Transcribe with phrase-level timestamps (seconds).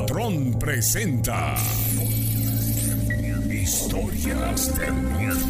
[0.00, 1.54] patrón presenta
[3.50, 5.46] Historias de miedo.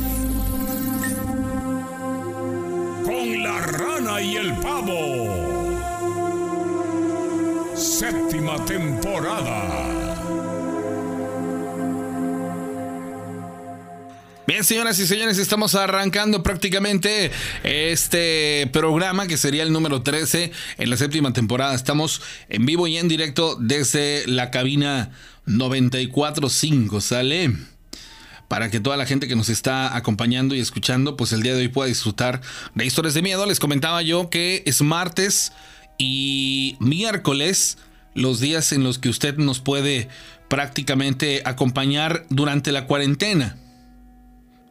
[3.04, 5.68] Con la rana y el pavo.
[7.76, 9.89] Séptima temporada.
[14.62, 17.30] Señoras y señores, estamos arrancando prácticamente
[17.62, 21.74] este programa que sería el número 13 en la séptima temporada.
[21.74, 25.12] Estamos en vivo y en directo desde la cabina
[25.46, 27.56] 94.5, ¿sale?
[28.48, 31.62] Para que toda la gente que nos está acompañando y escuchando, pues el día de
[31.62, 32.42] hoy pueda disfrutar
[32.74, 33.46] de historias de miedo.
[33.46, 35.52] Les comentaba yo que es martes
[35.96, 37.78] y miércoles,
[38.14, 40.08] los días en los que usted nos puede
[40.48, 43.56] prácticamente acompañar durante la cuarentena.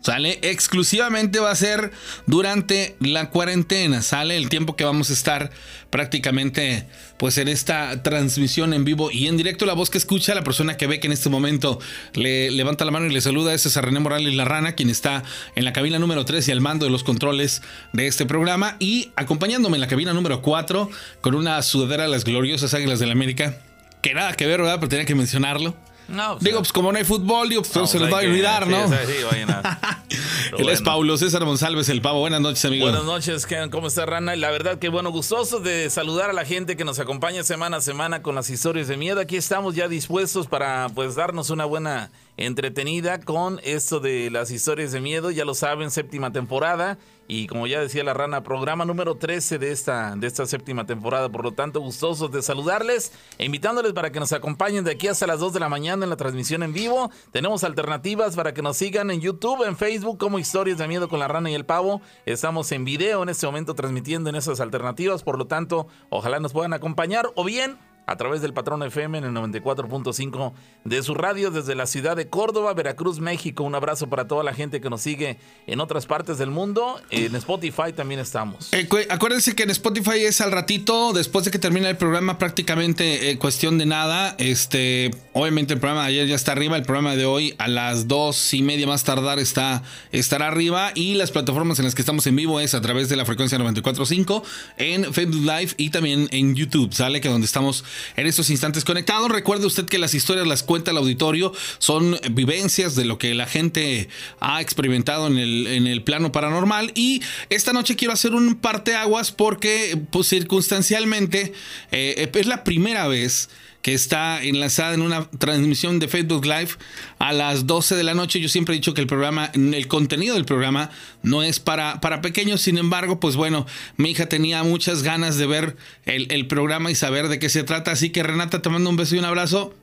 [0.02, 0.40] ¿Sale?
[0.44, 1.92] Exclusivamente va a ser
[2.26, 4.38] durante la cuarentena, ¿sale?
[4.38, 5.52] El tiempo que vamos a estar
[5.90, 6.86] prácticamente
[7.18, 9.66] pues en esta transmisión en vivo y en directo.
[9.66, 11.80] La voz que escucha, la persona que ve que en este momento
[12.14, 15.24] le levanta la mano y le saluda es a René Morales La Rana, quien está
[15.56, 18.78] en la cabina número 3 y al mando de los controles de este programa.
[18.80, 23.06] Y acompañándome en la cabina número 4 con una sudadera de las gloriosas Águilas de
[23.06, 23.58] la América.
[24.02, 24.78] Que nada que ver, ¿verdad?
[24.80, 25.76] Pero tenía que mencionarlo.
[26.10, 28.18] No, pues, Digo, pues como no hay fútbol, digo, pues no, se pues les va
[28.18, 28.88] a que- olvidar, ¿no?
[28.88, 29.80] sí, sí, vayan a-
[30.52, 30.82] Pero Él es.
[30.82, 32.20] Paulo César González, el pavo.
[32.22, 32.86] Buenas noches, amigo.
[32.86, 33.70] Buenas noches, Ken.
[33.70, 34.36] ¿cómo está Rana?
[34.36, 37.78] Y la verdad que bueno, gustoso de saludar a la gente que nos acompaña semana
[37.78, 39.20] a semana con las historias de miedo.
[39.20, 44.92] Aquí estamos ya dispuestos para pues darnos una buena entretenida con esto de las historias
[44.92, 45.30] de miedo.
[45.30, 46.98] Ya lo saben, séptima temporada.
[47.32, 51.30] Y como ya decía la Rana, programa número 13 de esta, de esta séptima temporada.
[51.30, 55.28] Por lo tanto, gustosos de saludarles e invitándoles para que nos acompañen de aquí hasta
[55.28, 57.12] las 2 de la mañana en la transmisión en vivo.
[57.32, 61.20] Tenemos alternativas para que nos sigan en YouTube, en Facebook, como Historias de Miedo con
[61.20, 62.02] la Rana y el Pavo.
[62.26, 65.22] Estamos en video en este momento transmitiendo en esas alternativas.
[65.22, 67.78] Por lo tanto, ojalá nos puedan acompañar o bien
[68.10, 72.28] a través del Patrón FM en el 94.5 de su radio desde la ciudad de
[72.28, 73.64] Córdoba, Veracruz, México.
[73.64, 75.38] Un abrazo para toda la gente que nos sigue
[75.68, 77.00] en otras partes del mundo.
[77.12, 78.74] En Spotify también estamos.
[78.74, 82.38] Eh, cu- acuérdense que en Spotify es al ratito, después de que termina el programa,
[82.40, 84.36] prácticamente eh, cuestión de nada.
[84.40, 88.08] Este, obviamente el programa de ayer ya está arriba, el programa de hoy a las
[88.08, 90.92] dos y media más tardar está, estará arriba.
[90.96, 93.60] Y las plataformas en las que estamos en vivo es a través de la frecuencia
[93.60, 94.42] 94.5
[94.78, 97.22] en Facebook Live y también en YouTube, ¿sale?
[97.22, 97.84] Que donde estamos
[98.16, 99.30] en estos instantes conectados.
[99.30, 103.46] Recuerde usted que las historias las cuenta el auditorio, son vivencias de lo que la
[103.46, 106.92] gente ha experimentado en el, en el plano paranormal.
[106.96, 111.54] Y esta noche quiero hacer un parteaguas porque, pues circunstancialmente,
[111.92, 113.50] eh, es la primera vez
[113.82, 116.72] que está enlazada en una transmisión de Facebook Live
[117.18, 118.40] a las 12 de la noche.
[118.40, 120.90] Yo siempre he dicho que el programa, el contenido del programa
[121.24, 123.66] no es para, para pequeños, sin embargo, pues bueno,
[123.98, 127.64] mi hija tenía muchas ganas de ver el, el programa y saber de qué se
[127.64, 127.92] trata.
[127.92, 129.74] Así que Renata, te mando un beso y un abrazo.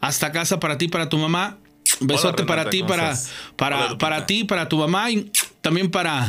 [0.00, 1.58] Hasta casa para ti, para tu mamá.
[2.00, 3.18] Besote Renata, para ti, ¿cómo para,
[3.56, 6.28] para, para ti, para tu mamá y también para,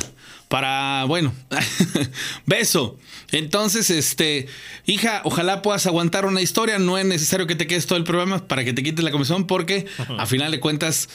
[0.49, 1.31] para, bueno,
[2.45, 2.97] beso.
[3.31, 4.47] Entonces, este,
[4.87, 6.79] hija, ojalá puedas aguantar una historia.
[6.79, 9.47] No es necesario que te quedes todo el programa para que te quites la comisión,
[9.47, 9.85] porque
[10.17, 11.07] a final de cuentas,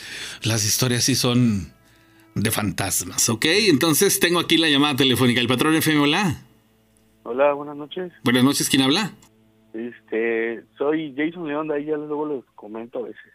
[0.44, 1.72] las historias sí son
[2.36, 3.44] de fantasmas, ¿ok?
[3.68, 5.40] Entonces, tengo aquí la llamada telefónica.
[5.40, 6.40] El patrón FM, hola.
[7.24, 8.12] Hola, buenas noches.
[8.22, 9.12] Buenas noches, ¿quién habla?
[9.72, 13.32] Este, soy Jason León, de ahí ya luego les comento a veces.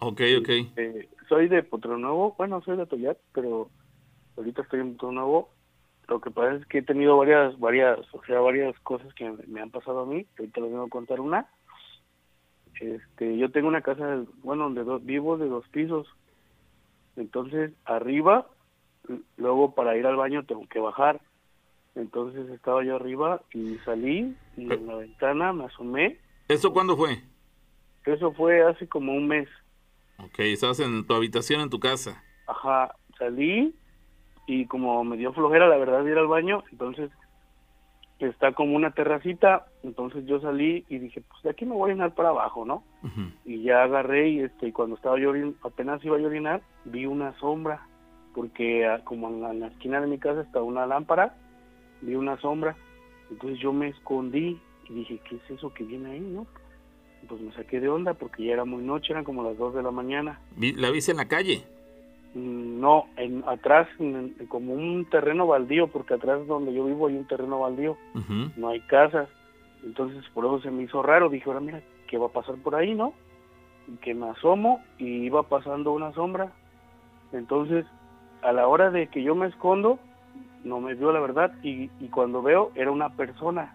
[0.00, 0.48] Ok, ok.
[0.76, 3.70] Eh, soy de Potro Nuevo, bueno, soy de Toyat, pero
[4.38, 5.50] ahorita estoy en Potro Nuevo.
[6.08, 9.60] Lo que pasa es que he tenido varias, varias, o sea, varias cosas que me,
[9.60, 10.26] han pasado a mí.
[10.38, 11.46] Ahorita les vengo a contar una.
[12.80, 16.06] Este, yo tengo una casa, bueno, donde do- vivo de dos pisos.
[17.16, 18.46] Entonces, arriba,
[19.36, 21.20] luego para ir al baño tengo que bajar.
[21.94, 26.18] Entonces estaba yo arriba y salí y en la ventana me asomé.
[26.46, 27.22] ¿Esto cuándo fue?
[28.06, 29.48] Eso fue hace como un mes.
[30.18, 32.22] Ok, estabas en tu habitación en tu casa.
[32.46, 33.74] Ajá, salí
[34.48, 37.10] y como me dio flojera la verdad de ir al baño, entonces
[38.18, 41.92] está como una terracita, entonces yo salí y dije, pues de aquí me voy a
[41.92, 42.82] orinar para abajo, ¿no?
[43.44, 45.32] Y ya agarré y este y cuando estaba yo
[45.62, 47.86] apenas iba a orinar, vi una sombra,
[48.34, 51.36] porque ah, como en la, en la esquina de mi casa está una lámpara,
[52.00, 52.74] vi una sombra,
[53.30, 54.58] entonces yo me escondí
[54.88, 56.46] y dije, ¿qué es eso que viene ahí, no?
[57.28, 59.82] Pues me saqué de onda porque ya era muy noche, eran como las 2 de
[59.82, 60.40] la mañana.
[60.56, 61.66] ¿La viste en la calle?
[62.38, 67.26] No, en, atrás, en- como un terreno baldío, porque atrás donde yo vivo hay un
[67.26, 67.96] terreno baldío,
[68.56, 69.28] no hay casas.
[69.84, 71.28] Entonces, por eso se me hizo raro.
[71.28, 73.12] Dije, ahora mira, ¿qué va a pasar por ahí, no?
[73.86, 76.52] Y que me asomo y iba pasando una sombra.
[77.32, 77.86] Entonces,
[78.42, 79.98] a la hora de que yo me escondo,
[80.64, 81.52] no me vio la verdad.
[81.62, 83.74] Y, y cuando veo, era una persona.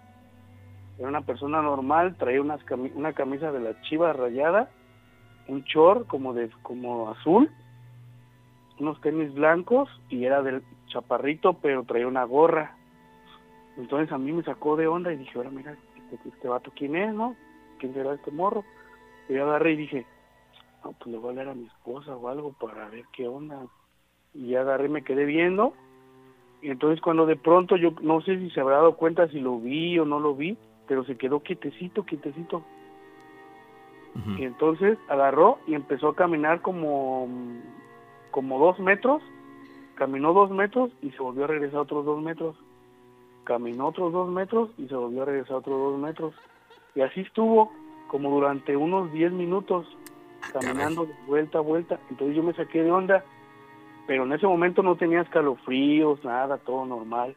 [0.99, 2.61] Era una persona normal, traía unas
[2.93, 4.69] una camisa de la chiva rayada,
[5.47, 7.49] un short como de como azul,
[8.79, 12.75] unos tenis blancos y era del chaparrito, pero traía una gorra.
[13.77, 15.75] Entonces a mí me sacó de onda y dije, ahora mira,
[16.11, 17.35] este, este vato, ¿quién es, no?
[17.79, 18.63] ¿Quién será este morro?
[19.29, 20.05] Y yo agarré y dije,
[20.83, 23.65] no, pues le voy a hablar a mi esposa o algo para ver qué onda.
[24.33, 25.73] Y agarré y me quedé viendo.
[26.61, 29.59] Y entonces cuando de pronto yo no sé si se habrá dado cuenta si lo
[29.59, 32.63] vi o no lo vi, pero se quedó quietecito, quietecito.
[34.37, 37.27] Y entonces agarró y empezó a caminar como,
[38.33, 39.21] como dos metros,
[39.93, 42.55] caminó dos metros y se volvió a regresar otros dos metros.
[43.43, 46.33] Caminó otros dos metros y se volvió a regresar otros dos metros.
[46.95, 47.71] Y así estuvo
[48.07, 49.85] como durante unos diez minutos,
[50.41, 51.99] ah, caminando de vuelta a vuelta.
[52.09, 53.23] Entonces yo me saqué de onda,
[54.07, 57.35] pero en ese momento no tenía escalofríos, nada, todo normal.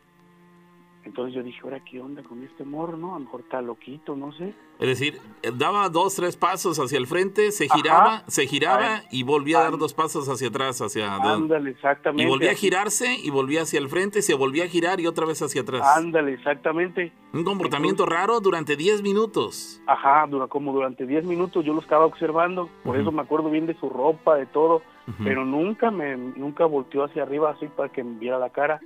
[1.07, 3.15] Entonces yo dije, ahora, ¿qué onda con este morro, no?
[3.15, 4.53] A lo mejor está loquito, no sé.
[4.81, 5.21] Es decir,
[5.55, 9.79] daba dos, tres pasos hacia el frente, se giraba, se giraba y volvía a dar
[9.79, 11.15] dos pasos hacia atrás, hacia...
[11.15, 12.25] Ándale, exactamente.
[12.25, 15.27] Y volvía a girarse y volvía hacia el frente, se volvía a girar y otra
[15.27, 15.87] vez hacia atrás.
[15.97, 17.13] Ándale, exactamente.
[17.33, 19.81] Un comportamiento raro durante 10 minutos.
[19.87, 23.67] Ajá, dura, como durante 10 minutos yo lo estaba observando, por eso me acuerdo bien
[23.67, 24.83] de su ropa, de todo
[25.23, 28.81] pero nunca me nunca volteó hacia arriba así para que me viera la cara.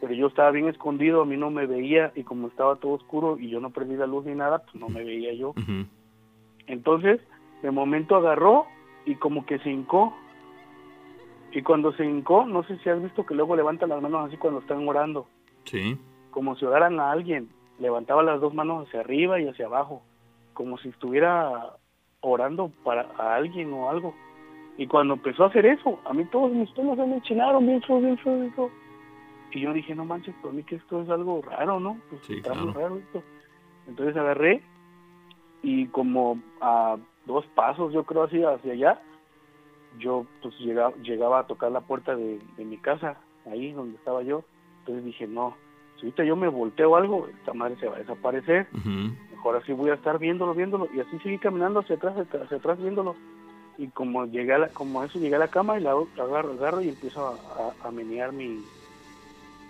[0.00, 3.38] Pero yo estaba bien escondido, a mí no me veía y como estaba todo oscuro
[3.38, 5.54] y yo no prendí la luz ni nada, pues no me veía yo.
[6.66, 7.20] Entonces,
[7.62, 8.66] de momento agarró
[9.04, 10.16] y como que se hincó.
[11.52, 14.36] Y cuando se hincó, no sé si has visto que luego levanta las manos así
[14.36, 15.26] cuando están orando.
[15.64, 15.98] Sí.
[16.30, 17.50] Como si oraran a alguien.
[17.78, 20.02] Levantaba las dos manos hacia arriba y hacia abajo.
[20.54, 21.76] Como si estuviera
[22.20, 24.14] orando para a alguien o algo.
[24.78, 27.82] Y cuando empezó a hacer eso, a mí todos mis pelos se me enchinaron bien
[27.82, 28.54] feo, bien feo, bien
[29.52, 31.98] Y yo dije, no manches, para mí que esto es algo raro, ¿no?
[32.08, 33.22] Pues está muy raro esto.
[33.86, 34.62] Entonces agarré
[35.62, 36.96] y como a
[37.26, 39.00] dos pasos, yo creo así, hacia allá,
[39.98, 43.16] yo pues llegaba, llegaba a tocar la puerta de, mi casa,
[43.50, 44.42] ahí donde estaba yo.
[44.80, 45.54] Entonces dije, no,
[45.96, 48.68] si ahorita yo me volteo algo, esta madre se va a desaparecer.
[49.30, 50.88] Mejor así voy a estar viéndolo, viéndolo.
[50.94, 53.14] Y así seguí caminando hacia atrás, hacia atrás, viéndolo
[53.78, 56.82] y como llegué a la, como eso llegué a la cama y la, agarro, agarro
[56.82, 58.62] y empiezo a, a, menear mi,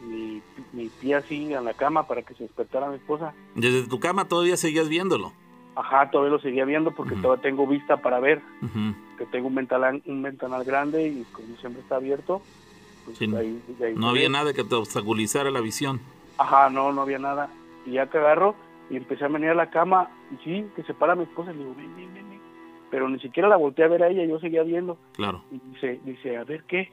[0.02, 3.34] mi, mi, pie así en la cama para que se despertara mi esposa.
[3.54, 5.32] ¿Desde tu cama todavía seguías viéndolo?
[5.74, 8.42] Ajá, todavía lo seguía viendo porque todavía tengo vista para ver,
[9.16, 12.42] que tengo un ventanal, un ventanal grande y como siempre está abierto,
[13.06, 13.18] pues
[13.96, 16.00] no había nada que te obstaculizara la visión.
[16.36, 17.48] Ajá, no, no había nada.
[17.86, 18.54] Y ya que agarro
[18.90, 21.60] y empecé a menear la cama y sí, que se para mi esposa y le
[21.60, 22.32] digo, ven, ven, ven
[22.92, 24.98] pero ni siquiera la volteé a ver a ella, yo seguía viendo.
[25.14, 25.42] Claro.
[25.50, 26.92] Y dice, dice, a ver, ¿qué?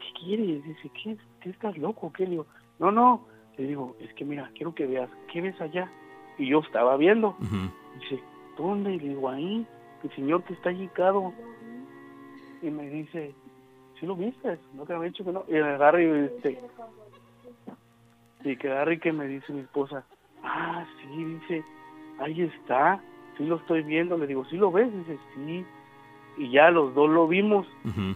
[0.00, 0.64] ¿Qué quieres?
[0.64, 1.16] Dice, ¿qué?
[1.40, 2.12] ¿Qué estás loco?
[2.12, 2.24] ¿Qué?
[2.24, 2.46] Le digo,
[2.80, 3.24] no, no.
[3.56, 5.88] Le digo, es que mira, quiero que veas, ¿qué ves allá?
[6.38, 7.36] Y yo estaba viendo.
[8.00, 8.20] Dice,
[8.56, 8.96] ¿dónde?
[8.96, 9.64] Le digo, ahí,
[10.02, 11.32] el señor que está hincado.
[12.60, 13.32] Y me dice,
[14.00, 14.58] ¿sí lo viste?
[14.74, 15.44] No te había dicho que no.
[15.46, 16.60] Y agarra y este,
[18.42, 20.04] y que agarra y que me dice mi esposa,
[20.42, 21.64] ah, sí, dice,
[22.18, 23.00] ahí está
[23.38, 24.92] sí lo estoy viendo, le digo, ¿sí lo ves?
[24.92, 25.64] Dice, sí,
[26.36, 27.66] y ya los dos lo vimos,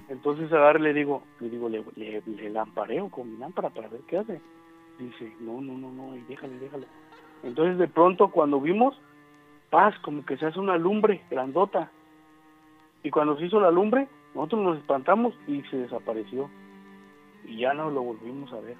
[0.08, 4.18] entonces a le digo, le digo, le, le, lampareo con mi lámpara para ver qué
[4.18, 4.40] hace.
[4.98, 6.86] Dice, no, no, no, no, déjale, déjale.
[7.42, 8.94] Entonces de pronto cuando vimos,
[9.70, 11.90] paz, como que se hace una lumbre grandota.
[13.02, 16.48] Y cuando se hizo la lumbre, nosotros nos espantamos y se desapareció.
[17.44, 18.76] Y ya no lo volvimos a ver.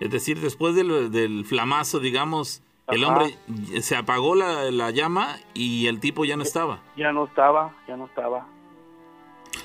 [0.00, 3.36] Es decir, después del, del flamazo, digamos, el hombre
[3.80, 6.80] se apagó la, llama y el tipo ya no estaba.
[6.96, 8.46] Ya no estaba, ya no estaba.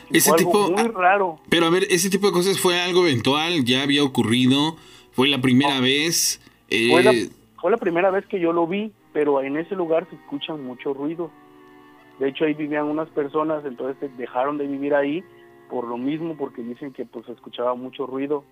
[0.09, 1.39] ese tipo muy raro.
[1.49, 4.75] Pero a ver, ese tipo de cosas fue algo eventual, ya había ocurrido,
[5.11, 6.41] fue la primera vez.
[6.69, 7.29] Fue, la, eh,
[7.59, 10.93] fue la primera vez que yo lo vi, pero en ese lugar se escucha mucho
[10.93, 11.31] ruido.
[12.19, 15.23] De hecho ahí vivían unas personas, entonces dejaron de vivir ahí
[15.69, 18.43] por lo mismo, porque dicen que pues se escuchaba mucho ruido.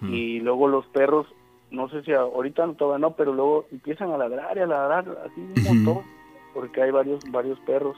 [0.00, 1.26] Y luego los perros
[1.74, 5.40] no sé si ahorita todavía no, pero luego empiezan a ladrar y a ladrar así
[5.40, 6.04] un montón,
[6.52, 7.96] porque hay varios varios perros.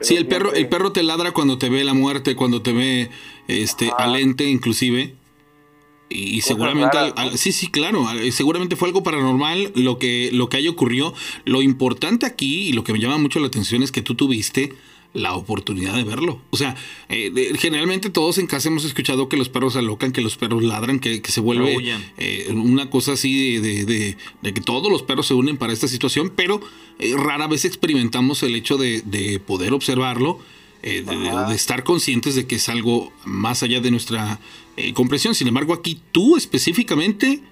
[0.00, 3.10] Sí, el perro el perro te ladra cuando te ve la muerte, cuando te ve
[3.48, 5.14] este alente inclusive.
[6.12, 6.98] Y, seguramente
[7.36, 11.14] sí, sí, claro, seguramente fue algo paranormal lo que lo que haya ocurrió.
[11.44, 14.74] Lo importante aquí y lo que me llama mucho la atención es que tú tuviste
[15.12, 16.40] la oportunidad de verlo.
[16.50, 16.76] O sea,
[17.08, 21.00] eh, generalmente todos en casa hemos escuchado que los perros alocan, que los perros ladran,
[21.00, 21.76] que, se vuelve
[22.18, 26.60] eh, una cosa así de, que todos los perros se unen para esta situación, pero
[26.98, 30.38] eh, rara vez experimentamos el hecho de, poder observarlo,
[30.82, 34.40] de, estar conscientes de que es algo más allá de nuestra
[34.94, 35.34] comprensión.
[35.34, 37.42] Sin embargo, aquí tú específicamente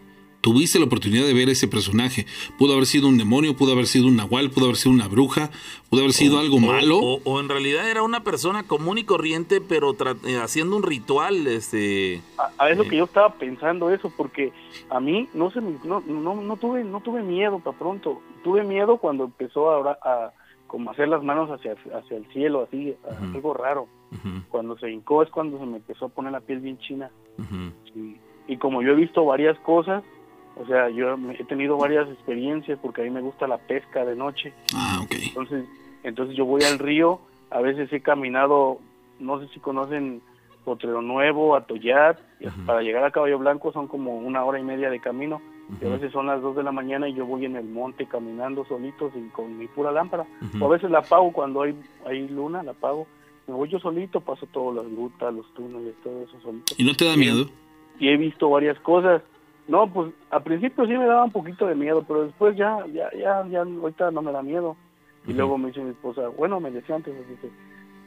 [0.49, 2.25] tuviste la oportunidad de ver ese personaje.
[2.59, 5.51] Pudo haber sido un demonio, pudo haber sido un nahual, pudo haber sido una bruja,
[5.91, 6.99] pudo haber sido algo malo.
[6.99, 11.47] O, en realidad era una persona común y corriente, pero eh, haciendo un ritual.
[11.47, 12.23] este
[12.57, 14.55] a, Es lo que yo estaba pensando eso, porque
[14.89, 18.23] a mí no, se no, no, no, tuve, no tuve miedo para pronto.
[18.43, 20.33] Tuve miedo cuando empezó ahora a
[20.67, 22.95] como hacer las manos hacia, hacia el cielo, así,
[23.35, 23.87] algo raro.
[24.49, 27.11] Cuando se hincó es cuando se me empezó a poner la piel bien china.
[28.47, 30.03] y, como yo he visto varias cosas,
[30.61, 34.17] o sea, yo he tenido varias experiencias porque a mí me gusta la pesca de
[34.17, 34.53] noche.
[34.75, 35.65] Ah, Entonces,
[36.03, 38.79] entonces yo voy al río, a veces he caminado,
[39.19, 40.21] no sé si conocen
[40.65, 42.19] Potrero Nuevo, Atoyat,
[42.67, 45.41] para llegar a Caballo Blanco son como una hora y media de camino
[45.81, 48.07] y a veces son las 2 de la mañana y yo voy en el monte
[48.07, 50.25] caminando solito y con mi pura lámpara.
[50.61, 51.75] O a veces la apago cuando hay,
[52.07, 53.07] hay luna, la apago.
[53.47, 56.75] Me voy yo solito, paso todas las rutas, los túneles, todo eso solito.
[56.77, 57.47] ¿Y no te da miedo?
[57.99, 59.23] Y he visto varias cosas.
[59.69, 63.11] No, pues al principio sí me daba un poquito de miedo, pero después ya, ya,
[63.13, 64.77] ya, ya, ahorita no me da miedo.
[65.27, 67.51] Y luego me dice mi esposa, bueno, me decía antes, dice,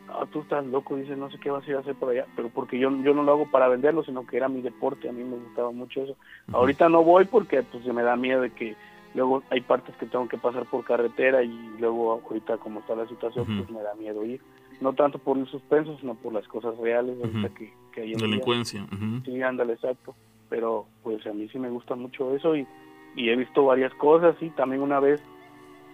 [0.10, 2.26] ah, tú estás loco, dice, no sé qué vas a ir a hacer por allá,
[2.36, 5.12] pero porque yo, yo no lo hago para venderlo, sino que era mi deporte, a
[5.12, 6.18] mí me gustaba mucho eso.
[6.52, 8.76] Ahorita no voy porque pues se me da miedo de que
[9.14, 13.08] luego hay partes que tengo que pasar por carretera y luego ahorita como está la
[13.08, 14.42] situación, pues me da miedo ir.
[14.80, 18.18] No tanto por el suspenso, sino por las cosas reales ahorita que, que, hay en
[18.18, 18.88] Delincuencia.
[19.24, 20.16] Sí, ándale, exacto.
[20.52, 22.68] Pero pues a mí sí me gusta mucho eso y,
[23.16, 25.24] y he visto varias cosas y también una vez,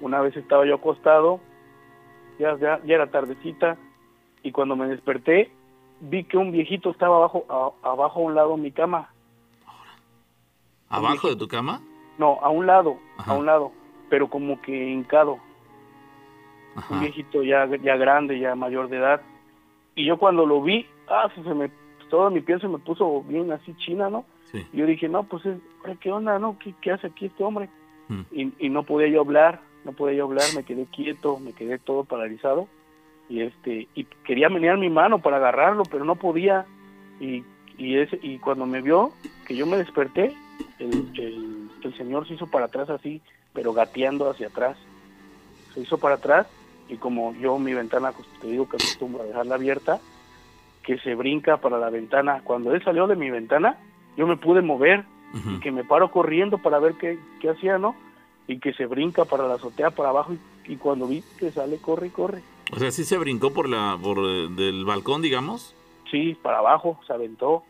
[0.02, 1.40] una vez estaba yo acostado,
[2.40, 3.78] ya, ya, ya era tardecita,
[4.42, 5.52] y cuando me desperté
[6.00, 9.12] vi que un viejito estaba abajo a, abajo a un lado de mi cama.
[10.90, 11.80] ¿Abajo de tu cama?
[12.18, 13.72] No, a un lado, a un lado,
[14.10, 15.38] pero como que hincado.
[16.90, 19.22] Un viejito ya, ya grande, ya mayor de edad.
[19.94, 21.70] Y yo cuando lo vi, ah, se me,
[22.10, 24.26] toda mi piel se me puso bien así china, ¿no?
[24.54, 25.44] Y yo dije, no, pues,
[26.00, 26.58] ¿qué onda, no?
[26.60, 27.70] ¿Qué, qué hace aquí este hombre?
[28.08, 28.22] Hmm.
[28.32, 31.78] Y, y no podía yo hablar, no podía yo hablar, me quedé quieto, me quedé
[31.80, 32.68] todo paralizado
[33.30, 36.66] y este y quería menear mi mano para agarrarlo pero no podía
[37.20, 37.44] y
[37.78, 39.12] y ese, y cuando me vio
[39.46, 40.34] que yo me desperté
[40.80, 43.22] el, el, señor se hizo para atrás así
[43.54, 44.78] pero gateando hacia atrás
[45.74, 46.48] se hizo para atrás
[46.90, 50.00] y como yo mi ventana pues, te digo que acostumbro a dejarla abierta
[50.84, 53.78] que se brinca para la ventana cuando él salió de mi ventana
[54.18, 57.96] yo me pude mover y que me paro corriendo para ver qué, qué hacía no
[58.48, 61.78] y que se brinca para la azotea para abajo y, y cuando vi que sale
[61.78, 65.74] corre y corre o sea, sí se brincó por la por eh, del balcón, digamos.
[66.12, 67.64] Sí, para abajo, se aventó.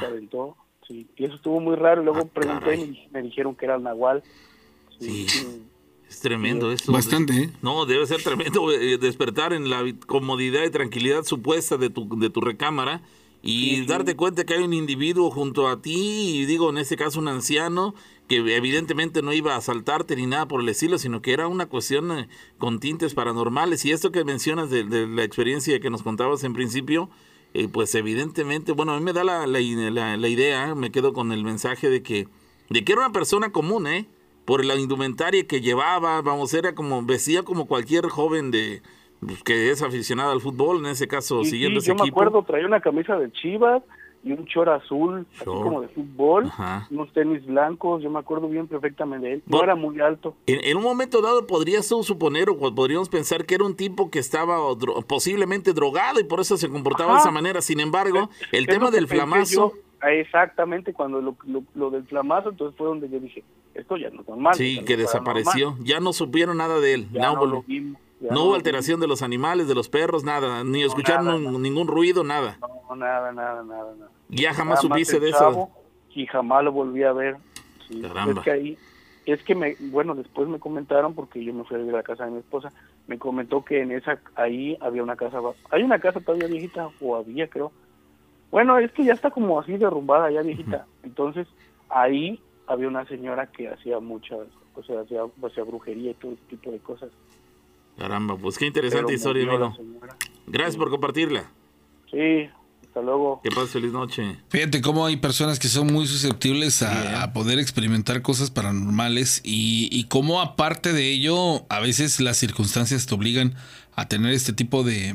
[0.00, 1.06] Se aventó, sí.
[1.16, 2.02] Y eso estuvo muy raro.
[2.02, 4.22] Luego ah, pregunté y me dijeron que era el Nahual.
[4.98, 5.26] Sí.
[6.08, 6.90] Es tremendo eso.
[6.90, 7.50] Bastante, ¿eh?
[7.60, 12.30] No, debe ser tremendo eh, despertar en la comodidad y tranquilidad supuesta de tu, de
[12.30, 13.02] tu recámara
[13.50, 17.18] y darte cuenta que hay un individuo junto a ti, y digo, en este caso
[17.18, 17.94] un anciano,
[18.28, 21.64] que evidentemente no iba a asaltarte ni nada por el estilo, sino que era una
[21.64, 22.28] cuestión eh,
[22.58, 23.86] con tintes paranormales.
[23.86, 27.08] Y esto que mencionas de, la experiencia que nos contabas en principio,
[27.54, 31.42] eh, pues evidentemente, bueno, a mí me da la, la, idea, me quedo con el
[31.42, 32.28] mensaje de que,
[32.68, 34.06] de que era una persona común, ¿eh?
[34.44, 38.82] Por la indumentaria que llevaba, vamos, era como, vestía como cualquier joven de,
[39.44, 42.80] que es aficionado al fútbol, en ese caso, siguiendo ese yo me acuerdo, traía una
[42.80, 43.82] camisa de Chivas,
[44.22, 46.50] y un chor azul, así como de fútbol,
[46.90, 50.34] unos tenis blancos, yo me acuerdo bien perfectamente de él, no era muy alto.
[50.46, 54.58] En, un momento dado podrías suponer o podríamos pensar que era un tipo que estaba
[55.06, 59.06] posiblemente drogado y por eso se comportaba de esa manera, sin embargo, el tema del
[59.06, 59.72] flamazo...
[60.00, 61.36] Ah, exactamente, cuando lo,
[61.74, 63.42] lo, del flamazo, entonces fue donde yo dije,
[63.74, 64.54] esto ya no es normal.
[64.54, 67.08] Sí, que desapareció, ya no supieron nada de él.
[67.10, 67.64] no, lo
[68.20, 72.58] no, hubo alteración de los animales, de los perros, nada, ni escucharon ningún ruido, nada.
[72.60, 74.10] No, nada, nada, nada, nada.
[74.28, 75.68] Ya jamás supiste de eso.
[76.10, 77.36] Y jamás lo volví a ver.
[77.90, 78.78] Es que ahí,
[79.24, 82.32] es que me, bueno, después me comentaron, porque yo me fui a la casa de
[82.32, 82.72] mi esposa,
[83.06, 85.38] me comentó que en esa, ahí había una casa,
[85.70, 87.72] hay una casa todavía viejita, o había creo.
[88.50, 90.86] Bueno, es que ya está como así derrumbada, ya viejita.
[91.02, 91.46] Entonces,
[91.88, 94.40] ahí había una señora que hacía muchas,
[94.74, 97.10] o sea, hacía, hacía brujería y todo ese tipo de cosas.
[97.98, 99.76] Caramba, pues qué interesante historia, amigo.
[100.46, 101.50] Gracias por compartirla.
[102.10, 102.48] Sí,
[102.86, 103.40] hasta luego.
[103.42, 104.36] Que pase feliz noche.
[104.48, 110.04] Fíjate cómo hay personas que son muy susceptibles a, poder experimentar cosas paranormales y, y
[110.04, 113.54] cómo aparte de ello, a veces las circunstancias te obligan
[113.94, 115.14] a tener este tipo de,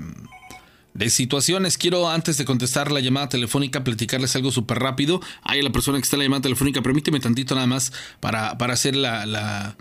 [0.94, 1.78] de situaciones.
[1.78, 5.22] Quiero, antes de contestar la llamada telefónica, platicarles algo súper rápido.
[5.42, 8.74] Hay la persona que está en la llamada telefónica, permíteme tantito nada más para, para
[8.74, 9.76] hacer la,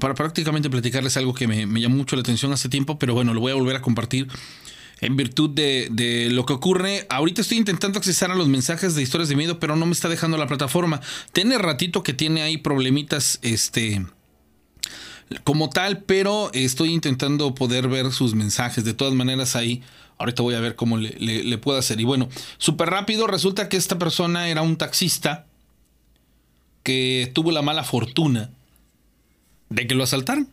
[0.00, 3.34] para prácticamente platicarles algo que me, me, llamó mucho la atención hace tiempo, pero bueno,
[3.34, 4.28] lo voy a volver a compartir.
[5.00, 7.06] en virtud de, de, lo que ocurre.
[7.10, 10.08] Ahorita estoy intentando accesar a los mensajes de historias de miedo, pero no me está
[10.08, 11.00] dejando la plataforma.
[11.32, 14.02] Tiene ratito que tiene ahí problemitas, este
[15.44, 18.84] como tal, pero estoy intentando poder ver sus mensajes.
[18.84, 19.82] De todas maneras, ahí
[20.18, 22.00] ahorita voy a ver cómo le, puedo hacer.
[22.00, 25.46] Y bueno, súper rápido, resulta que esta persona era un taxista
[26.82, 28.50] que tuvo la mala fortuna
[29.68, 30.48] de que lo asaltaron.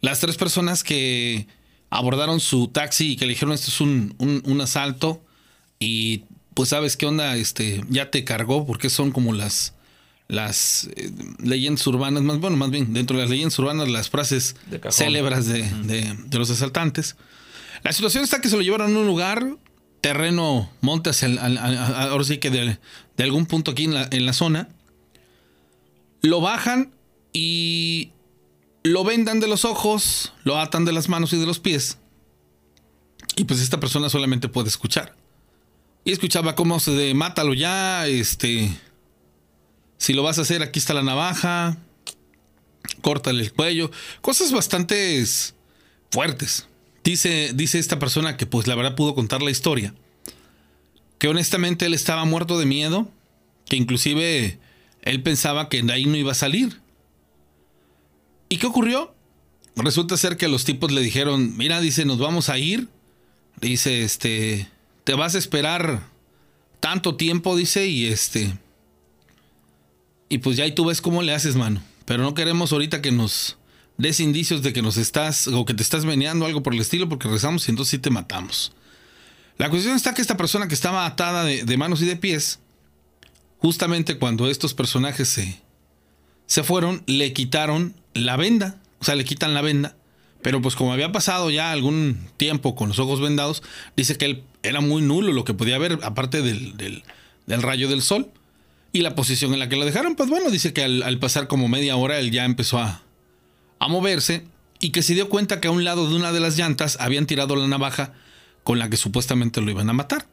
[0.00, 1.46] Las tres personas que
[1.90, 5.22] abordaron su taxi y que le dijeron esto es un, un asalto
[5.78, 6.24] y
[6.54, 9.74] pues sabes qué onda, este, ya te cargó porque son como las
[10.28, 14.56] las eh, leyendas urbanas, más bueno, más bien dentro de las leyendas urbanas, las frases
[14.90, 17.16] célebres de, de, los asaltantes.
[17.82, 19.56] La situación está que se lo llevaron a un lugar,
[20.00, 22.78] terreno, monte hacia ahora sí que de,
[23.16, 24.68] de, algún punto aquí en la, en la zona.
[26.22, 26.92] Lo bajan
[27.32, 28.12] y
[28.84, 31.98] lo vendan de los ojos, lo atan de las manos y de los pies.
[33.36, 35.14] Y pues esta persona solamente puede escuchar.
[36.04, 38.70] Y escuchaba cómo se de mátalo ya, este
[40.02, 41.76] si lo vas a hacer, aquí está la navaja.
[43.02, 43.92] Córtale el cuello.
[44.20, 45.24] Cosas bastante
[46.10, 46.66] fuertes.
[47.04, 49.94] Dice, dice esta persona que pues la verdad pudo contar la historia.
[51.18, 53.08] Que honestamente él estaba muerto de miedo.
[53.66, 54.58] Que inclusive
[55.02, 56.80] él pensaba que de ahí no iba a salir.
[58.48, 59.14] ¿Y qué ocurrió?
[59.76, 62.88] Resulta ser que los tipos le dijeron, mira, dice, nos vamos a ir.
[63.60, 64.66] Dice, este,
[65.04, 66.02] te vas a esperar
[66.80, 68.58] tanto tiempo, dice, y este,
[70.32, 71.82] y pues ya ahí tú ves cómo le haces, mano.
[72.06, 73.58] Pero no queremos ahorita que nos
[73.98, 77.06] des indicios de que nos estás o que te estás meneando algo por el estilo
[77.06, 78.72] porque rezamos y entonces sí te matamos.
[79.58, 82.60] La cuestión está que esta persona que estaba atada de, manos y de pies,
[83.58, 85.60] justamente cuando estos personajes se,
[86.46, 88.80] se fueron, le quitaron la venda.
[89.00, 89.96] O sea, le quitan la venda.
[90.40, 93.62] Pero pues como había pasado ya algún tiempo con los ojos vendados,
[93.98, 97.02] dice que él era muy nulo lo que podía ver, aparte del,
[97.44, 98.32] del rayo del sol.
[98.92, 101.68] Y la posición en la que lo dejaron, pues bueno, dice que al, pasar como
[101.68, 103.02] media hora él ya empezó a,
[103.78, 104.44] a moverse
[104.78, 107.26] y que se dio cuenta que a un lado de una de las llantas habían
[107.26, 108.12] tirado la navaja
[108.64, 110.26] con la que supuestamente lo iban a matar.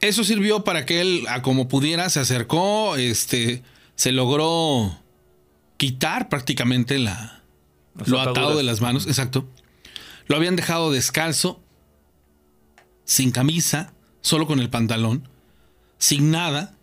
[0.00, 3.62] Eso sirvió para que él, a como pudiera, se acercó, este,
[3.94, 4.98] se logró
[5.76, 7.42] quitar prácticamente la,
[8.06, 9.46] lo atado de las manos, exacto.
[10.26, 11.60] Lo habían dejado descalzo,
[13.04, 15.28] sin camisa, solo con el pantalón,
[15.98, 16.76] sin nada,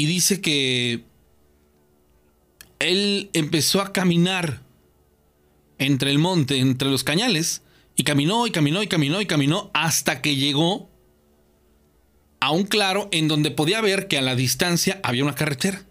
[0.00, 1.04] y dice que
[2.78, 4.62] él empezó a caminar
[5.76, 7.60] entre el monte, entre los cañales,
[7.96, 10.88] y caminó y caminó y caminó y caminó hasta que llegó
[12.40, 15.84] a un claro en donde podía ver que a la distancia había una carretera.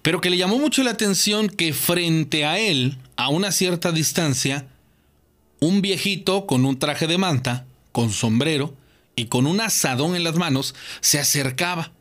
[0.00, 4.68] Pero que le llamó mucho la atención que frente a él, a una cierta distancia,
[5.60, 8.74] un viejito con un traje de manta, con sombrero
[9.16, 11.92] y con un asadón en las manos, se acercaba.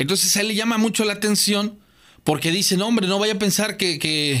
[0.00, 1.78] Entonces a él le llama mucho la atención
[2.24, 4.40] porque dice, no, hombre, no vaya a pensar que, que,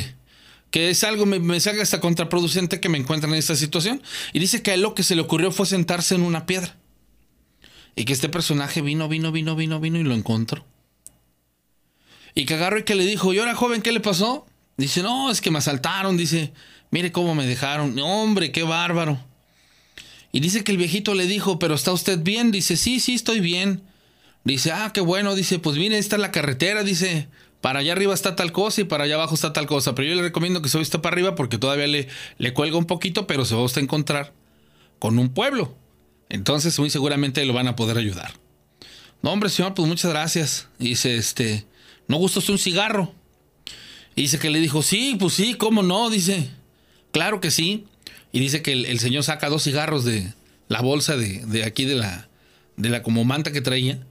[0.72, 4.02] es algo, me, me salga hasta contraproducente que me encuentren en esta situación.
[4.32, 6.78] Y dice que a él lo que se le ocurrió fue sentarse en una piedra.
[7.94, 10.64] Y que este personaje vino, vino, vino, vino, vino y lo encontró.
[12.34, 14.46] Y que agarró y que le dijo, ¿y ahora joven qué le pasó?
[14.78, 16.54] Dice, no, es que me asaltaron, dice,
[16.90, 17.98] mire cómo me dejaron.
[17.98, 19.22] Hombre, qué bárbaro.
[20.32, 22.50] Y dice que el viejito le dijo, pero ¿está usted bien?
[22.50, 23.89] Dice, sí, sí, estoy bien.
[24.44, 27.28] Dice, ah, qué bueno, dice, pues mire, esta es la carretera, dice,
[27.60, 30.14] para allá arriba está tal cosa y para allá abajo está tal cosa, pero yo
[30.14, 33.44] le recomiendo que se vista para arriba porque todavía le, le cuelga un poquito, pero
[33.44, 34.32] se va a encontrar
[34.98, 35.76] con un pueblo.
[36.30, 38.32] Entonces muy seguramente lo van a poder ayudar.
[39.22, 40.68] No, hombre, señor, pues muchas gracias.
[40.78, 41.66] dice, este,
[42.08, 43.12] ¿no gusta usted un cigarro?
[44.16, 46.08] Dice que le dijo, sí, pues sí, ¿cómo no?
[46.08, 46.48] Dice,
[47.12, 47.84] claro que sí.
[48.32, 50.32] Y dice que el, señor saca dos cigarros de
[50.68, 52.28] la bolsa de, de aquí de la,
[52.76, 54.06] de la como manta que traía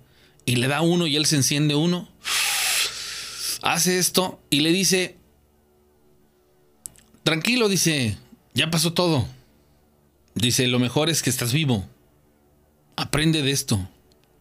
[0.50, 2.10] y le da uno y él se enciende uno.
[3.62, 5.16] Hace esto y le dice,
[7.22, 8.18] tranquilo, dice,
[8.56, 9.28] ya pasó todo.
[10.34, 11.88] Dice, lo mejor es que estás vivo.
[12.96, 13.88] Aprende de esto.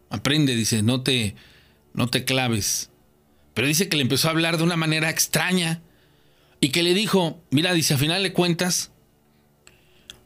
[0.09, 1.35] Aprende, dice, no te,
[1.93, 2.89] no te claves.
[3.53, 5.83] Pero dice que le empezó a hablar de una manera extraña
[6.59, 8.93] y que le dijo, mira, dice, a final de cuentas,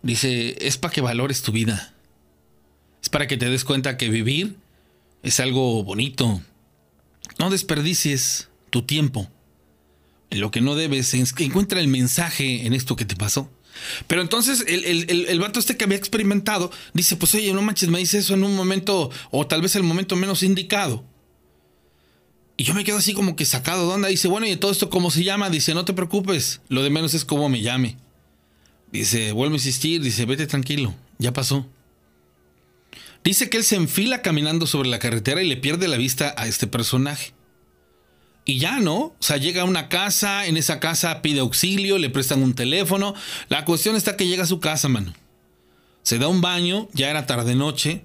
[0.02, 1.92] dice, es para que valores tu vida.
[3.02, 4.61] Es para que te des cuenta que vivir
[5.22, 6.42] es algo bonito.
[7.38, 9.28] No desperdicies tu tiempo.
[10.30, 13.50] En lo que no debes, encuentra el mensaje en esto que te pasó.
[14.06, 17.88] Pero entonces el, el, el, vato este que había experimentado dice, pues oye, no manches,
[17.88, 21.04] me dice eso en un momento, o tal vez el momento menos indicado.
[22.56, 24.08] Y yo me quedo así como que sacado de onda.
[24.08, 25.50] Dice, bueno, ¿y todo esto cómo se llama?
[25.50, 27.96] Dice, no te preocupes, lo de menos es cómo me llame.
[28.90, 31.66] Dice, vuelve a insistir, dice, vete tranquilo, ya pasó.
[33.24, 36.46] Dice que él se enfila caminando sobre la carretera y le pierde la vista a
[36.46, 37.34] este personaje.
[38.44, 38.96] Y ya, ¿no?
[38.98, 43.14] O sea, llega a una casa, en esa casa pide auxilio, le prestan un teléfono.
[43.48, 45.14] La cuestión está que llega a su casa, mano.
[46.02, 48.04] Se da un baño, ya era tarde noche.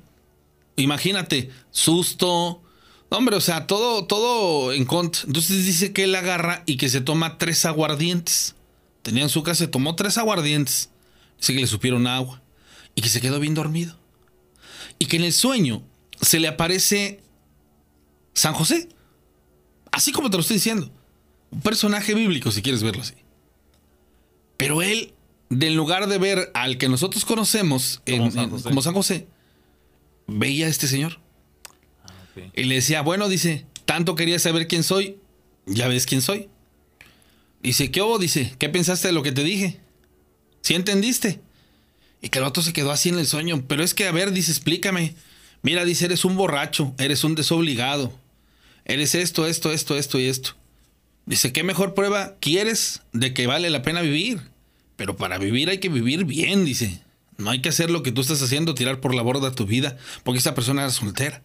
[0.76, 2.62] Imagínate, susto.
[3.10, 5.24] Hombre, o sea, todo, todo en contra.
[5.26, 8.56] Entonces dice que él agarra y que se toma tres aguardientes.
[9.02, 10.92] Tenía en su casa, se tomó tres aguardientes.
[11.40, 12.44] Dice que le supieron agua.
[12.94, 13.98] Y que se quedó bien dormido.
[15.00, 15.84] Y que en el sueño
[16.22, 17.22] se le aparece
[18.34, 18.90] San José.
[19.92, 20.92] Así como te lo estoy diciendo.
[21.52, 23.14] Un personaje bíblico, si quieres verlo así.
[24.58, 25.14] Pero él,
[25.50, 28.64] en lugar de ver al que nosotros conocemos Como en- San en- José.
[28.64, 29.28] como San José,
[30.28, 31.20] veía a este señor.
[32.36, 32.44] Ok.
[32.56, 35.18] Y le decía, bueno, dice, tanto quería saber quién soy,
[35.66, 36.50] ya ves quién soy.
[37.62, 38.18] Dice, ¿qué hubo?
[38.20, 39.80] Dice, ¿qué pensaste de lo que te dije?
[40.62, 41.40] ¿Sí entendiste?
[42.22, 43.64] Y que el otro se quedó así en el sueño.
[43.68, 45.16] Pero es que, a ver, dice, explícame.
[45.62, 48.14] Mira, dice, eres un borracho, eres un desobligado.
[48.86, 50.56] Eres esto, esto, esto, esto y esto.
[51.26, 54.42] Dice, ¿qué mejor prueba quieres de que vale la pena vivir?
[54.96, 57.02] Pero para vivir hay que vivir bien, dice.
[57.38, 59.98] No hay que hacer lo que tú estás haciendo, tirar por la borda tu vida,
[60.24, 61.44] porque esa persona era soltera.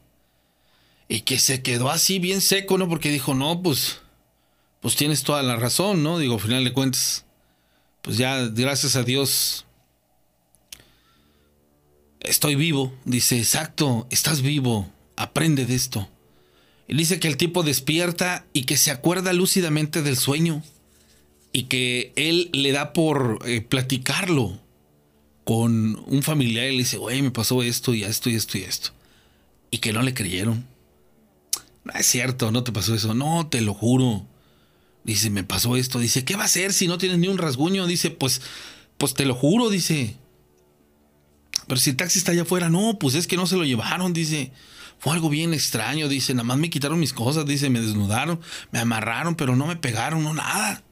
[1.09, 2.89] Y que se quedó así bien seco, ¿no?
[2.89, 4.01] Porque dijo, no, pues,
[4.81, 6.19] pues tienes toda la razón, ¿no?
[6.19, 7.27] Digo, al final de cuentas,
[8.01, 9.67] pues ya, gracias a Dios,
[12.23, 12.93] estoy vivo.
[13.05, 16.09] Dice, exacto, estás vivo, aprende de esto.
[16.89, 20.63] Dice que el tipo despierta y que se acuerda lúcidamente del sueño.
[21.55, 24.59] Y que él le da por eh, platicarlo
[25.45, 28.63] con un familiar y le dice, güey, me pasó esto y esto y esto y
[28.63, 28.91] esto.
[29.71, 30.67] Y que no le creyeron.
[31.85, 33.15] No es cierto, no te pasó eso.
[33.15, 34.27] No, te lo juro.
[35.05, 35.99] Dice, me pasó esto.
[35.99, 37.87] Dice, ¿qué va a hacer si no tienes ni un rasguño?
[37.87, 38.41] Dice, pues,
[38.99, 40.17] pues te lo juro, dice.
[41.67, 44.13] Pero si el taxi está allá afuera, no, pues es que no se lo llevaron,
[44.13, 44.53] dice.
[44.99, 46.33] Fue algo bien extraño, dice.
[46.35, 47.71] Nada más me quitaron mis cosas, dice.
[47.71, 50.83] Me desnudaron, me amarraron, pero no me pegaron, no nada.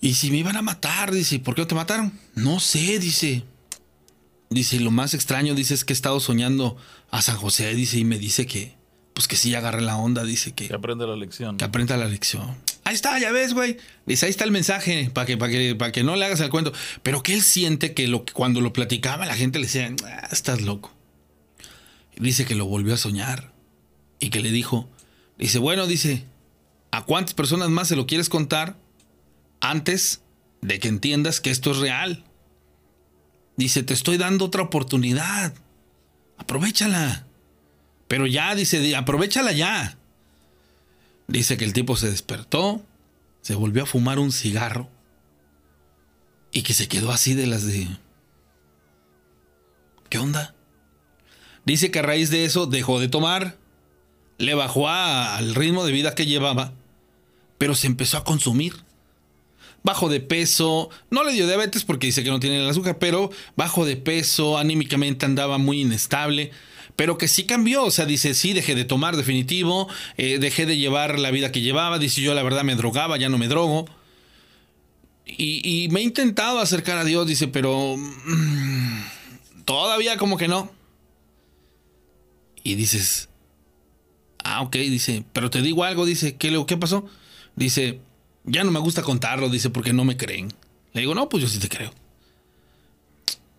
[0.00, 2.12] Y si me iban a matar, dice, ¿por qué no te mataron?
[2.34, 3.44] No sé, dice.
[4.50, 6.76] Dice, lo más extraño, dice, es que he estado soñando
[7.10, 8.76] a San José, dice, y me dice que,
[9.14, 11.56] pues que sí agarré la onda, dice que, Que aprende la lección.
[11.56, 12.56] que aprenda la lección.
[12.86, 13.78] Ahí está, ya ves, güey.
[14.06, 16.50] Dice, ahí está el mensaje, para que, para que, para que no le hagas el
[16.50, 16.72] cuento.
[17.02, 20.62] Pero que él siente que lo, cuando lo platicaba, la gente le decía, "Ah, estás
[20.62, 20.94] loco.
[22.16, 23.52] Dice que lo volvió a soñar.
[24.20, 24.88] Y que le dijo,
[25.36, 26.26] dice, bueno, dice,
[26.92, 28.76] ¿a cuántas personas más se lo quieres contar
[29.60, 30.22] antes
[30.62, 32.22] de que entiendas que esto es real?
[33.56, 35.54] Dice, te estoy dando otra oportunidad.
[36.38, 37.26] Aprovechala.
[38.06, 39.98] Pero ya, dice, di- aprovechala ya.
[41.28, 42.84] Dice que el tipo se despertó,
[43.40, 44.88] se volvió a fumar un cigarro
[46.52, 47.88] y que se quedó así de las de...
[50.08, 50.54] ¿Qué onda?
[51.64, 53.58] Dice que a raíz de eso dejó de tomar,
[54.38, 56.72] le bajó al ritmo de vida que llevaba,
[57.58, 58.74] pero se empezó a consumir.
[59.82, 63.30] Bajo de peso, no le dio diabetes porque dice que no tiene el azúcar, pero
[63.56, 66.52] bajo de peso, anímicamente andaba muy inestable,
[66.96, 70.78] pero que sí cambió, o sea, dice, sí, dejé de tomar definitivo, eh, dejé de
[70.78, 73.86] llevar la vida que llevaba, dice yo la verdad me drogaba, ya no me drogo.
[75.26, 79.00] Y, me he intentado acercar a Dios, dice, pero mm,
[79.64, 80.70] todavía como que no.
[82.62, 83.28] Y dices,
[84.44, 87.06] ah, ok, dice, pero te digo algo, dice, ¿qué, qué pasó?
[87.56, 88.00] Dice,
[88.44, 90.52] ya no me gusta contarlo, dice, porque no me creen.
[90.92, 91.92] Le digo, no, pues yo sí te creo.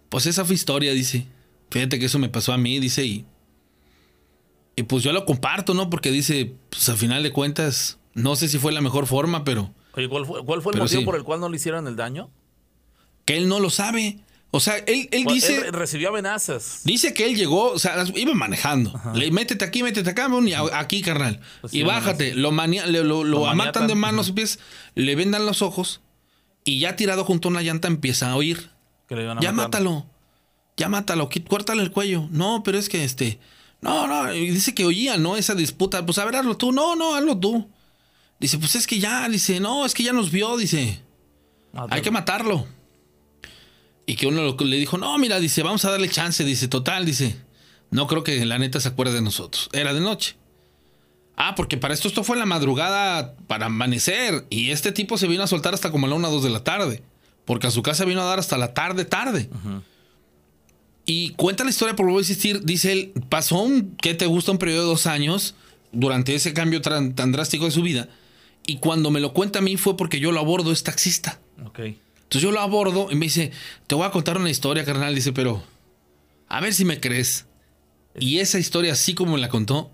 [0.09, 1.27] Pues esa fue historia, dice.
[1.71, 3.25] Fíjate que eso me pasó a mí, dice, y,
[4.75, 5.89] y pues yo lo comparto, ¿no?
[5.89, 9.73] Porque dice, pues a final de cuentas, no sé si fue la mejor forma, pero
[9.93, 11.05] Oye, ¿cuál fue, cuál fue el motivo sí.
[11.05, 12.29] por el cual no le hicieron el daño?
[13.25, 14.19] que él no lo sabe.
[14.51, 15.67] O sea, él, él Pues, dice...
[15.67, 16.79] él recibió amenazas.
[16.85, 18.97] Dice que él llegó, o sea, iba manejando.
[19.13, 21.41] Le métete aquí, métete acá, y aquí, carnal.
[21.59, 22.33] Pues y sí, bájate.
[22.35, 24.59] Lo, mania- lo, lo Lo amatan de manos y pies,
[24.95, 25.99] le vendan los ojos
[26.63, 28.69] y ya tirado junto a una llanta empieza a oír.
[29.09, 29.81] Que le iban a Ya matar.
[29.81, 30.05] mátalo.
[30.77, 31.29] Ya mátalo.
[31.47, 32.27] Cuértale el cuello.
[32.31, 33.39] No, pero es que este.
[33.81, 34.31] No, no.
[34.31, 35.35] dice que oía, ¿no?
[35.35, 36.05] Esa disputa.
[36.05, 36.71] Pues a ver, hazlo tú.
[36.71, 37.67] No, no, hazlo tú.
[38.39, 39.27] Dice, pues es que ya.
[39.27, 40.55] Dice, no, es que ya nos vio.
[40.55, 41.01] Dice,
[41.73, 41.93] Mátalo.
[41.93, 42.67] hay que matarlo.
[44.05, 46.43] Y que uno le dijo, no, mira, dice, vamos a darle chance.
[46.45, 47.35] Dice, total, dice,
[47.89, 49.69] no creo que la neta se acuerde de nosotros.
[49.73, 50.37] Era de noche.
[51.35, 54.45] Ah, porque para esto esto fue en la madrugada para amanecer.
[54.49, 56.49] Y este tipo se vino a soltar hasta como a la 1 o 2 de
[56.49, 57.03] la tarde.
[57.45, 59.49] Porque a su casa vino a dar hasta la tarde, tarde.
[61.09, 64.51] Y cuenta la historia, por a insistir, dice él, pasó un, ¿qué te gusta?
[64.51, 65.55] Un periodo de dos años
[65.93, 68.09] durante ese cambio tan, tan drástico de su vida.
[68.65, 71.39] Y cuando me lo cuenta a mí fue porque yo lo abordo, es taxista.
[71.65, 71.79] Ok.
[71.79, 73.51] Entonces yo lo abordo y me dice,
[73.87, 75.15] te voy a contar una historia, carnal.
[75.15, 75.63] Dice, pero
[76.49, 77.45] a ver si me crees.
[78.19, 79.89] Y esa historia, así como me la contó,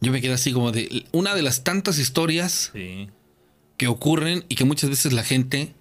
[0.00, 3.10] yo me quedé así como de una de las tantas historias Sí.
[3.76, 5.74] que ocurren y que muchas veces la gente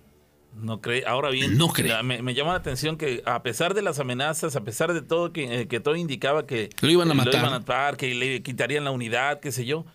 [0.55, 1.03] No cree.
[1.05, 2.01] Ahora bien, No cree.
[2.03, 5.33] Me, me llama la atención que a pesar de las amenazas, a pesar de todo
[5.33, 7.33] que, eh, que todo indicaba que Lo iban a matar.
[7.33, 9.85] iban a matar, que le quitarían la unidad, qué sé yo,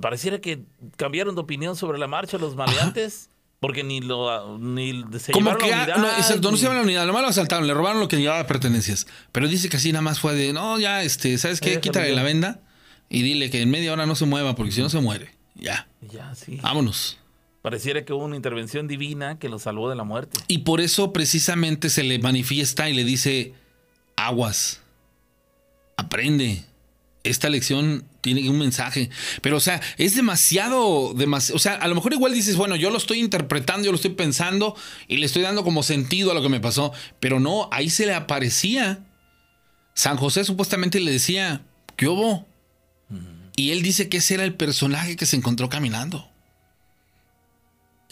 [0.00, 0.62] pareciera que
[0.96, 3.30] cambiaron de opinión sobre la marcha los maleantes,
[3.60, 5.96] porque ni lo ni se Como que la unidad.
[5.98, 8.16] no, exacto, no ni- se llevaron la unidad, nomás lo asaltaron, le robaron lo que
[8.16, 9.06] llevaba pertenencias.
[9.32, 11.80] Pero dice que así nada más fue de, no, ya, este, ¿sabes qué?
[11.80, 12.60] Quítale la venda
[13.08, 15.30] y dile que en media hora no se mueva, porque si no se muere.
[15.54, 16.58] Ya, Ya, sí.
[16.62, 17.18] vámonos.
[17.64, 20.38] Pareciera que hubo una intervención divina que lo salvó de la muerte.
[20.48, 23.54] Y por eso precisamente se le manifiesta y le dice,
[24.16, 24.82] aguas,
[25.96, 26.62] aprende.
[27.22, 29.08] Esta lección tiene un mensaje.
[29.40, 31.56] Pero, o sea, es demasiado, demasiado.
[31.56, 34.12] O sea, a lo mejor igual dices, bueno, yo lo estoy interpretando, yo lo estoy
[34.12, 34.76] pensando
[35.08, 36.92] y le estoy dando como sentido a lo que me pasó.
[37.18, 39.06] Pero no, ahí se le aparecía.
[39.94, 41.62] San José supuestamente le decía,
[41.96, 42.46] ¿qué hubo?
[43.56, 46.28] Y él dice que ese era el personaje que se encontró caminando.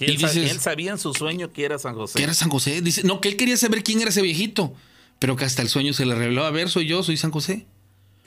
[0.07, 2.19] Que él, sa- dices- él sabía en su sueño que era San José.
[2.19, 2.81] que era San José.
[2.83, 4.75] Dice, no, que él quería saber quién era ese viejito,
[5.19, 7.67] pero que hasta el sueño se le reveló, a ver, soy yo, soy San José.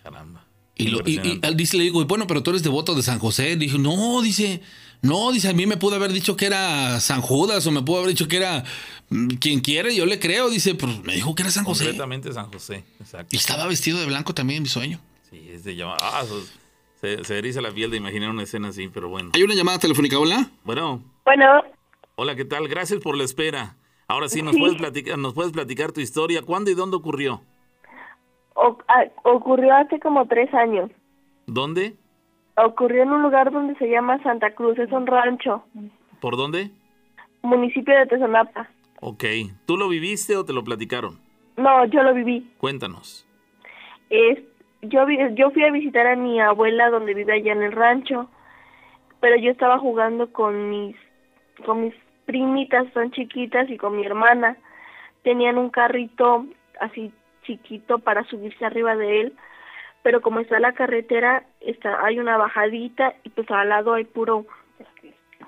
[0.03, 0.45] Caramba.
[0.77, 1.47] Y, lo- y- y Impresionante.
[1.47, 3.55] él dice, le digo, bueno, pero tú eres devoto de San José.
[3.55, 4.61] Dijo, no, dice,
[5.01, 7.97] no, dice, a mí me pudo haber dicho que era San Judas o me pudo
[7.99, 8.65] haber dicho que era
[9.09, 10.49] mm, quien quiere, yo le creo.
[10.49, 11.85] Dice, pues me dijo que era San José.
[11.85, 12.83] Completamente San José.
[12.99, 13.33] Exacto.
[13.33, 14.99] Y estaba vestido de blanco también en mi sueño.
[15.29, 15.97] Sí, es de llamar.
[16.01, 16.23] Ah,
[16.99, 19.31] se, se eriza la piel de imaginar una escena así, pero bueno.
[19.33, 20.51] Hay una llamada telefónica, hola.
[20.65, 21.63] Bueno, Bueno,
[22.15, 22.67] hola, ¿qué tal?
[22.67, 23.75] Gracias por la espera.
[24.07, 24.59] Ahora sí, nos Sí.
[24.59, 26.41] puedes platicar, nos puedes platicar tu historia.
[26.43, 27.41] ¿Cuándo y dónde ocurrió?
[28.57, 30.89] o- a- ocurrió hace como tres años.
[31.45, 31.95] ¿Dónde?
[32.55, 35.65] Ocurrió en un lugar donde se llama Santa Cruz, es un rancho,
[36.21, 36.71] ¿Por dónde?
[37.41, 38.69] municipio de Tezonapa.
[39.01, 39.25] Ok.
[39.65, 41.19] ¿Tú lo viviste o te lo platicaron?
[41.57, 42.49] No, yo lo viví.
[42.59, 43.27] Cuéntanos.
[44.09, 44.39] Es,
[44.83, 48.29] yo, yo fui a visitar a mi abuela donde vive allá en el rancho,
[49.19, 50.95] pero yo estaba jugando con mis,
[51.63, 54.58] con mis primitas, son chiquitas, y con mi hermana.
[55.24, 56.46] Tenían un carrito
[56.80, 57.12] así
[57.44, 59.34] chiquito para subirse arriba de él,
[60.04, 64.46] pero como está la carretera, está, hay una bajadita y pues al lado hay puro,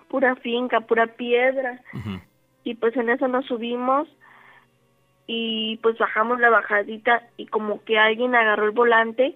[0.08, 1.82] pura finca, pura piedra.
[2.63, 4.08] Y pues en eso nos subimos
[5.28, 9.36] y pues bajamos la bajadita y como que alguien agarró el volante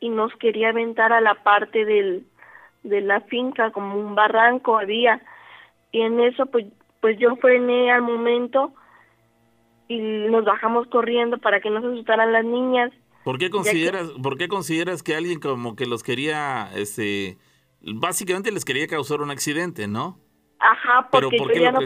[0.00, 2.26] y nos quería aventar a la parte del
[2.82, 5.22] de la finca como un barranco había
[5.94, 6.66] y en eso pues
[7.00, 8.72] pues yo frené al momento
[9.88, 12.90] y nos bajamos corriendo para que no se asustaran las niñas
[13.24, 17.38] ¿Por qué que- consideras, ¿por qué consideras que alguien como que los quería, este,
[17.80, 20.18] básicamente les quería causar un accidente, ¿no?
[20.58, 21.80] Ajá, ¿Pero porque por yo ya no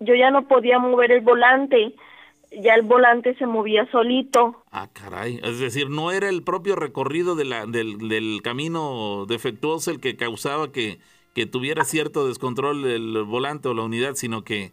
[0.00, 1.94] yo ya no podía mover el volante.
[2.60, 4.64] Ya el volante se movía solito.
[4.70, 5.40] Ah, caray.
[5.42, 10.16] Es decir, no era el propio recorrido de la, del, del camino defectuoso el que
[10.16, 10.98] causaba que,
[11.34, 14.72] que tuviera cierto descontrol el volante o la unidad, sino que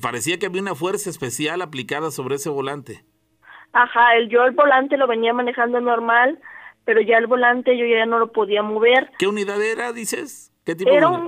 [0.00, 3.04] parecía que había una fuerza especial aplicada sobre ese volante.
[3.72, 6.38] Ajá, el yo el volante lo venía manejando normal,
[6.84, 9.10] pero ya el volante yo ya no lo podía mover.
[9.18, 10.52] ¿Qué unidad era, dices?
[10.64, 11.26] ¿Qué tipo Era de un,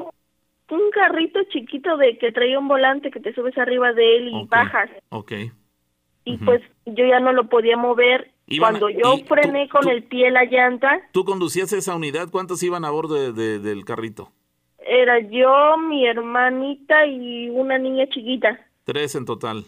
[0.71, 4.47] un carrito chiquito de que traía un volante que te subes arriba de él y
[4.47, 4.91] bajas.
[5.11, 5.33] Ok.
[6.27, 8.33] Y pues yo ya no lo podía mover.
[8.47, 11.95] Iban a- Cuando yo tú- frené con tú- el pie la llanta, ¿Tú conducías esa
[11.95, 12.29] unidad?
[12.31, 14.33] ¿Cuántos iban a bordo de- de- del carrito?
[14.95, 18.59] Era yo, mi hermanita y una niña chiquita.
[18.85, 19.65] Tres en total.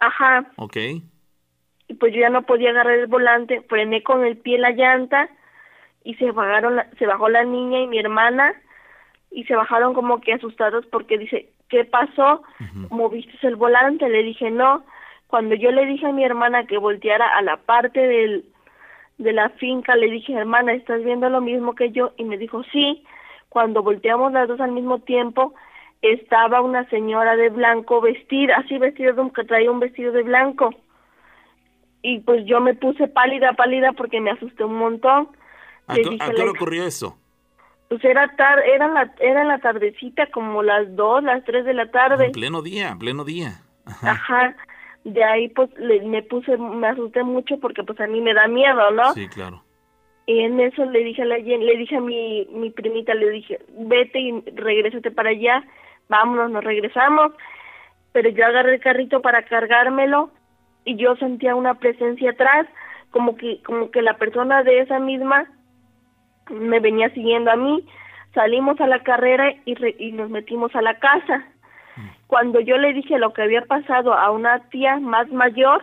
[0.00, 0.46] Ajá.
[0.56, 0.76] Ok.
[1.90, 5.28] y pues yo ya no podía agarrar el volante, frené con el pie la llanta
[6.04, 8.52] y se bajaron la- se bajó la niña y mi hermana
[9.30, 12.42] y se bajaron como que asustados porque dice, ¿qué pasó?
[12.90, 14.06] ¿Moviste el volante?
[14.08, 14.84] Le dije, no.
[15.28, 18.44] Cuando yo le dije a mi hermana que volteara a la parte del
[19.16, 22.12] de la finca, le dije, hermana, ¿estás viendo lo mismo que yo?
[22.18, 23.02] Y me dijo, sí.
[23.48, 25.54] Cuando volteamos las dos al mismo tiempo,
[26.02, 30.22] estaba una señora de blanco vestida, así vestida, de un- que traía un vestido de
[30.22, 30.70] blanco
[32.02, 35.28] y pues yo me puse pálida, pálida porque me asusté un montón.
[35.86, 37.18] ¿A, Le qué- a hora ocurrió eso?
[37.88, 41.72] Pues era tar era la era en la tardecita como las dos, las tres de
[41.72, 42.26] la tarde.
[42.26, 43.62] En pleno día, en pleno día.
[43.86, 44.10] Ajá.
[44.10, 44.56] Ajá.
[45.04, 48.46] De ahí pues le, me puse, me asusté mucho porque pues a mí me da
[48.46, 49.14] miedo, ¿no?
[49.14, 49.64] Sí, claro.
[50.28, 53.60] Y en eso le dije a la le dije a mi, mi primita, le dije,
[53.78, 55.64] vete y regrésate para allá,
[56.10, 57.32] vámonos, nos regresamos.
[58.12, 60.28] Pero yo agarré el carrito para cargármelo
[60.84, 62.66] y yo sentía una presencia atrás,
[63.10, 65.46] como que, como que la persona de esa misma
[66.50, 67.82] me venía siguiendo a mí.
[68.34, 71.46] Salimos a la carrera y, re- y nos metimos a la casa.
[72.26, 75.82] cuando yo le dije lo que había pasado a una tía más mayor,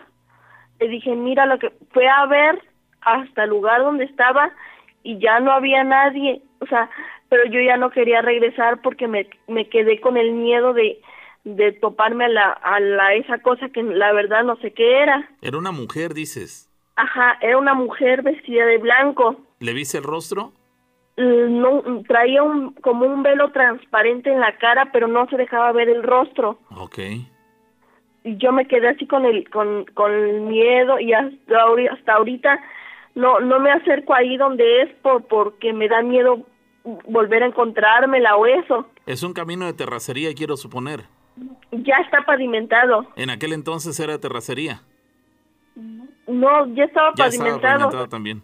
[0.79, 2.61] le dije, mira lo que fue a ver
[3.05, 4.51] hasta el lugar donde estaba
[5.03, 6.89] y ya no había nadie, o sea,
[7.29, 10.99] pero yo ya no quería regresar porque me, me quedé con el miedo de,
[11.43, 15.29] de toparme a la, a la esa cosa que la verdad no sé qué era.
[15.41, 16.71] Era una mujer, dices.
[16.95, 19.37] Ajá, era una mujer vestida de blanco.
[19.59, 20.53] ¿Le viste el rostro?
[21.17, 25.87] No, traía un, como un velo transparente en la cara, pero no se dejaba ver
[25.87, 26.59] el rostro.
[26.75, 26.99] Ok.
[28.23, 32.59] Y yo me quedé así con el, con, con el miedo y hasta, hasta ahorita
[33.15, 36.45] no, no me acerco ahí donde es por, porque me da miedo
[36.83, 38.87] volver a encontrármela o eso.
[39.05, 41.05] Es un camino de terracería, quiero suponer.
[41.71, 43.07] Ya está pavimentado.
[43.15, 44.81] En aquel entonces era terracería.
[46.27, 47.61] No, ya estaba Ya estaba pavimentado.
[47.79, 48.41] pavimentado también.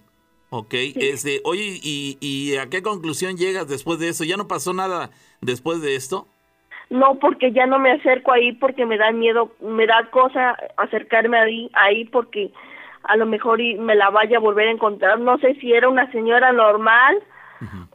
[0.50, 4.26] Ok, este, oye, ¿y, ¿y a qué conclusión llegas después de eso?
[4.26, 6.28] ¿Ya no pasó nada después de esto?
[6.90, 11.38] No, porque ya no me acerco ahí porque me da miedo, me da cosa acercarme
[11.40, 12.52] ahí, ahí porque
[13.04, 15.20] a lo mejor y me la vaya a volver a encontrar.
[15.20, 17.22] No sé si era una señora normal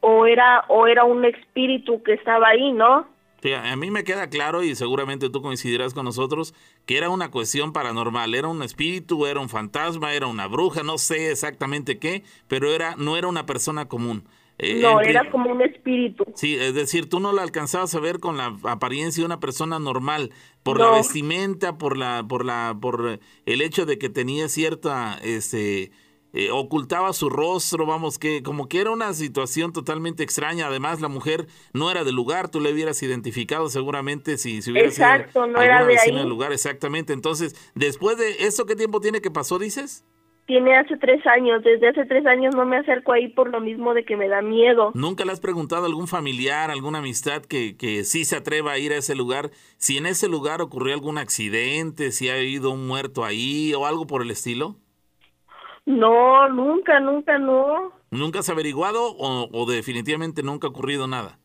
[0.00, 3.06] o era o era un espíritu que estaba ahí, ¿no?
[3.42, 6.54] Sí, a mí me queda claro y seguramente tú coincidirás con nosotros
[6.86, 10.98] que era una cuestión paranormal, era un espíritu, era un fantasma, era una bruja, no
[10.98, 14.24] sé exactamente qué, pero era no era una persona común.
[14.58, 16.24] Eh, No, pri- era como un espíritu.
[16.34, 19.78] Sí, es decir, tú no la alcanzabas a ver con la apariencia de una persona
[19.78, 25.18] normal, por la vestimenta, por la, por la, por el hecho de que tenía cierta,
[25.22, 25.92] este,
[26.32, 30.66] eh, ocultaba su rostro, vamos, que como que era una situación totalmente extraña.
[30.66, 34.88] Además, la mujer no era del lugar, tú le hubieras identificado seguramente si, si hubiera
[34.88, 36.24] Exacto, sido no era de ahí.
[36.26, 37.12] lugar, exactamente.
[37.12, 40.04] Entonces, después de eso, ¿qué tiempo tiene que pasó, dices?
[40.46, 43.94] Tiene hace tres años, desde hace tres años no me acerco ahí por lo mismo
[43.94, 44.92] de que me da miedo.
[44.94, 48.78] ¿Nunca le has preguntado a algún familiar, alguna amistad que, que sí se atreva a
[48.78, 49.50] ir a ese lugar?
[49.76, 54.06] Si en ese lugar ocurrió algún accidente, si ha habido un muerto ahí o algo
[54.06, 54.76] por el estilo.
[55.84, 57.92] No, nunca, nunca, no.
[58.12, 61.38] ¿Nunca has averiguado o, o definitivamente nunca ha ocurrido nada?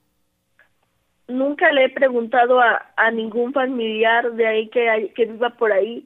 [1.28, 6.06] Nunca le he preguntado a, a ningún familiar de ahí que, que viva por ahí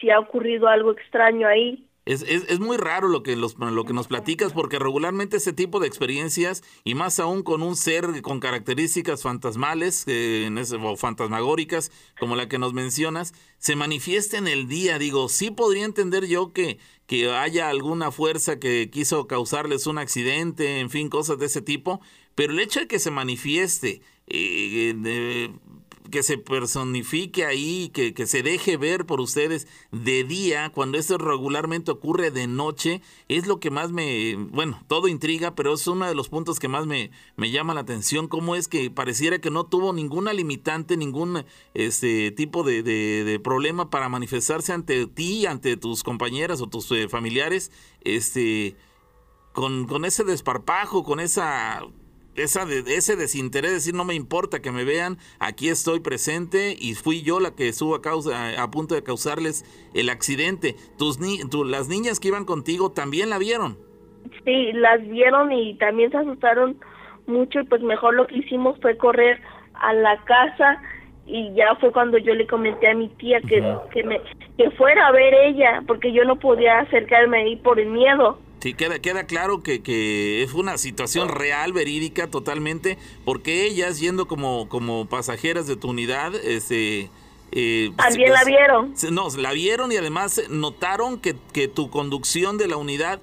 [0.00, 1.86] si ha ocurrido algo extraño ahí.
[2.10, 5.86] Es, es, muy raro lo que, lo que nos platicas porque regularmente ese tipo de
[5.86, 10.50] experiencias y más aún con un ser con características fantasmales eh,
[10.82, 14.98] o fantasmagóricas como la que nos mencionas, se manifiesta en el día.
[14.98, 20.80] Digo, sí podría entender yo que, que haya alguna fuerza que quiso causarles un accidente,
[20.80, 22.00] en fin, cosas de ese tipo,
[22.34, 25.52] pero el hecho de que se manifieste, eh, de-
[26.10, 31.16] que se personifique ahí, que, que se deje ver por ustedes de día, cuando esto
[31.18, 36.06] regularmente ocurre de noche, es lo que más me, bueno, todo intriga, pero es uno
[36.06, 39.50] de los puntos que más me, me llama la atención, cómo es que pareciera que
[39.50, 41.44] no tuvo ninguna limitante, ningún
[41.74, 47.08] este tipo de, de- problema para manifestarse ante ti, ante tus compañeras o tus eh,
[47.08, 47.70] familiares,
[48.02, 48.76] este,
[49.52, 51.82] con, con ese desparpajo, con esa
[52.36, 56.94] esa de, ese desinterés, decir no me importa que me vean, aquí estoy presente y
[56.94, 59.64] fui yo la que estuvo a, causa, a punto de causarles
[59.94, 60.76] el accidente.
[60.98, 63.78] Tus ni, tu- las niñas que iban contigo también la vieron.
[64.44, 66.78] Sí, las vieron y también se asustaron
[67.26, 69.40] mucho y pues mejor lo que hicimos fue correr
[69.74, 70.82] a la casa
[71.26, 73.62] y ya fue cuando yo le comenté a mi tía que,
[73.92, 74.20] que, me,
[74.56, 78.38] que fuera a ver ella porque yo no podía acercarme ahí por el miedo.
[78.60, 84.28] Sí, queda, queda claro que, que fue una situación real, verídica, totalmente, porque ellas, yendo
[84.28, 87.08] como, como pasajeras de tu unidad, este...
[87.52, 88.94] eh, También la vieron.
[89.12, 93.22] No, la vieron y además notaron que, que tu conducción de la unidad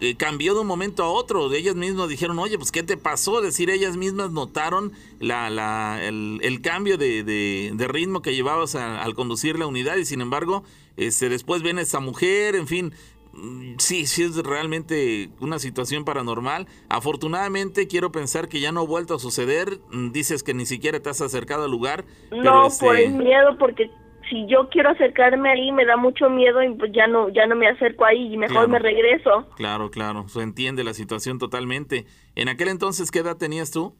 [0.00, 1.52] eh, cambió de un momento a otro.
[1.52, 3.38] Ellas mismas dijeron, oye, pues ¿qué te pasó?
[3.40, 8.34] Es decir, ellas mismas notaron la, la, el, el cambio de, de- de ritmo que
[8.34, 10.62] llevabas a- al conducir la unidad y sin embargo,
[10.96, 12.94] este, después ven a esa mujer, en fin.
[13.38, 16.66] Mm, Sí, sí es realmente una situación paranormal.
[16.88, 19.78] Afortunadamente quiero pensar que ya no ha vuelto a suceder.
[19.90, 22.04] Mm, Dices que ni siquiera te has acercado al lugar.
[22.30, 23.90] pero, No, este, por el miedo porque
[24.30, 27.56] si yo quiero acercarme ahí me da mucho miedo y pues ya no ya no
[27.56, 28.68] me acerco ahí y mejor Claro.
[28.68, 29.46] me regreso.
[29.56, 32.04] Claro, claro, se entiende la situación totalmente.
[32.34, 33.96] En aquel entonces, ¿qué edad tenías tú?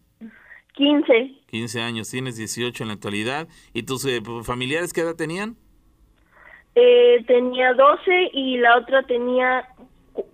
[0.75, 1.33] 15.
[1.47, 3.49] 15 años, tienes 18 en la actualidad.
[3.73, 5.57] ¿Y tus eh, familiares qué edad tenían?
[6.75, 9.69] Eh, tenía 12 y la otra tenía
[10.13, 10.27] cu-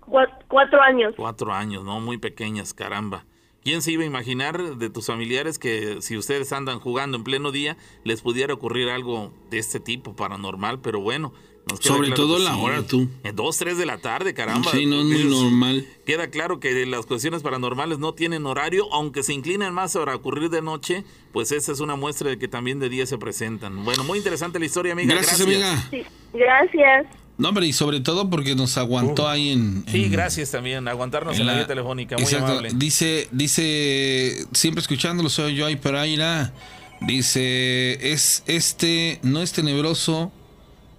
[0.00, 1.14] cua- cuatro años.
[1.16, 2.00] Cuatro años, ¿no?
[2.00, 3.24] Muy pequeñas, caramba.
[3.62, 7.50] ¿Quién se iba a imaginar de tus familiares que si ustedes andan jugando en pleno
[7.50, 10.80] día les pudiera ocurrir algo de este tipo paranormal?
[10.80, 11.32] Pero bueno,
[11.80, 12.60] Sobre claro todo la sí.
[12.62, 13.08] hora, tú.
[13.24, 14.70] En dos, tres de la tarde, caramba.
[14.70, 15.84] Sí, no es muy normal.
[16.06, 20.48] Queda claro que las cuestiones paranormales no tienen horario, aunque se inclinan más para ocurrir
[20.48, 21.02] de noche,
[21.32, 23.84] pues esa es una muestra de que también de día se presentan.
[23.84, 25.14] Bueno, muy interesante la historia, amiga.
[25.14, 25.88] Gracias, amiga.
[25.90, 27.06] Sí, gracias.
[27.36, 29.84] No, hombre, y sobre todo porque nos aguantó ahí en...
[29.88, 32.46] Sí, gracias también, aguantarnos en, en la, la- vía telefónica, muy Exacto.
[32.46, 32.70] amable.
[32.76, 36.52] Dice, dice, siempre escuchándolo soy yo ahí, pero ahí la-
[37.00, 40.32] Dice, es este, no es tenebroso.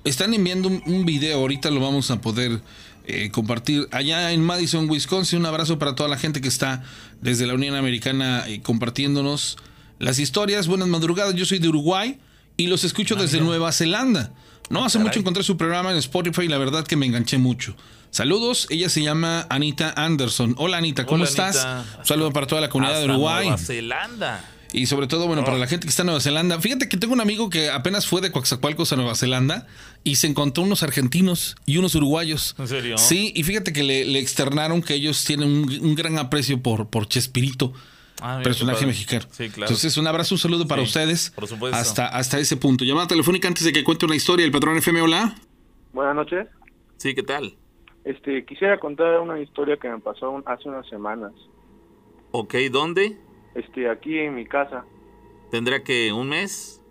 [0.08, 2.62] Están enviando un, un video, ahorita lo vamos a poder
[3.06, 3.88] eh, compartir.
[3.92, 6.84] Allá en Madison, Wisconsin, un abrazo para toda la gente que está
[7.22, 9.58] desde la Unión Americana eh, compartiéndonos
[10.00, 10.68] las historias.
[10.68, 12.20] Buenas madrugadas, yo soy de Uruguay
[12.58, 14.34] y los escucho desde Nueva Zelanda.
[14.70, 17.76] No hace mucho encontré su programa en Spotify y la verdad que me enganché mucho.
[18.12, 20.56] Saludos, ella se llama Anita Anderson.
[20.58, 21.64] Hola Anita, ¿cómo Hola, estás?
[21.64, 22.00] Anita.
[22.00, 23.48] Un saludo para toda la comunidad de Uruguay.
[23.48, 24.44] Nueva Zelanda.
[24.74, 26.60] Y sobre todo, bueno, para la gente que está en Nueva Zelanda.
[26.60, 29.66] Fíjate que tengo un amigo que apenas fue de Coaxacualcos a Nueva Zelanda
[30.04, 32.54] y se encontró unos argentinos y unos uruguayos.
[32.60, 32.98] ¿En serio?
[32.98, 36.88] Sí, y fíjate que le, le externaron que ellos tienen un, un gran aprecio por,
[36.90, 37.74] por Chespirito,
[38.20, 39.26] Ah, mira, personaje mexicano.
[39.32, 39.68] Sí, claro.
[39.68, 41.30] Entonces, un abrazo, un saludo para Sí, ustedes.
[41.36, 41.78] por supuesto.
[41.78, 42.84] Hasta, hasta ese punto.
[42.84, 44.44] Llamada telefónica antes de que cuente una historia.
[44.44, 45.36] El patrón FM, hola.
[45.94, 46.48] Buenas noches.
[46.98, 47.56] Sí, ¿qué tal?
[48.04, 51.32] Este, quisiera contar una historia que me pasó un- hace unas semanas.
[52.32, 53.18] Ok, ¿dónde?
[53.58, 54.86] Este, aquí en mi casa.
[55.52, 56.84] ¿Tendrá que un mes?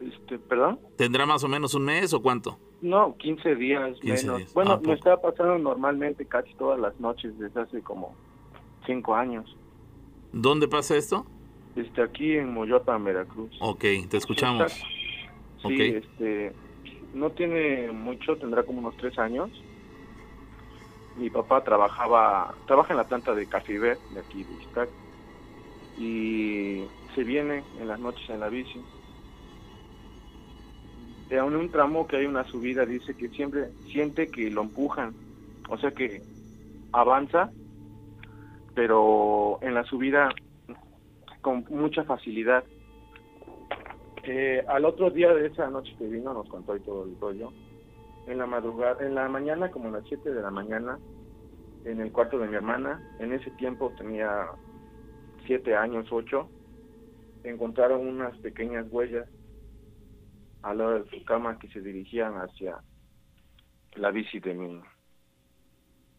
[0.00, 0.78] Este, ¿perdón?
[0.96, 2.58] ¿Tendrá más o menos un mes o cuánto?
[2.80, 4.38] No, 15 días 15 menos.
[4.38, 4.54] días.
[4.54, 4.92] Bueno, Ah, me poco.
[4.94, 8.14] está pasando normalmente casi todas las noches desde hace como
[8.86, 9.56] 5 años.
[10.32, 11.26] ¿Dónde pasa esto?
[11.76, 13.50] Este, aquí en Moyotan, Veracruz.
[13.60, 14.72] Ok, te escuchamos.
[15.66, 16.52] Sí, este,
[17.14, 19.50] no tiene mucho, tendrá como unos tres años.
[21.16, 24.88] Mi papá trabajaba, trabaja en la planta de Cafibet de aquí de Iztac,
[25.98, 26.84] y
[27.14, 28.80] se viene en las noches en la bici.
[31.28, 35.14] De en un tramo que hay una subida dice que siempre siente que lo empujan,
[35.68, 36.22] o sea que
[36.92, 37.50] avanza,
[38.74, 40.28] pero en la subida
[41.40, 42.64] con mucha facilidad.
[44.24, 47.52] Eh, al otro día de esa noche que vino nos contó y todo el rollo.
[48.26, 50.98] En la madrugada, en la mañana, como a las 7 de la mañana,
[51.84, 54.46] en el cuarto de mi hermana, en ese tiempo tenía
[55.46, 56.48] 7 años, 8,
[57.44, 59.28] encontraron unas pequeñas huellas
[60.62, 62.78] al lado de su cama que se dirigían hacia
[63.94, 64.80] la bici de mi,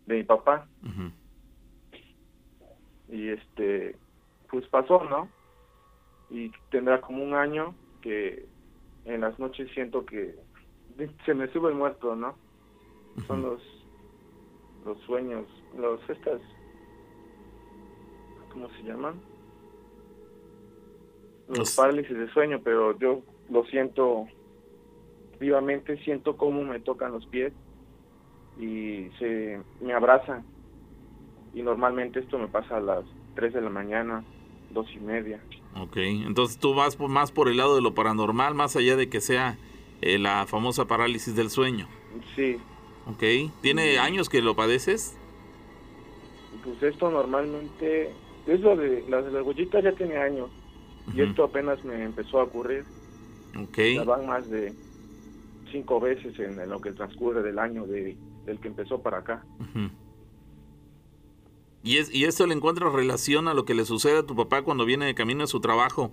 [0.05, 0.67] de mi papá.
[3.09, 3.95] Y este
[4.49, 5.29] pues pasó no
[6.29, 8.45] y tendrá como un año que
[9.05, 10.35] en las noches siento que
[11.25, 12.35] se me sube el muerto no
[13.25, 13.61] son los
[14.85, 15.45] los sueños
[15.75, 16.39] los estas
[18.53, 19.15] cómo se llaman
[21.49, 24.27] los, Los- parálisis de sueño pero yo lo siento
[25.39, 27.51] vivamente siento cómo me tocan los pies
[28.59, 30.43] y se me abrazan
[31.53, 33.03] y normalmente esto me pasa a las
[33.35, 34.23] 3 de la mañana,
[34.71, 35.39] dos y media.
[35.79, 39.07] Ok, entonces tú vas por- más por el lado de lo paranormal, más allá de
[39.09, 39.57] que sea
[40.01, 41.87] eh, la famosa parálisis del sueño.
[42.35, 42.57] Sí,
[43.05, 45.15] Ok, ¿tiene años que lo padeces?
[46.63, 48.11] pues esto normalmente,
[48.47, 50.49] es lo de las las huellitas ya tiene años
[51.07, 51.29] y Ujú.
[51.29, 52.83] esto apenas me empezó a ocurrir.
[53.59, 54.73] Ok, Ya van más de
[55.71, 58.15] cinco veces en, en lo que transcurre del año de,
[58.45, 59.45] del que empezó para acá.
[59.59, 59.89] ujú.
[61.83, 64.61] ¿Y, es, ¿Y esto le encuentras relación a lo que le sucede a tu papá
[64.61, 66.11] cuando viene de camino a su trabajo?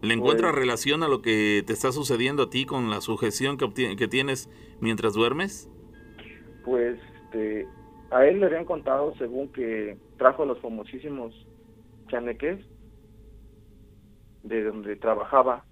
[0.00, 3.56] ¿Le encuentras Pues- relación a lo que te está sucediendo a ti con la sujeción
[3.58, 4.48] que, que tienes
[4.80, 5.68] mientras duermes?
[6.64, 7.66] Pues este,
[8.10, 11.34] a él le habían contado según que trajo los famosísimos
[12.12, 12.60] chaneques
[14.44, 15.64] de donde trabajaba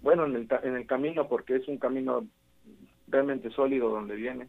[0.00, 2.24] bueno, en el, ta- en el camino, porque es un camino
[3.08, 4.48] realmente sólido donde viene.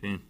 [0.00, 0.20] Sí.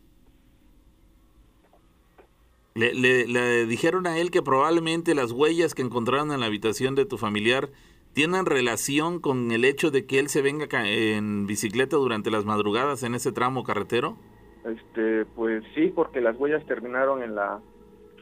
[2.75, 6.95] Le, le- le dijeron a él que probablemente las huellas que encontraron en la habitación
[6.95, 7.69] de tu familiar
[8.13, 13.03] tienen relación con el hecho de que él se venga en bicicleta durante las madrugadas
[13.03, 14.17] en ese tramo carretero.
[14.65, 17.61] Este, pues sí, porque las huellas terminaron en la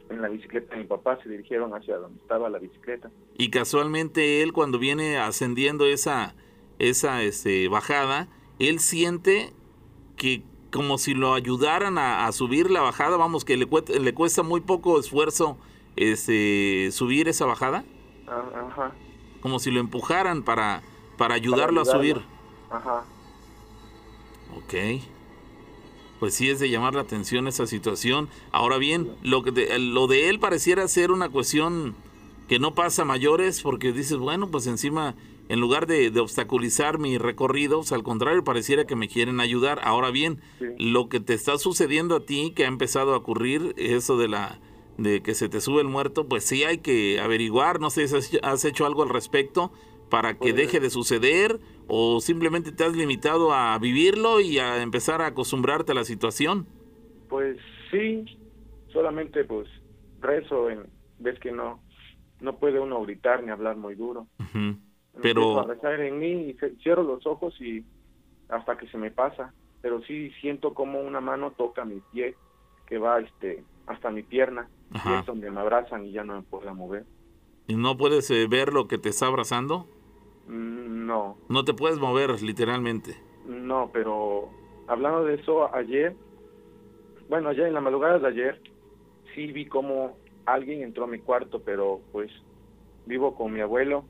[0.09, 3.09] en la bicicleta de mi papá, se dirigieron hacia donde estaba la bicicleta.
[3.37, 6.35] Y casualmente él cuando viene ascendiendo esa,
[6.79, 8.27] esa este, bajada,
[8.59, 9.51] él siente
[10.17, 14.13] que como si lo ayudaran a, a subir la bajada, vamos, que le, cuesta- le
[14.13, 15.57] cuesta muy poco esfuerzo
[15.95, 17.83] este, subir esa bajada,
[18.27, 18.91] Ah, Ajá,
[19.41, 20.81] como si lo empujaran para,
[21.17, 22.21] para ayudarlo a subir.
[22.71, 23.05] Ajá.
[24.57, 24.73] Ok.
[26.25, 28.29] Pues sí es de llamar la atención esa situación.
[28.51, 31.93] Ahora bien, lo, que de, lo de él pareciera ser una cuestión
[32.49, 35.13] que no pasa a mayores porque dices, bueno, pues encima
[35.49, 39.79] en lugar de, de obstaculizar mi recorrido, pues, al contrario, pareciera que me quieren ayudar.
[39.83, 40.65] Ahora bien, Sí.
[40.79, 44.59] lo que te está sucediendo a ti, que ha empezado a ocurrir, eso de la
[44.97, 48.15] de que se te sube el muerto, pues sí hay que averiguar, no sé si
[48.15, 49.71] has- has hecho algo al respecto
[50.09, 54.81] para que Pues- deje de suceder o simplemente te has limitado a vivirlo y a
[54.81, 56.67] empezar a acostumbrarte a la situación.
[57.29, 57.57] Pues
[57.91, 58.25] sí,
[58.91, 59.67] solamente pues
[60.21, 60.87] rezo en
[61.19, 61.79] ves que no
[62.41, 64.27] no puede uno gritar ni hablar muy duro.
[64.39, 64.79] Empiezo
[65.21, 67.83] Pero a rezar en mí y cierro los ojos y
[68.49, 72.35] hasta que se me pasa, pero sí siento como una mano toca mi pie
[72.85, 76.41] que va este hasta mi pierna y es donde me abrazan y ya no me
[76.41, 77.05] puedo mover.
[77.67, 79.87] ¿y no puedes eh, ver lo que te está abrazando,
[80.47, 83.15] No, no te puedes mover literalmente.
[83.47, 84.49] no, pero
[84.87, 86.15] hablando de eso ayer,
[87.29, 88.61] bueno, ayer en la madrugada de ayer
[89.33, 92.31] sí vi como alguien entró a mi cuarto, pero pues
[93.05, 94.05] vivo con mi abuelo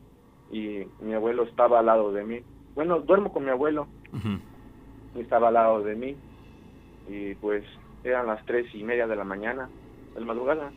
[0.51, 2.39] y mi abuelo estaba al lado de mí.
[2.75, 3.87] Bueno, duermo con mi abuelo
[5.15, 6.15] y estaba al lado de mí
[7.07, 7.63] y pues
[8.03, 9.69] eran las tres y media de la mañana,
[10.13, 10.71] de la madrugada,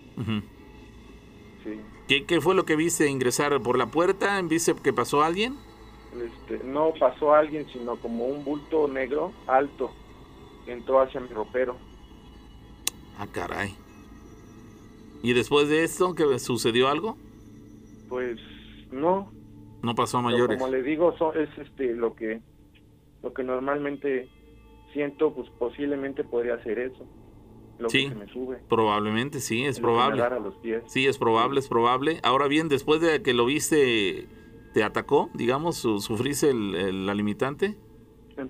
[1.64, 1.80] sí.
[2.08, 4.40] ¿Qué, ¿Qué fue lo que viste ingresar por la puerta?
[4.42, 5.56] ¿Viste que pasó alguien?
[6.14, 9.90] Este, no pasó alguien, sino como un bulto negro alto
[10.66, 11.76] entró hacia mi ropero.
[13.18, 13.74] Ah, caray.
[15.22, 17.16] ¿Y después de esto, que sucedió algo?
[18.08, 18.38] Pues
[18.90, 19.30] no,
[19.82, 20.58] No pasó a pero mayores.
[20.58, 22.40] como le digo, so- es este lo que
[23.22, 24.28] lo que normalmente
[24.92, 27.04] siento, pues posiblemente podría ser eso,
[27.78, 28.04] lo Sí.
[28.04, 30.20] que se me sube, Probablemente, sí, es lo que me probable.
[30.22, 30.82] agarra los pies.
[30.86, 32.20] Sí, es probable, es probable.
[32.22, 34.26] Ahora bien, después de que lo viste,
[34.74, 37.76] ¿te atacó, digamos, su- sufriste el, el- la limitante?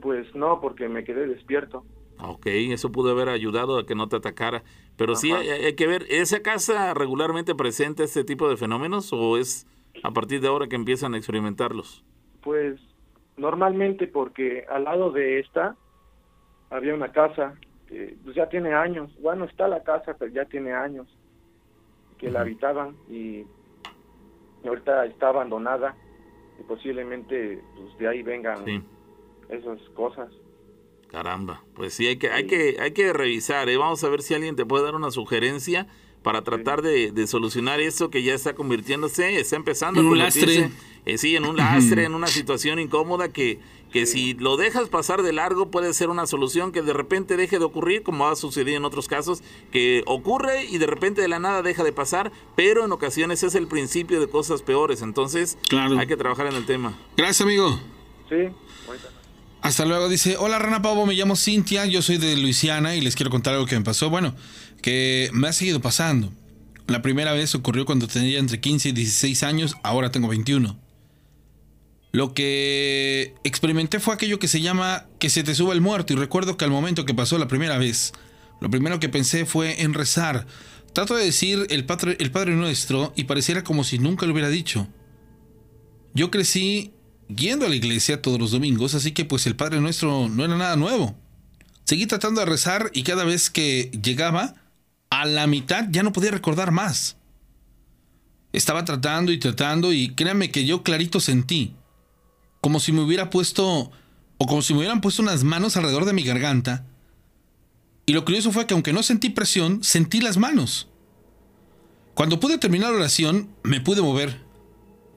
[0.02, 1.84] Pues no, porque me quedé despierto.
[2.20, 4.62] Ok, eso pudo haber ayudado a que no te atacara.
[4.96, 9.66] Pero sí, hay que ver, ¿esa casa regularmente presenta este tipo de fenómenos o es
[10.02, 12.04] a partir de ahora que empiezan a experimentarlos?
[12.42, 12.80] Pues
[13.36, 15.76] normalmente porque al lado de esta
[16.70, 17.54] había una casa
[17.88, 21.06] que pues, ya tiene años, bueno está la casa pero ya tiene años
[22.18, 23.44] que la habitaban y
[24.66, 25.96] ahorita está abandonada
[26.60, 28.82] y posiblemente pues de ahí vengan Sí.
[29.48, 30.28] esas cosas.
[31.08, 33.76] Caramba, pues sí, hay que, hay que, hay que revisar, ¿eh?
[33.78, 35.86] vamos a ver si alguien te puede dar una sugerencia
[36.22, 40.18] para tratar de, de solucionar esto que ya está convirtiéndose, está empezando En a un
[40.18, 40.68] lastre.
[41.06, 43.58] eh, sí, en un lastre, en una situación incómoda que,
[43.92, 47.58] que si lo dejas pasar de largo puede ser una solución que de repente deje
[47.58, 51.38] de ocurrir, como ha sucedido en otros casos, que ocurre y de repente de la
[51.38, 55.98] nada deja de pasar, pero en ocasiones es el principio de cosas peores, entonces Claro.
[55.98, 56.98] hay que trabajar en el tema.
[57.16, 57.80] Gracias, amigo.
[58.28, 58.36] Sí.
[59.60, 63.16] Hasta luego, dice, hola Rana Pavo, me llamo Cintia, yo soy de Luisiana y les
[63.16, 64.08] quiero contar algo que me pasó.
[64.08, 64.34] Bueno,
[64.82, 66.32] que me ha seguido pasando.
[66.86, 70.78] La primera vez ocurrió cuando tenía entre 15 y 16 años, ahora tengo 21.
[72.10, 76.16] Lo que experimenté fue aquello que se llama que se te suba el muerto y
[76.16, 78.12] recuerdo que al momento que pasó la primera vez,
[78.60, 80.46] lo primero que pensé fue en rezar.
[80.94, 84.48] Trato de decir el Padre, el padre Nuestro y pareciera como si nunca lo hubiera
[84.48, 84.88] dicho.
[86.14, 86.92] Yo crecí
[87.28, 90.56] yendo a la iglesia todos los domingos, así que pues el Padre Nuestro no era
[90.56, 91.14] nada nuevo.
[91.84, 94.54] Seguí tratando de rezar y cada vez que llegaba
[95.10, 97.16] a la mitad ya no podía recordar más.
[98.52, 101.74] Estaba tratando y tratando y créanme que yo clarito sentí,
[102.60, 103.90] como si me hubiera puesto,
[104.38, 106.84] o como si me hubieran puesto unas manos alrededor de mi garganta.
[108.06, 110.88] Y lo curioso fue que aunque no sentí presión, sentí las manos.
[112.14, 114.40] Cuando pude terminar la oración, me pude mover.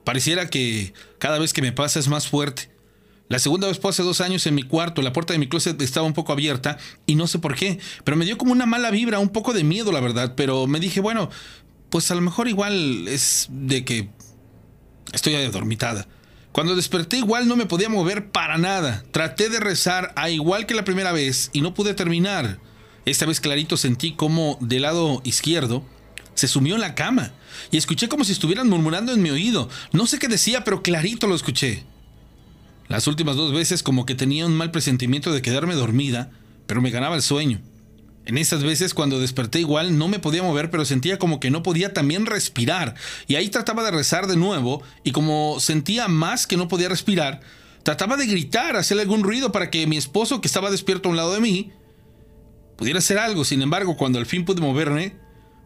[0.04, 2.70] Pareciera que cada vez que me pasa es más fuerte.
[3.32, 5.82] La segunda vez fue hace dos años en mi cuarto, la puerta de mi closet
[5.82, 8.92] estaba un poco abierta y no sé por qué, pero me dio como una mala
[8.92, 11.30] vibra, un poco de miedo la verdad, pero me dije, bueno,
[11.90, 14.10] pues a lo mejor igual es de que
[15.14, 16.10] estoy adormitada.
[16.52, 19.04] Cuando desperté igual no me podía mover para nada.
[19.12, 22.60] Traté de rezar a igual que la primera vez y no pude terminar.
[23.06, 25.86] Esta vez clarito sentí como del lado izquierdo
[26.34, 27.34] se sumió en la cama
[27.72, 29.70] y escuché como si estuvieran murmurando en mi oído.
[29.92, 31.84] No sé qué decía, pero clarito lo escuché.
[32.88, 36.32] Las últimas dos veces como que tenía un mal presentimiento de quedarme dormida,
[36.68, 37.62] pero me ganaba el sueño.
[38.26, 41.64] En esas veces cuando desperté igual no me podía mover, pero sentía como que no
[41.64, 42.96] podía también respirar.
[43.28, 47.42] Y ahí trataba de rezar de nuevo y como sentía más que no podía respirar,
[47.84, 51.18] trataba de gritar, hacerle algún ruido para que mi esposo que estaba despierto a un
[51.18, 51.72] lado de mí
[52.78, 53.44] pudiera hacer algo.
[53.44, 55.16] Sin embargo, cuando al fin pude moverme,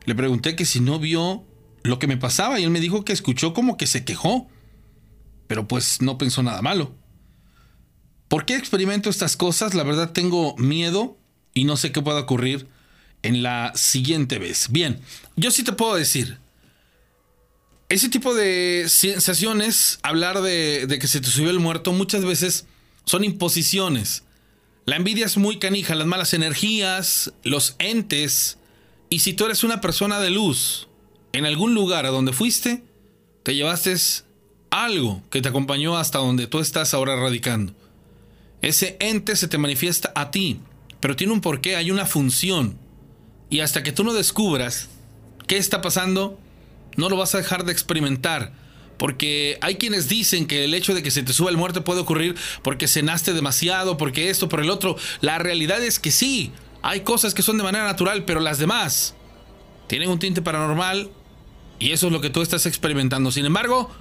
[0.06, 1.44] le pregunté que si no vio
[1.84, 4.48] lo que me pasaba y él me dijo que escuchó como que se quejó.
[5.48, 6.96] Pero pues no pensó nada malo.
[8.30, 9.76] ¿Por qué experimento estas cosas?
[9.76, 11.20] La verdad tengo miedo
[11.56, 12.68] y no sé qué pueda ocurrir
[13.24, 14.68] en la siguiente vez.
[14.70, 15.00] Bien,
[15.36, 16.38] yo sí te puedo decir.
[17.90, 22.68] ese tipo de sensaciones, hablar de, que se te subió el muerto, muchas veces
[23.06, 24.24] son imposiciones.
[24.86, 28.60] La envidia es muy canija, las malas energías, los entes.
[29.10, 30.88] Y si tú eres una persona de luz,
[31.32, 32.84] en algún lugar a donde fuiste,
[33.44, 33.96] te llevaste
[34.70, 37.74] algo que te acompañó hasta donde tú estás ahora radicando.
[38.62, 40.60] Ese ente se te manifiesta a ti,
[41.00, 42.78] pero tiene un porqué, hay una función.
[43.50, 44.90] Y hasta que tú no descubras
[45.48, 46.40] qué está pasando,
[46.98, 48.54] no lo vas a dejar de experimentar
[48.98, 52.02] porque hay quienes dicen que el hecho de que se te suba el muerto puede
[52.02, 54.96] ocurrir porque cenaste demasiado, porque esto, por el otro.
[55.22, 59.16] La realidad es que sí, hay cosas que son de manera natural, pero las demás
[59.88, 61.12] tienen un tinte paranormal
[61.80, 63.32] y eso es lo que tú estás experimentando.
[63.32, 63.92] Sin embargo,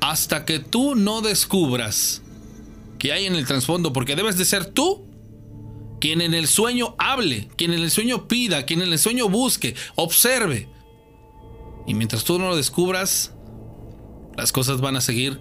[0.00, 2.22] hasta que tú no descubras
[2.98, 5.04] que hay en el trasfondo, porque debes de ser tú
[6.06, 9.74] quien en el sueño hable, quien en el sueño pida, quien en el sueño busque,
[9.96, 10.68] observe.
[11.84, 13.36] Y mientras tú no lo descubras,
[14.36, 15.40] las cosas van a seguir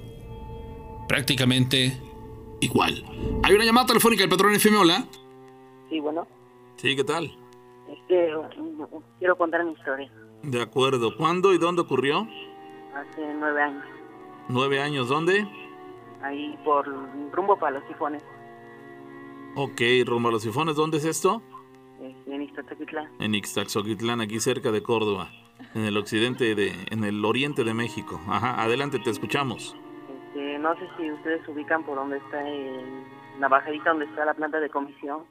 [1.07, 2.01] prácticamente
[2.61, 3.05] igual.
[3.43, 5.05] Hay una llamada telefónica del patrón FM, hola.
[5.88, 6.28] Sí, bueno.
[6.78, 7.26] Sí, ¿qué tal?
[7.88, 8.32] Este,
[9.20, 10.11] quiero contar mi historia.
[10.41, 11.16] De acuerdo.
[11.16, 12.28] ¿Cuándo y dónde ocurrió?
[12.95, 13.86] Hace nueve años.
[14.49, 15.09] ¿Nueve años?
[15.09, 15.47] ¿Dónde?
[16.24, 16.88] Ahí por
[17.32, 18.24] rumbo para los sifones.
[19.55, 20.75] Ok, rumbo a los sifones.
[20.75, 21.41] ¿Dónde es esto?
[22.27, 23.09] En Ixtaxoquitlán.
[23.19, 25.29] En Ixtaxoquitlán, aquí cerca de Córdoba
[25.73, 28.19] en el occidente de, en el oriente de México.
[28.27, 29.75] Ajá, adelante, te escuchamos.
[30.09, 33.03] Este, no sé si ustedes ubican por dónde está el,
[33.39, 35.23] la bajadita donde está la planta de comisión.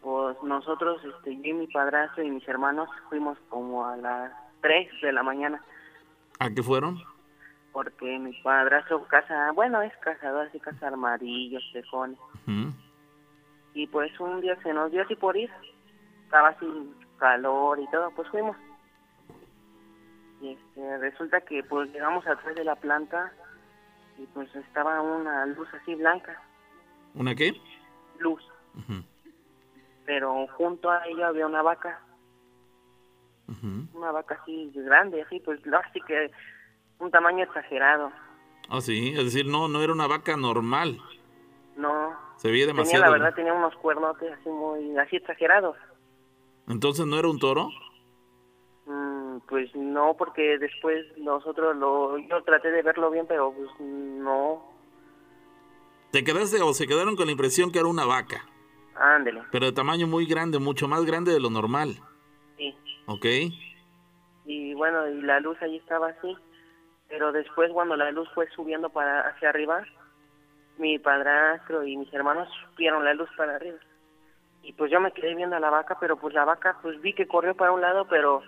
[0.00, 4.88] Pues nosotros, este, yo y mi padrastro y mis hermanos fuimos como a las 3
[5.02, 5.62] de la mañana.
[6.38, 7.02] ¿A qué fueron?
[7.72, 12.18] Porque mi padrastro casa, bueno, es cazador, así caza armadillos, tejones.
[13.74, 15.50] Y pues un día se nos dio así por ir.
[16.24, 18.56] Estaba sin calor y todo, pues fuimos.
[20.40, 23.32] Y este, resulta que pues llegamos atrás de la planta
[24.18, 26.42] y pues estaba una luz así blanca.
[27.14, 27.54] ¿Una qué?
[28.18, 28.42] Luz.
[30.06, 32.00] Pero junto a ella había una vaca.
[33.94, 36.30] Una vaca así grande, así, pues así que
[37.00, 38.12] un tamaño exagerado.
[38.68, 40.98] Ah, sí, es decir, no, no era una vaca normal.
[41.80, 42.16] No.
[42.36, 43.02] Se veía demasiado.
[43.02, 45.76] Tenía, la verdad, tenía unos cuernos así muy, así exagerados.
[46.68, 47.70] Entonces, ¿no era un toro?
[49.50, 54.62] Pues no, porque después nosotros lo, yo traté de verlo bien, pero pues no.
[56.12, 58.44] ¿Te quedaste o se quedaron con la impresión que era una vaca?
[58.94, 59.42] Ándele.
[59.50, 61.96] Pero de tamaño muy grande, mucho más grande de lo normal.
[62.56, 62.76] Sí.
[63.06, 63.26] Ok.
[64.44, 66.36] Y bueno, y la luz ahí estaba así,
[67.08, 69.84] pero después cuando la luz fue subiendo para hacia arriba,
[70.80, 73.78] mi padrastro y mis hermanos vieron la luz para arriba.
[74.62, 77.12] Y pues yo me quedé viendo a la vaca, pero pues la vaca pues vi
[77.14, 78.42] que corrió para un lado, pero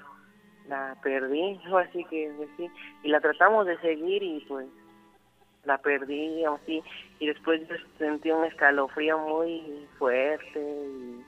[0.69, 2.71] la perdí, así que pues, sí,
[3.03, 4.67] y la tratamos de seguir y pues
[5.65, 6.83] la perdí así
[7.21, 7.61] y después
[7.99, 11.25] sentí un escalofrío muy fuerte y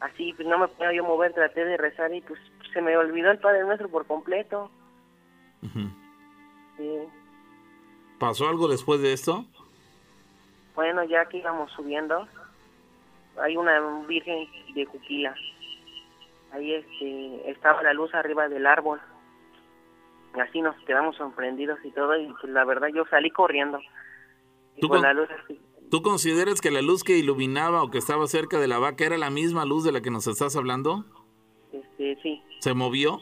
[0.00, 2.40] así pues no me podía yo mover, traté de rezar y pues
[2.72, 4.70] se me olvidó el Padre Nuestro por completo.
[6.76, 6.98] sí.
[8.18, 9.46] ¿Pasó algo después de esto?
[10.78, 12.28] Bueno, ya que íbamos subiendo,
[13.36, 15.34] hay una virgen de Juquila
[16.52, 19.00] ahí este, estaba la luz arriba del árbol.
[20.36, 23.80] Y así nos quedamos sorprendidos y todo, y pues la verdad yo salí corriendo.
[24.80, 25.28] ¿Tú, con, la luz
[25.90, 29.18] ¿Tú consideras que la luz que iluminaba o que estaba cerca de la vaca era
[29.18, 31.04] la misma luz de la que nos estás hablando?
[31.72, 32.40] Este, sí.
[32.60, 33.18] ¿Se movió?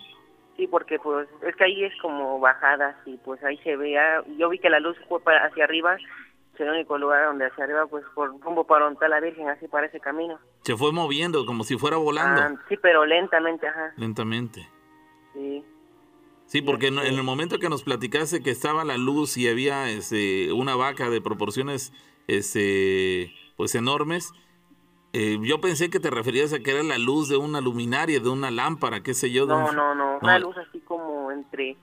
[0.58, 4.50] Sí, porque pues es que ahí es como bajadas y pues ahí se veía, yo
[4.50, 5.96] vi que la luz fue para hacia arriba
[6.60, 9.86] el único lugar donde hacia arriba, pues por rumbo para donde la Virgen, así para
[9.86, 10.38] ese camino.
[10.62, 12.40] Se fue moviendo como si fuera volando.
[12.40, 13.92] Ah, sí, pero lentamente, ajá.
[13.96, 14.68] Lentamente.
[15.32, 15.64] Sí.
[16.46, 20.52] Sí, porque en, el momento que nos platicaste que estaba la luz y había este,
[20.52, 21.92] una vaca de proporciones
[22.28, 24.32] este, pues enormes,
[25.12, 28.28] eh, yo pensé que te referías a que era la luz de una luminaria, de
[28.28, 29.46] una lámpara, qué sé yo.
[29.46, 31.76] No, no, no, una luz así como entre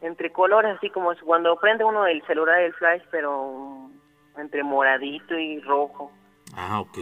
[0.00, 3.88] entre colores, así como cuando prende uno el celular el flash, pero
[4.36, 6.10] entre moradito y rojo.
[6.54, 6.98] Ah, ok.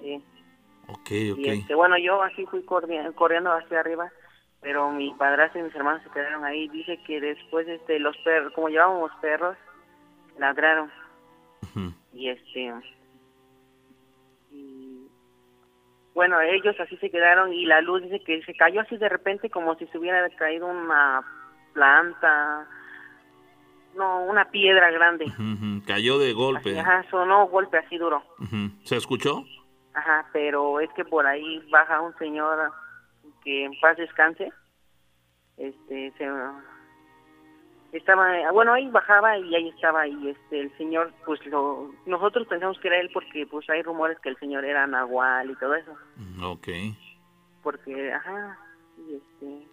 [0.00, 0.24] Sí.
[0.88, 1.38] Ok, ok.
[1.38, 4.10] Y este, bueno, yo así fui corriendo, hacia arriba,
[4.60, 6.68] pero mi padrastro y mis hermanos se quedaron ahí.
[6.68, 9.56] Dice que después este los perros, como llevábamos perros,
[10.38, 10.90] ladraron.
[12.12, 12.72] Y este...
[14.52, 15.08] Y,
[16.14, 19.50] bueno, ellos así se quedaron y la luz dice que se cayó así de repente
[19.50, 21.22] como si se hubiera caído una
[21.72, 22.68] planta,
[23.96, 25.26] no, una piedra grande.
[25.86, 26.78] Cayó de golpe.
[26.78, 28.22] ajá, sonó golpe así duro.
[28.84, 29.44] ¿Se escuchó?
[29.94, 32.72] Ajá, pero es que por ahí baja un señor
[33.44, 34.52] que en paz descanse.
[35.56, 36.28] Este, se,
[37.92, 42.76] estaba, bueno, ahí bajaba y ahí estaba y este el señor, pues lo, nosotros pensamos
[42.80, 45.92] que era él porque pues hay rumores que el señor era nahual y todo eso,
[46.42, 46.68] Ok.
[47.62, 48.58] porque, ajá,
[48.98, 49.68] y este,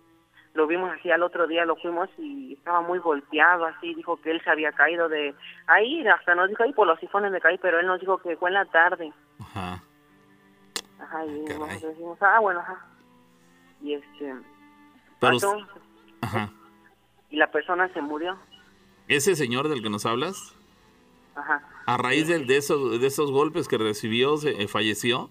[0.54, 4.32] lo vimos así al otro día, lo fuimos y estaba muy golpeado así, dijo que
[4.32, 5.34] él se había caído de
[5.68, 8.36] ahí, hasta nos dijo ahí por los sifones me caí, pero él nos dijo que
[8.38, 9.82] fue en la tarde, Ajá.
[11.00, 11.60] ajá, y Caray.
[11.60, 12.86] nosotros decimos, ah, bueno, ajá,
[13.82, 14.36] y este,
[15.20, 15.38] Pero,
[16.22, 16.50] ajá.
[17.30, 18.38] y la persona se murió,
[19.08, 20.56] Ese señor del que nos hablas,
[21.36, 21.64] ajá.
[21.86, 25.30] a raíz del- de, esos, de esos golpes que recibió, se, eh, falleció.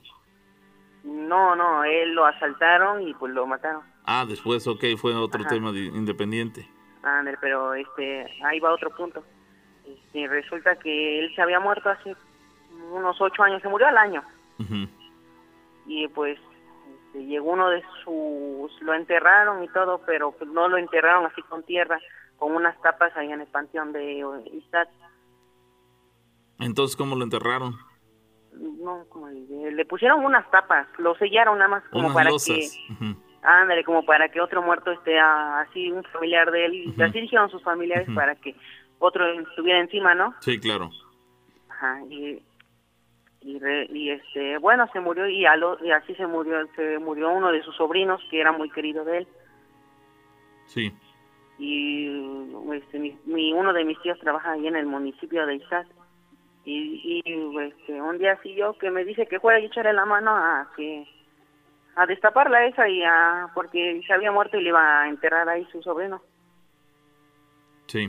[1.05, 3.83] No, no, él lo asaltaron y pues lo mataron.
[4.05, 5.51] Ah, después, ok, fue otro Ajá.
[5.51, 6.69] tema de- independiente.
[7.03, 9.25] Ándale, pero este, ahí va otro punto.
[9.87, 12.15] Este, resulta que él se había muerto hace
[12.93, 14.23] unos ocho años, se murió al año.
[15.87, 16.39] Y pues
[17.07, 21.43] este, llegó uno de sus, lo enterraron y todo, pero pues, no lo enterraron así
[21.43, 21.99] con tierra,
[22.37, 24.23] con unas tapas ahí en el panteón de
[24.53, 24.89] Istat.
[26.59, 27.77] Entonces, ¿cómo lo enterraron?
[28.53, 32.57] No, como le, le pusieron unas tapas, lo sellaron nada más como Unas para losas.
[32.57, 33.17] que, Ujú.
[33.43, 37.51] Ándale, como para que otro muerto esté así, un familiar de él, y así dijeron
[37.51, 38.55] sus familiares para que
[38.99, 40.35] otro estuviera encima, ¿no?
[40.41, 40.91] Sí, claro.
[41.69, 42.43] Ajá, y,
[43.43, 46.99] y, re- y, este, bueno, se murió y, a lo- y así se murió, se
[46.99, 49.29] murió uno de sus sobrinos que era muy querido de él
[50.67, 50.93] Sí.
[51.59, 52.07] y
[52.75, 55.87] este, mi, mi- uno de mis tíos trabaja ahí en el municipio de Izat
[56.65, 60.05] y, y este, un día así yo que me dice que fuera y echarle la
[60.05, 61.07] mano a que
[61.97, 65.67] a destaparla esa y a porque se había muerto y le iba a enterrar ahí
[65.73, 66.23] su sobrino
[67.87, 68.09] Sí.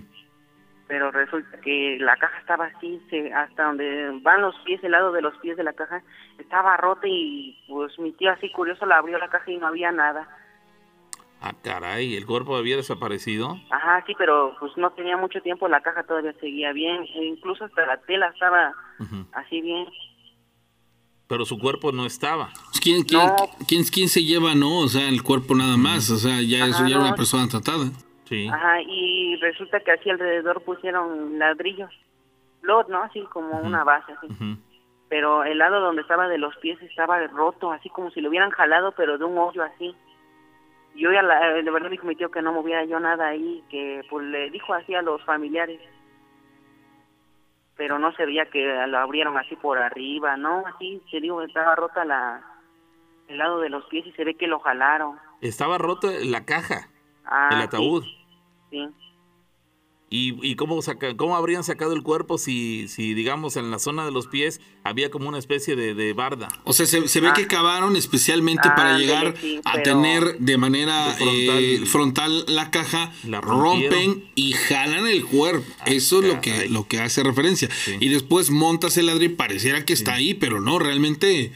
[0.88, 5.11] pero resulta que la caja estaba así, se- hasta donde van los pies, el lado
[5.11, 6.03] de los pies de la caja,
[6.38, 9.91] estaba rota y pues mi tío así curioso la abrió la caja y no había
[9.91, 10.27] nada.
[11.41, 13.55] Ah, caray, el cuerpo había desaparecido.
[13.71, 17.65] Ajá, sí, pero pues no tenía mucho tiempo, la caja todavía seguía bien, e incluso
[17.65, 18.71] hasta la tela estaba
[19.34, 19.88] así bien.
[21.32, 22.49] Pero su cuerpo no estaba.
[22.53, 23.36] Pues, ¿Quién, quién, No.
[23.65, 24.79] quién, quién se lleva, no?
[24.79, 26.09] O sea, el cuerpo nada más.
[26.09, 27.86] O sea, ya eso Ajá, ya era una persona tratada.
[28.27, 28.49] Sí.
[28.49, 31.89] Ajá, y resulta que así alrededor pusieron ladrillos,
[32.63, 33.03] lot, ¿no?
[33.03, 34.27] Así como una base, así.
[35.07, 38.51] Pero el lado donde estaba de los pies estaba roto, así como si lo hubieran
[38.51, 39.95] jalado, pero de un hoyo así.
[40.95, 44.01] Yo ya, la, de verdad dijo mi tío que no moviera yo nada ahí, que
[44.09, 45.79] pues le dijo así a los familiares.
[47.82, 50.63] Pero no se veía que lo abrieron así por arriba, ¿no?
[50.67, 52.39] Así, se digo, estaba rota la,
[53.27, 55.17] el lado de los pies y se ve que lo jalaron.
[55.41, 56.89] Estaba rota la caja,
[57.25, 58.03] Ah, el sí, ataúd.
[58.69, 58.88] Sí,
[60.14, 64.03] ¿Y, y cómo, saca, cómo habrían sacado el cuerpo si, si, digamos, en la zona
[64.03, 66.49] de los pies había como una especie de, de barda?
[66.66, 67.34] O sea, se, se ve Ah.
[67.34, 71.64] que cavaron especialmente Ah, para llegar sí, a tener de manera De frontal.
[71.64, 75.66] eh, frontal la caja, La rompen y jalan el cuerpo.
[75.80, 77.70] Ay, Eso es lo que, lo que hace referencia.
[77.72, 77.95] Sí.
[78.01, 81.53] Y después montas el ladrillo y pareciera que está ahí, pero no, realmente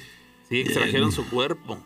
[0.48, 1.78] Sí, extrajeron su cuerpo.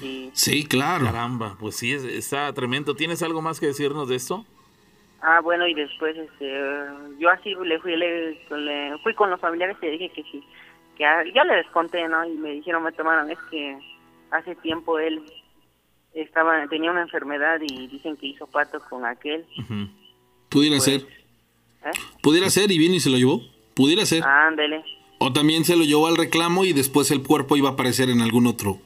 [0.00, 0.30] sí.
[0.32, 1.06] sí, claro.
[1.06, 2.94] Caramba, pues sí, es- está tremendo.
[2.94, 4.46] ¿Tienes algo más que decirnos de esto?
[5.20, 6.48] Ah, bueno, y después este,
[7.18, 10.42] yo así le fui, le, le fui con los familiares y le dije que sí,
[10.96, 12.24] que a- yo les conté, ¿no?
[12.24, 13.78] Y me dijeron, me tomaron, es que
[14.30, 15.20] hace tiempo él
[16.14, 19.44] estaba tenía una enfermedad y dicen que hizo pato con aquel.
[20.48, 21.00] Pudiera Pues, ser.
[21.00, 21.90] ¿eh?
[22.22, 23.40] Pudiera ser y vino y se lo llevó.
[23.74, 24.22] Pudiera ser.
[24.24, 24.84] Ándele.
[25.18, 28.20] O también se lo llevó al reclamo y después el cuerpo iba a aparecer en
[28.20, 28.78] algún otro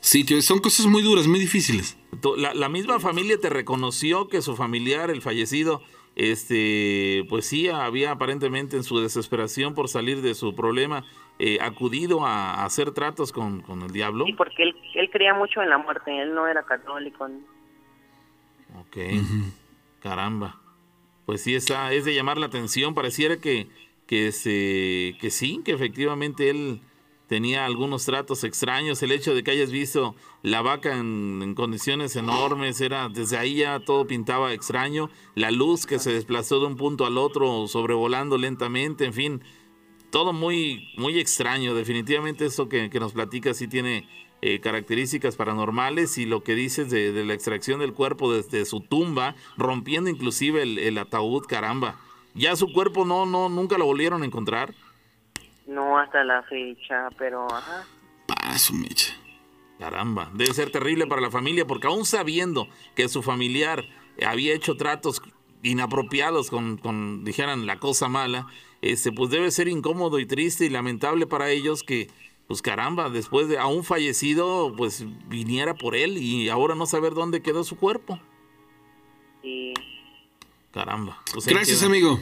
[0.00, 0.40] sitio.
[0.42, 1.96] Son cosas muy duras, muy difíciles.
[2.36, 5.82] La, la misma familia te reconoció que su familiar, el fallecido,
[6.16, 11.04] este, pues sí, había aparentemente en su desesperación por salir de su problema,
[11.38, 14.24] eh, acudido a, a hacer tratos con, con el diablo.
[14.24, 17.28] Sí, porque él, él creía mucho en la muerte, él no era católico.
[18.80, 18.96] Ok,
[20.00, 20.60] caramba.
[21.24, 22.94] Pues sí, está, es de llamar la atención.
[22.94, 23.68] Pareciera que,
[24.06, 26.80] que, se, que sí, que efectivamente él
[27.28, 29.02] tenía algunos tratos extraños.
[29.02, 33.78] El hecho de que hayas visto la vaca en, condiciones enormes, era desde ahí ya
[33.80, 35.10] todo pintaba extraño.
[35.34, 39.42] La luz que se desplazó de un punto al otro, sobrevolando lentamente, en fin,
[40.10, 41.74] todo muy, muy extraño.
[41.74, 44.08] Definitivamente esto que, que nos platica sí tiene
[44.40, 48.80] eh, características paranormales y lo que dices de, de la extracción del cuerpo desde su
[48.80, 52.00] tumba, rompiendo inclusive el, el ataúd, caramba.
[52.34, 54.74] Ya su cuerpo no, no, nunca lo volvieron a encontrar.
[55.68, 57.84] No hasta la fecha, pero ajá.
[58.26, 59.14] Paso, mecha.
[59.78, 62.66] Caramba, debe ser terrible para la familia porque aún sabiendo
[62.96, 63.84] que su familiar
[64.26, 65.22] había hecho tratos
[65.62, 68.48] inapropiados con, con dijeran, la cosa mala,
[68.82, 72.08] este, pues debe ser incómodo y triste y lamentable para ellos que,
[72.48, 77.42] pues caramba, después de aún fallecido, pues viniera por él y ahora no saber dónde
[77.42, 78.18] quedó su cuerpo.
[79.42, 79.74] Y
[80.72, 81.22] Caramba.
[81.32, 81.88] Pues Gracias, queda.
[81.88, 82.20] amigo.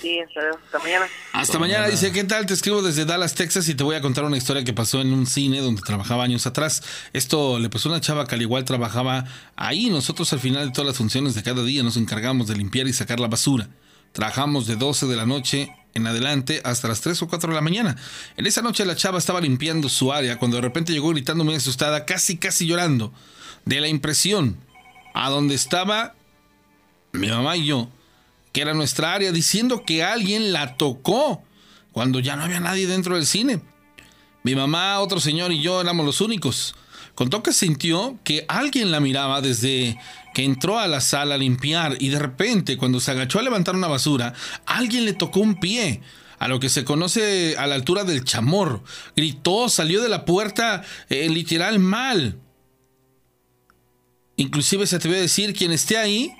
[0.00, 1.06] Sí, hasta, hasta mañana.
[1.32, 1.88] Hasta mañana.
[1.88, 2.46] Dice, ¿qué tal?
[2.46, 5.12] Te escribo desde Dallas, Texas y te voy a contar una historia que pasó en
[5.12, 6.82] un cine donde trabajaba años atrás.
[7.12, 9.26] Esto le pasó a una chava que al igual trabajaba
[9.56, 9.90] ahí.
[9.90, 12.92] Nosotros al final de todas las funciones de cada día nos encargamos de limpiar y
[12.92, 13.68] sacar la basura.
[14.12, 17.60] Trabajamos de 12 de la noche en adelante hasta las 3 o 4 de la
[17.60, 17.96] mañana.
[18.36, 21.54] En esa noche la chava estaba limpiando su área cuando de repente llegó gritando muy
[21.54, 23.12] asustada, casi casi llorando,
[23.64, 24.56] de la impresión
[25.14, 26.14] a donde estaba
[27.12, 27.90] mi mamá y yo,
[28.52, 31.42] que era nuestra área, diciendo que alguien la tocó
[31.92, 33.60] cuando ya no había nadie dentro del cine.
[34.42, 36.74] Mi mamá, otro señor y yo éramos los únicos.
[37.14, 39.98] Contó que sintió que alguien la miraba desde
[40.32, 43.74] que entró a la sala a limpiar y de repente cuando se agachó a levantar
[43.74, 44.32] una basura,
[44.64, 46.00] alguien le tocó un pie.
[46.38, 48.82] A lo que se conoce a la altura del chamorro.
[49.14, 52.40] Gritó, salió de la puerta eh, literal mal.
[54.36, 56.32] Inclusive se atrevió a decir, quien esté ahí,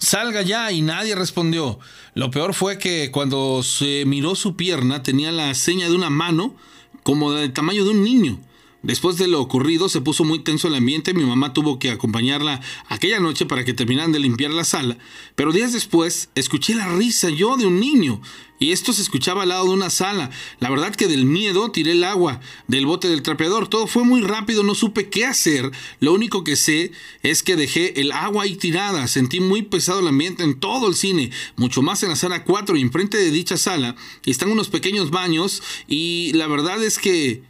[0.00, 1.78] salga ya y nadie respondió.
[2.14, 6.56] Lo peor fue que cuando se miró su pierna tenía la seña de una mano
[7.04, 8.40] como del tamaño de un niño.
[8.82, 12.62] Después de lo ocurrido se puso muy tenso el ambiente, mi mamá tuvo que acompañarla
[12.88, 14.96] aquella noche para que terminaran de limpiar la sala,
[15.34, 18.22] pero días después escuché la risa yo de un niño
[18.58, 20.30] y esto se escuchaba al lado de una sala.
[20.60, 24.22] La verdad que del miedo tiré el agua del bote del trapeador, todo fue muy
[24.22, 28.56] rápido, no supe qué hacer, lo único que sé es que dejé el agua ahí
[28.56, 32.44] tirada, sentí muy pesado el ambiente en todo el cine, mucho más en la sala
[32.44, 33.96] 4 y enfrente de dicha sala.
[34.24, 37.49] Están unos pequeños baños y la verdad es que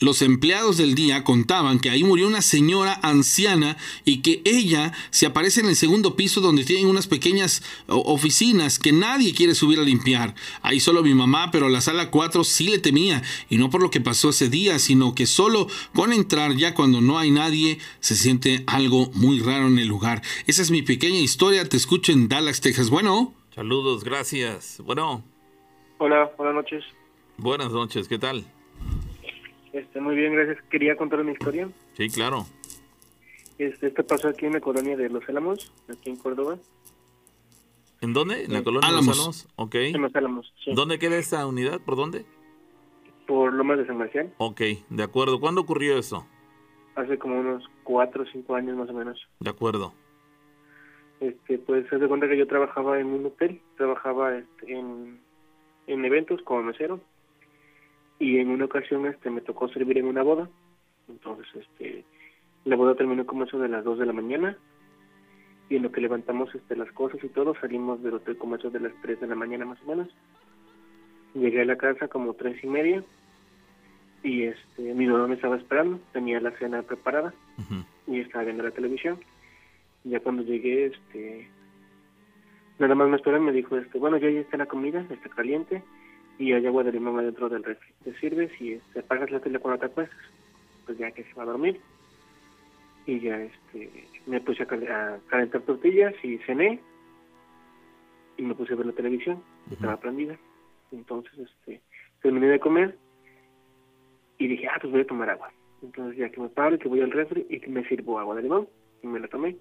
[0.00, 5.26] los empleados del día contaban que ahí murió una señora anciana y que ella se
[5.26, 9.82] aparece en el segundo piso donde tienen unas pequeñas oficinas que nadie quiere subir a
[9.82, 10.34] limpiar.
[10.62, 13.90] Ahí solo mi mamá, pero la sala 4 sí le temía y no por lo
[13.90, 18.16] que pasó ese día, sino que solo con entrar ya cuando no hay nadie se
[18.16, 20.22] siente algo muy raro en el lugar.
[20.46, 22.90] Esa es mi pequeña historia, te escucho en Dallas, Texas.
[22.90, 24.80] Bueno, Saludos, gracias.
[24.84, 25.22] Bueno,
[25.98, 26.84] Hola, buenas noches.
[27.36, 28.46] buenas noches, ¿qué tal?
[29.72, 30.58] Este, muy bien, gracias.
[30.68, 31.68] Quería contar una historia.
[31.94, 32.46] Sí, claro.
[33.58, 36.58] Este, esto pasó aquí en la colonia de Los Álamos, aquí en Córdoba.
[38.00, 38.44] ¿En dónde?
[38.44, 38.96] ¿En la colonia de.
[38.96, 39.48] Los Álamos?
[39.56, 39.74] Ok.
[39.74, 40.72] En Los Álamos, sí.
[40.74, 41.80] ¿Dónde queda esta unidad?
[41.80, 42.24] ¿Por dónde?
[43.26, 44.32] Por Lomas de San Marcial.
[44.38, 45.38] Ok, de acuerdo.
[45.38, 46.26] ¿Cuándo ocurrió eso?
[46.96, 49.20] Hace como unos cuatro o cinco años más o menos.
[49.38, 49.92] De acuerdo.
[51.20, 55.20] Este, pues se de cuenta que yo trabajaba en un hotel, trabajaba este, en,
[55.86, 56.98] en eventos como mesero
[58.20, 60.48] y en una ocasión este me tocó servir en una boda.
[61.08, 62.04] Entonces, este
[62.64, 64.56] la boda terminó como eso de las 2 de la mañana
[65.70, 68.70] y en lo que levantamos este las cosas y todo salimos del hotel como eso
[68.70, 70.08] de las 3 de la mañana más o menos.
[71.34, 73.02] Llegué a la casa como tres y media
[74.22, 77.32] y este mi mamá me estaba esperando, tenía la cena preparada
[78.06, 79.18] y estaba viendo la televisión.
[80.04, 81.48] Ya cuando llegué, este,
[82.78, 85.28] nada más me esperó y me dijo, este, bueno, ya, ya está la comida, está
[85.30, 85.82] caliente
[86.40, 87.92] y hay agua de limón adentro del refri.
[88.02, 90.18] Te sirves y este, apagas la tele cuando te acuestas,
[90.86, 91.78] pues ya que se va a dormir.
[93.06, 96.80] Y ya, este, me puse a, cal- a calentar tortillas y cené
[98.38, 100.38] y me puse a ver la televisión, estaba prendida.
[100.92, 101.82] Entonces, este,
[102.22, 102.96] terminé de comer
[104.38, 105.52] y dije, ah, pues voy a tomar agua.
[105.82, 108.34] Entonces ya que me paro y que voy al refri y que me sirvo agua
[108.36, 108.66] de limón
[109.02, 109.56] y me la tomé.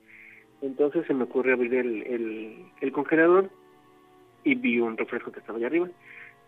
[0.62, 3.50] Entonces se me ocurre abrir el, el, el congelador
[4.46, 5.90] y vi un refresco que estaba allá arriba.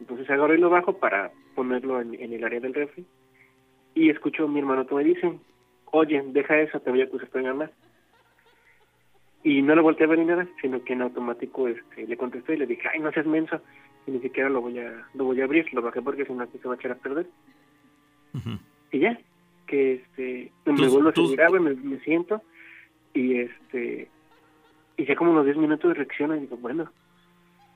[0.02, 3.06] Entonces agarro y lo bajo para ponerlo en, en el área del refri
[3.94, 5.40] y escucho a mi hermano que me dice,
[5.92, 7.72] oye, deja eso, te voy a acusar de ganar.
[9.44, 12.54] Y no lo volteé a ver ni nada, sino que en automático este, le contesté
[12.54, 13.62] y le dije, ay, no seas menso,
[14.08, 16.44] y ni siquiera lo voy a, lo voy a abrir, lo bajé porque si no
[16.44, 17.28] aquí se va a echar a perder.
[18.92, 19.20] Y ya,
[19.68, 22.42] que este, me vuelvo a servir agua, me, me siento
[23.14, 24.10] y este,
[24.98, 26.90] y ya como unos 10 minutos reacciono y digo, bueno,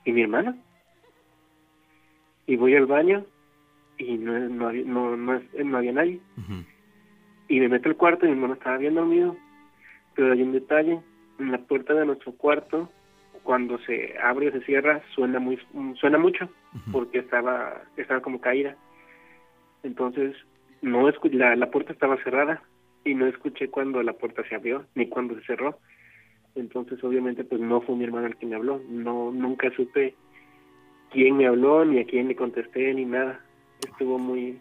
[0.04, 0.56] ¿y mi hermana?
[2.46, 3.24] Y voy al baño
[3.98, 6.20] y no, no, había, no, no, no había nadie.
[7.48, 9.36] Y me meto al cuarto y mi hermano estaba bien dormido.
[10.14, 11.00] Pero hay un detalle,
[11.38, 12.90] en la puerta de nuestro cuarto,
[13.42, 15.58] cuando se abre o se cierra, suena muy
[16.00, 16.48] suena mucho,
[16.92, 18.76] porque estaba estaba como caída.
[19.82, 20.34] Entonces,
[20.82, 22.62] no escu- la, la puerta estaba cerrada
[23.04, 25.78] y no escuché cuando la puerta se abrió ni cuando se cerró.
[26.54, 28.80] Entonces, obviamente, pues no fue mi hermano el que me habló.
[28.88, 30.14] No, nunca supe
[31.10, 33.40] quién me habló, ni a quién le contesté, ni nada.
[33.80, 34.58] Estuvo muy,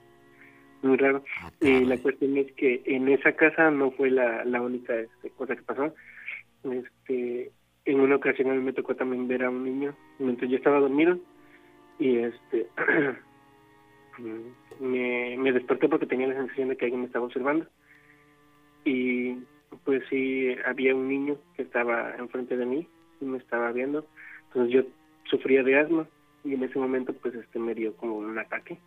[0.82, 1.24] muy raro.
[1.62, 1.86] Y caray.
[1.86, 5.64] la cuestión es que en esa casa no fue la, la única este, cosa que
[5.64, 5.94] pasó.
[6.64, 7.52] Este,
[7.86, 10.80] en una ocasión a mí me tocó también ver a un niño mientras yo estaba
[10.80, 11.20] dormido
[12.00, 12.68] y este
[14.80, 17.68] me, me desperté porque tenía la sensación de que alguien me estaba observando
[18.84, 19.38] y
[19.84, 22.88] pues sí había un niño que estaba enfrente de mí
[23.20, 24.06] y me estaba viendo.
[24.48, 24.84] Entonces yo
[25.30, 26.08] sufría de asma
[26.46, 28.78] y en ese momento pues este me dio como un ataque.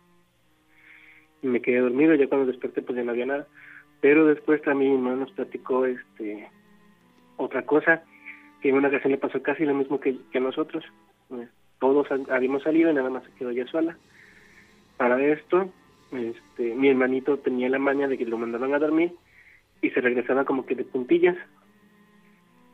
[1.41, 3.47] Y me quedé dormido, ya cuando desperté pues ya no había nada.
[4.01, 6.47] Pero después también mi mamá nos platicó este
[7.37, 8.03] otra cosa,
[8.61, 10.83] que en una ocasión le pasó casi lo mismo que, que a nosotros.
[11.27, 11.49] Pues,
[11.79, 13.97] todos habíamos salido y nada más se quedó ella sola.
[14.97, 15.71] Para esto,
[16.11, 19.13] este, mi hermanito tenía la maña de que lo mandaban a dormir
[19.81, 21.37] y se regresaba como que de puntillas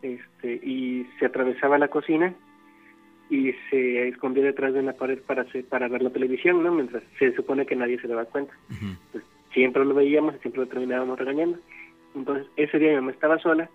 [0.01, 2.33] este y se atravesaba la cocina
[3.29, 7.03] y se escondía detrás de una pared para hacer, para ver la televisión no mientras
[7.17, 8.53] se supone que nadie se daba cuenta.
[9.11, 9.23] Pues,
[9.53, 11.57] siempre lo veíamos y siempre lo terminábamos regañando.
[12.13, 13.69] Entonces ese día mi mamá estaba sola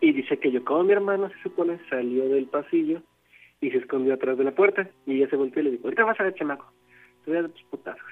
[0.00, 3.02] y dice que yo como mi hermano se supone salió del pasillo
[3.60, 6.04] y se escondió atrás de la puerta y ella se volteó y le dijo ahorita
[6.04, 6.70] vas a ver chamaco
[7.24, 8.04] te voy a dar tus putazos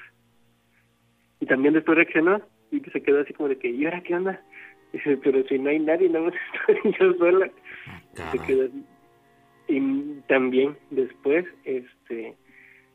[1.41, 2.41] y también después reaccionó
[2.71, 4.41] y se quedó así como de que, ¿y ahora qué onda?
[4.93, 6.29] Dice, pero si no hay nadie, no
[6.69, 7.51] estoy yo sola.
[8.33, 8.85] se quedó así.
[9.69, 12.37] Y también después, este,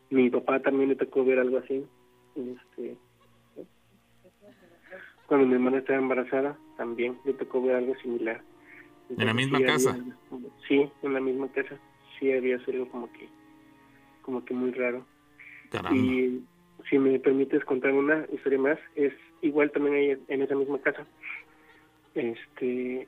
[0.09, 1.85] mi papá también le tocó ver algo así.
[2.35, 2.97] Este,
[5.27, 8.41] cuando mi hermana estaba embarazada, también le tocó ver algo similar.
[9.09, 9.97] ¿En la misma casa?
[10.67, 11.79] sí, en la misma casa.
[12.19, 13.27] Sí, había algo como que,
[14.21, 15.05] como que muy raro.
[15.69, 15.95] Caramba.
[15.95, 16.43] Y
[16.89, 21.05] si me permites contar una historia más, es igual también ahí en esa misma casa.
[22.15, 23.07] Este.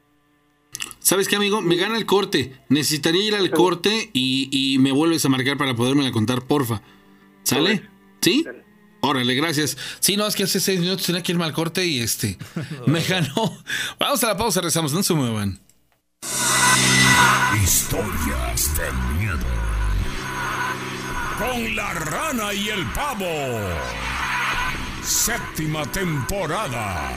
[1.12, 1.62] ¿Sabes qué, amigo?
[1.62, 2.58] Me gana el corte.
[2.70, 6.84] Necesitaría ir al corte y, y me vuelves a marcar para podérmela contar, porfa.
[7.44, 7.86] ¿Sale?
[8.22, 8.46] ¿Sí?
[9.02, 9.76] Órale, gracias.
[10.00, 12.38] Sí, no, es que hace seis minutos tenía que irme al corte y este.
[12.88, 13.58] me ganó.
[14.00, 14.94] Vamos a la pausa, rezamos.
[14.94, 15.60] No se muevan.
[17.62, 19.38] Historias de miedo.
[21.38, 23.28] Con la rana y el pavo.
[25.04, 27.12] Séptima temporada.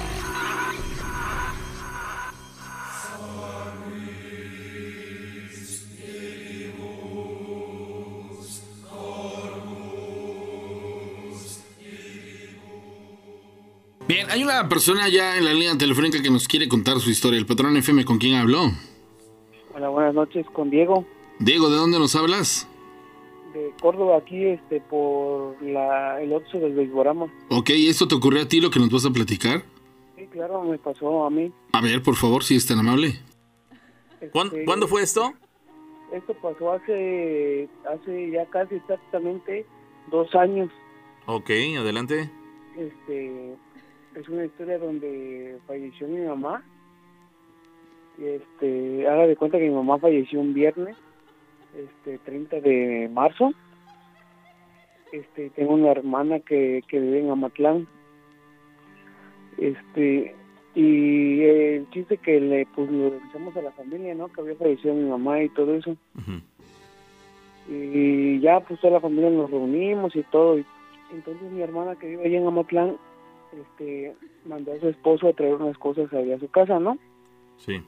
[14.15, 17.37] Bien, hay una persona ya en la línea telefónica que nos quiere contar su historia.
[17.37, 18.71] El patrón FM, ¿con quién habló?
[19.75, 21.05] Hola, buenas noches, con Diego.
[21.41, 22.69] Diego, ¿de dónde nos hablas?
[23.53, 27.27] De Córdoba, aquí, este, por la, el 8 del Beisborama.
[27.51, 29.65] Ok, ¿esto te ocurrió a ti lo que nos vas a platicar?
[30.17, 31.53] Sí, claro, me pasó a mí.
[31.73, 33.19] A ver, por favor, si es tan amable.
[34.31, 35.35] ¿Cuándo, Este, ¿Cuándo fue esto?
[36.13, 39.67] Esto pasó hace, hace ya casi exactamente
[40.13, 40.71] dos años.
[41.27, 41.51] Ok,
[41.81, 42.31] adelante.
[42.79, 43.57] Este,
[44.15, 46.63] es una historia donde falleció mi mamá.
[48.19, 50.97] Este, haga de cuenta que mi mamá falleció un viernes,
[51.77, 53.53] este, 30 de marzo.
[55.13, 57.87] Este, tengo una hermana que, que vive en Amatlán.
[59.59, 60.35] Este,
[60.75, 64.29] y el chiste que le, pues, le avisamos a la familia, ¿no?
[64.29, 65.97] Que había fallecido mi mamá y todo eso.
[67.69, 70.59] Y ya, pues, toda la familia nos reunimos y todo.
[70.59, 70.67] Y
[71.13, 72.97] entonces mi hermana que vive allá en Amatlán,
[73.61, 76.99] este, mandó a su esposo a traer unas cosas allá a su casa, ¿no?
[77.59, 77.83] Sí.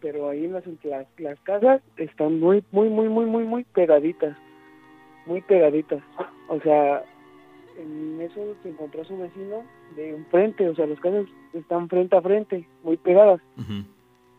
[0.00, 4.36] Pero ahí las, las, las casas están muy, muy, muy, muy, muy, muy pegaditas.
[5.26, 6.02] Muy pegaditas.
[6.48, 7.04] O sea,
[7.78, 9.62] en eso se encontró su vecino
[9.96, 13.40] de enfrente, o sea, las casas están frente a frente, muy pegadas.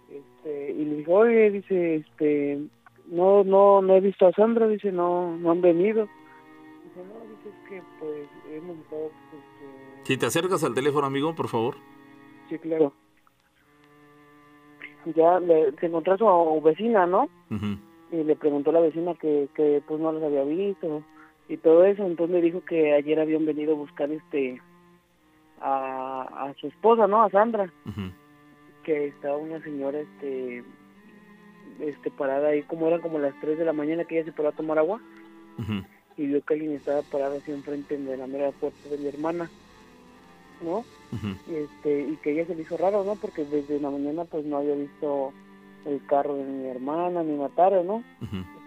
[0.10, 2.60] Este, y le dijo, oye, dice, este,
[3.08, 6.08] no, no, no he visto a Sandra, dice, no, no han venido.
[6.84, 9.12] Dice, no, dice, es que pues hemos estado,
[10.10, 11.76] Si te acercas al teléfono, amigo, por favor.
[12.50, 12.94] sí, claro.
[15.16, 17.30] Ya le, se encontró a su vecina, ¿no?
[18.12, 21.04] Y le preguntó a la vecina que, que pues no los había visto
[21.48, 22.04] y todo eso.
[22.08, 24.60] Entonces le dijo que ayer habían venido a buscar este
[25.62, 27.72] a, a su esposa no a Sandra.
[28.82, 30.64] Que estaba una señora este
[31.82, 34.50] este parada ahí como eran como las 3 de la mañana que ella se paró
[34.50, 35.00] a tomar agua.
[36.18, 39.48] Y vio que alguien estaba parado así enfrente de la mera puerta de mi hermana
[40.62, 40.84] no
[41.48, 44.46] y este y que ella se le hizo raro no porque desde la mañana pues
[44.46, 45.34] no había visto
[45.86, 48.04] el carro de mi hermana ni Mataro, ¿no?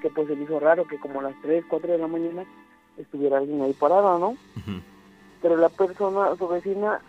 [0.01, 2.45] Que pues se le hizo raro que como a las 3, 4 de la mañana
[2.97, 4.37] estuviera alguien ahí parado, ¿no?
[5.41, 7.01] Pero la persona, su vecina,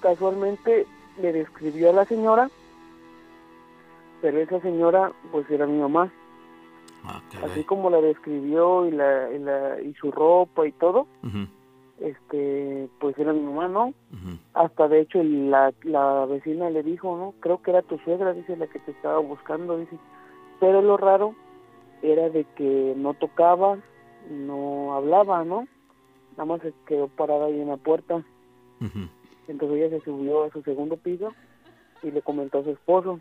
[0.00, 0.86] casualmente
[1.20, 2.50] le describió a la señora,
[4.20, 6.12] pero esa señora pues era mi mamá.
[7.44, 11.06] Así como la describió y, la, y, la, y su ropa y todo,
[12.00, 13.94] este pues era mi mamá, ¿no?
[14.54, 17.34] Hasta de hecho la, la vecina le dijo, ¿no?
[17.40, 19.96] Creo que era tu suegra, dice, la que te estaba buscando, dice.
[20.60, 21.34] Pero lo raro
[22.02, 23.78] era de que no tocaba,
[24.30, 25.66] no hablaba, ¿no?
[26.32, 28.22] Nada más se quedó parada ahí en la puerta.
[29.48, 31.32] Entonces ella se subió a su segundo piso
[32.02, 33.20] y le comentó a su esposo.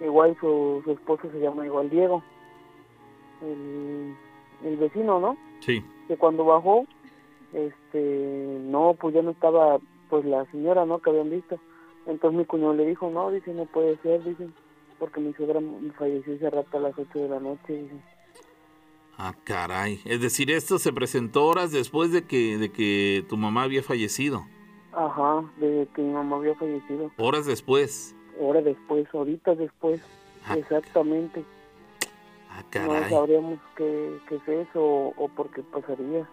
[0.00, 2.22] igual su, su esposo se llama igual Diego,
[3.42, 4.14] el,
[4.64, 5.36] el vecino, ¿no?
[5.60, 5.84] Sí.
[6.08, 6.86] Que cuando bajó,
[7.52, 9.78] este, no, pues ya no estaba,
[10.10, 10.98] pues la señora, ¿no?
[11.00, 11.58] Que habían visto.
[12.06, 14.48] Entonces mi cuñado le dijo, no, dice, no puede ser, dice,
[14.98, 15.60] porque mi suegra
[15.98, 17.96] falleció ese rato a las 8 de la noche, dice.
[19.18, 20.00] Ah, caray.
[20.04, 24.44] Es decir, esto se presentó horas después de que, de que tu mamá había fallecido.
[24.92, 27.10] Ajá, de que mi mamá había fallecido.
[27.16, 28.14] Horas después.
[28.38, 30.00] Horas después, horitas después,
[30.54, 31.44] exactamente.
[32.50, 33.10] Ah, No caray.
[33.10, 36.28] sabríamos qué, qué es eso o, o por qué pasaría.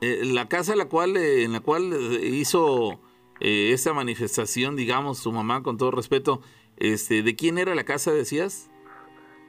[0.00, 3.00] Eh, la casa la cual, eh, en la cual eh, hizo
[3.40, 6.40] eh, esta manifestación, digamos, tu mamá, con todo respeto,
[6.76, 8.70] este, ¿de quién era la casa, decías?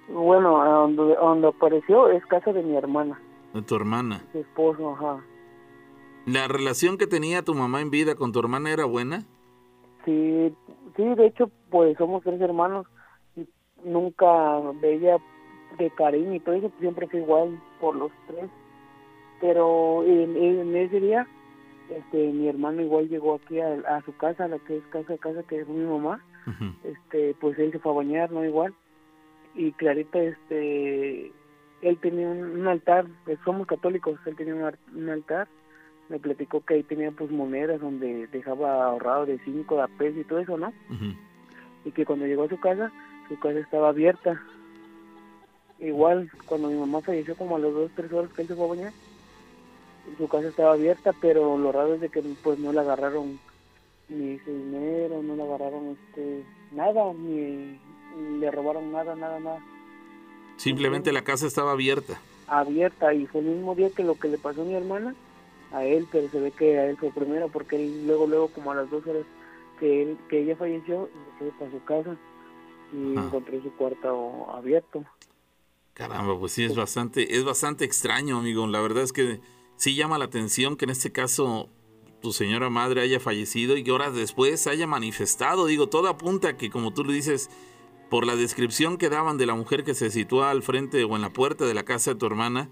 [0.10, 3.22] Bueno, a donde, a donde apareció es casa de mi hermana,
[3.54, 4.24] De tu hermana.
[4.34, 5.24] su esposo, ajá.
[6.26, 9.26] ¿La relación que tenía tu mamá en vida con tu hermana era buena?
[10.06, 10.54] Sí,
[10.96, 12.88] sí, de hecho, pues somos tres hermanos
[13.36, 13.48] y
[13.86, 15.18] nunca veía
[15.78, 18.50] de cariño y todo eso, siempre fue igual por los tres.
[19.42, 21.28] Pero en, en ese día,
[21.90, 25.44] este, mi hermano igual llegó aquí a, a su casa, la que es casa casa
[25.44, 26.24] que es mi mamá,
[26.84, 28.74] este, pues él se fue a bañar, no igual.
[29.56, 31.32] Y Clarita, este,
[31.82, 35.48] él tenía un, un altar, pues somos católicos, él tenía un, un altar
[36.12, 40.20] me platicó que ahí tenía pues monedas donde dejaba ahorrado de 5 de a peso
[40.20, 40.74] y todo eso, ¿no?
[41.86, 42.92] Y que cuando llegó a su casa,
[43.30, 44.40] su casa estaba abierta.
[45.80, 48.66] Igual, cuando mi mamá falleció como a los 2, 3 horas que él se fue
[48.66, 48.94] a bañar,
[50.18, 53.40] su casa estaba abierta, pero lo raro es de que pues no le agarraron
[54.10, 57.80] ni su dinero, no le agarraron este nada, ni,
[58.18, 59.60] ni le robaron nada, nada, nada.
[60.58, 62.20] Simplemente la casa estaba abierta.
[62.48, 65.16] abierta y fue el mismo día que lo que le pasó a mi hermana
[65.72, 68.72] a él pero se ve que a él fue primero porque él luego luego como
[68.72, 69.24] a las dos horas
[69.80, 72.18] que él que ella falleció se fue para su casa
[72.92, 75.06] y encontró su cuarto abierto
[75.94, 78.66] Caramba, pues sí, es bastante, es bastante extraño, amigo.
[78.66, 79.42] La verdad es que
[79.82, 81.68] sí llama la atención que en este caso
[82.22, 85.66] tu señora madre haya fallecido y que horas después haya manifestado.
[85.66, 87.50] Digo, todo apunta a que, como tú le dices,
[88.08, 91.24] por la descripción que daban de la mujer que se sitúa al frente o en
[91.24, 92.70] la puerta de la casa de tu hermana,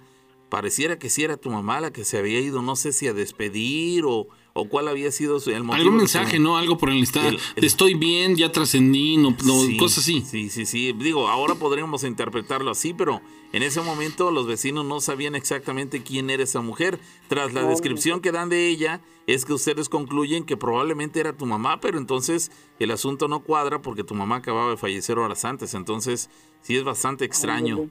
[0.49, 3.13] pareciera que sí era tu mamá la que se había ido, no sé si a
[3.13, 4.27] despedir o,
[4.59, 5.81] o cuál había sido su- el motivo.
[5.83, 6.57] Algún mensaje, ¿no?
[6.57, 10.21] Algo por el el- Estoy bien, ya trascendí, no, no, Sí, cosas así.
[10.21, 10.93] Sí, sí, sí.
[10.93, 13.21] Digo, ahora podríamos interpretarlo así, pero
[13.53, 16.99] en ese momento los vecinos no sabían exactamente quién era esa mujer.
[17.27, 21.33] Tras la No, descripción que dan de ella, es que ustedes concluyen que probablemente era
[21.33, 25.45] tu mamá, pero entonces el asunto no cuadra porque tu mamá acababa de fallecer horas
[25.45, 25.73] antes.
[25.73, 26.29] Entonces,
[26.61, 27.89] sí es bastante extraño.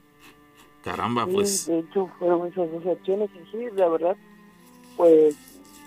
[0.83, 1.65] Caramba, Sí, pues.
[1.67, 4.15] de hecho fueron esas dos acciones y sí la verdad
[4.95, 5.35] pues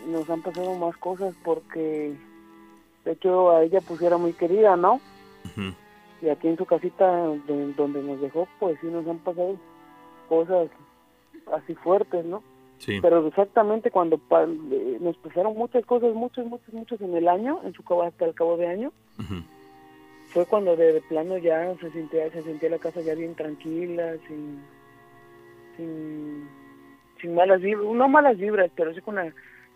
[0.07, 2.15] nos han pasado más cosas porque
[3.05, 5.01] de hecho a ella pues era muy querida no
[6.23, 9.57] y aquí en su casita de- donde nos dejó pues sí nos han pasado
[10.29, 10.69] cosas
[11.53, 12.43] así fuertes no
[12.79, 12.99] Sí.
[13.01, 17.61] pero exactamente cuando pa- eh, nos pasaron muchas cosas muchas muchas muchas en el año
[17.65, 18.93] en su cabo hasta el cabo de año
[20.31, 24.15] fue cuando de, de plano ya se sentía se sentía la casa ya bien tranquila
[24.27, 24.63] sin
[25.77, 26.49] sin,
[27.21, 29.33] sin malas vibras no malas vibras pero sí con la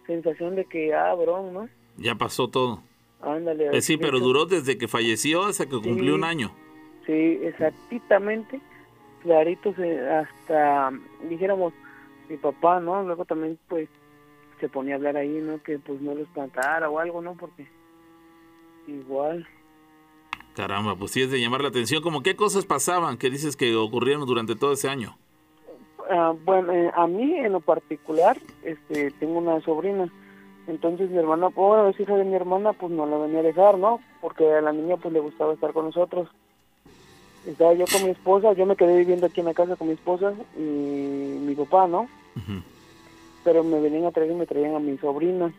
[0.07, 2.83] sensación de que ah bro no Ya pasó todo.
[3.21, 6.53] ándale Eh, sí, pero duró desde que falleció hasta que cumplió un año.
[7.07, 8.61] sí exactamente
[9.23, 9.75] clarito
[10.11, 10.93] hasta
[11.29, 11.73] dijéramos
[12.29, 13.89] mi papá no luego también pues
[14.61, 17.67] se ponía a hablar ahí no que pues no lo espantara o algo no porque
[18.87, 19.47] igual
[20.55, 22.03] Caramba, pues sí es de llamar la atención.
[22.03, 25.19] Como qué cosas pasaban que dices que ocurrieron durante todo ese año.
[26.09, 30.09] Ah, bueno, eh, a mí en lo particular, este, tengo una sobrina.
[30.69, 33.79] Entonces mi hermana, bueno, es hija de mi hermana, pues no la venía a dejar,
[33.79, 34.01] ¿no?
[34.21, 36.29] Porque a la niña pues le gustaba estar con nosotros.
[37.47, 39.95] Estaba yo con mi esposa, yo me quedé viviendo aquí en la casa con mi
[39.95, 42.09] esposa y mi papá, ¿no?
[43.45, 45.53] Pero me venían a traer y me traían a mi sobrina.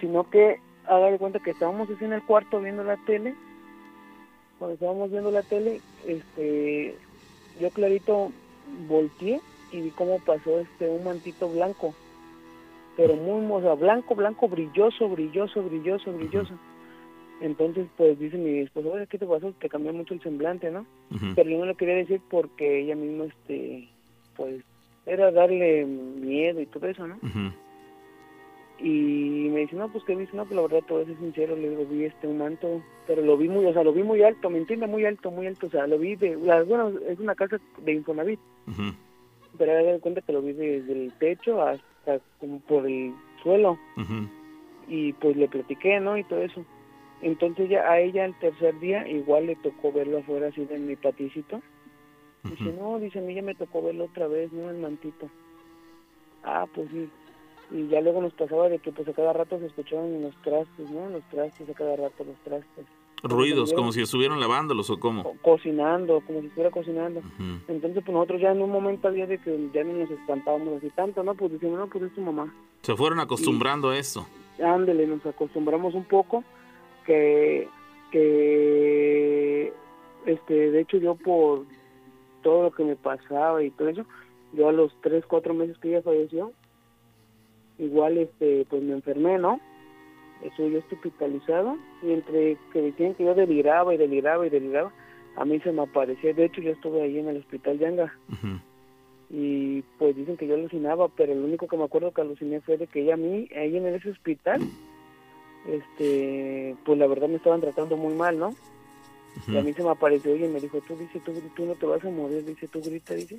[0.00, 3.34] Sino que, haga de cuenta que estábamos así en el cuarto viendo la tele.
[4.58, 6.96] Cuando estábamos viendo la tele, este,
[7.60, 8.30] yo clarito
[8.88, 9.40] volteé
[9.72, 11.94] y vi cómo pasó este un mantito blanco
[12.96, 16.54] pero muy o sea, blanco blanco brilloso brilloso brilloso brilloso.
[17.40, 20.84] Entonces pues dice mi esposo oye qué te pasó te cambió mucho el semblante no
[21.34, 23.88] pero yo no lo quería decir porque ella misma este
[24.36, 24.62] pues
[25.06, 27.18] era darle miedo y todo eso no
[28.82, 31.54] y me dice, no, pues que viste, no, pues la verdad, todo eso es sincero,
[31.54, 34.22] le digo, vi este un manto, pero lo vi muy, o sea, lo vi muy
[34.22, 34.86] alto, ¿me entiende?
[34.86, 38.40] Muy alto, muy alto, o sea, lo vi de, bueno, es una casa de Infonavit,
[39.58, 43.12] pero haga de cuenta que lo vi desde el techo hasta como por el
[43.42, 43.78] suelo,
[44.88, 46.16] y pues le platiqué, ¿no?
[46.16, 46.64] Y todo eso.
[47.22, 50.96] Entonces ya a ella el tercer día igual le tocó verlo afuera así en mi
[50.96, 51.60] paticito.
[52.42, 54.70] Dice, no, dice, a mí ya me tocó verlo otra vez, ¿no?
[54.70, 55.28] El mantito.
[56.42, 57.10] Ah, pues sí.
[57.72, 60.34] Y ya luego nos pasaba de que pues a cada rato se escuchaban en los
[60.42, 61.08] trastes, ¿no?
[61.08, 62.86] Los trastes, a cada rato los trastes.
[63.22, 65.22] Ruidos, como si estuvieran lavándolos o cómo.
[65.22, 67.20] Co- cocinando, como si estuviera cocinando.
[67.68, 70.88] Entonces, pues nosotros ya en un momento había de que ya no nos espantábamos así
[70.96, 71.34] tanto, ¿no?
[71.34, 72.52] Pues decíamos, no, pues es tu mamá.
[72.82, 74.26] Se fueron acostumbrando a esto.
[74.64, 76.42] Ándele, nos acostumbramos un poco
[77.06, 77.68] que,
[78.70, 79.72] que,
[80.26, 81.64] este, de hecho yo por
[82.42, 84.04] todo lo que me pasaba y todo eso,
[84.52, 86.52] yo a los tres, cuatro meses que ella falleció,
[87.80, 89.60] igual, este, pues me enfermé, ¿no?
[90.42, 94.92] Eso yo hospitalizado y entre que decían que yo deliraba y deliraba y deliraba,
[95.36, 98.14] a mí se me aparecía, de hecho yo estuve ahí en el hospital Yanga.
[99.32, 102.76] Y pues dicen que yo alucinaba, pero lo único que me acuerdo que aluciné fue
[102.76, 104.60] de que ella a mí, ahí en ese hospital,
[105.68, 108.54] este, pues la verdad me estaban tratando muy mal, ¿no?
[109.46, 111.86] Y a mí se me apareció y me dijo, tú dice, tú, tú no te
[111.86, 113.36] vas a morir, dice, tú grita, dice,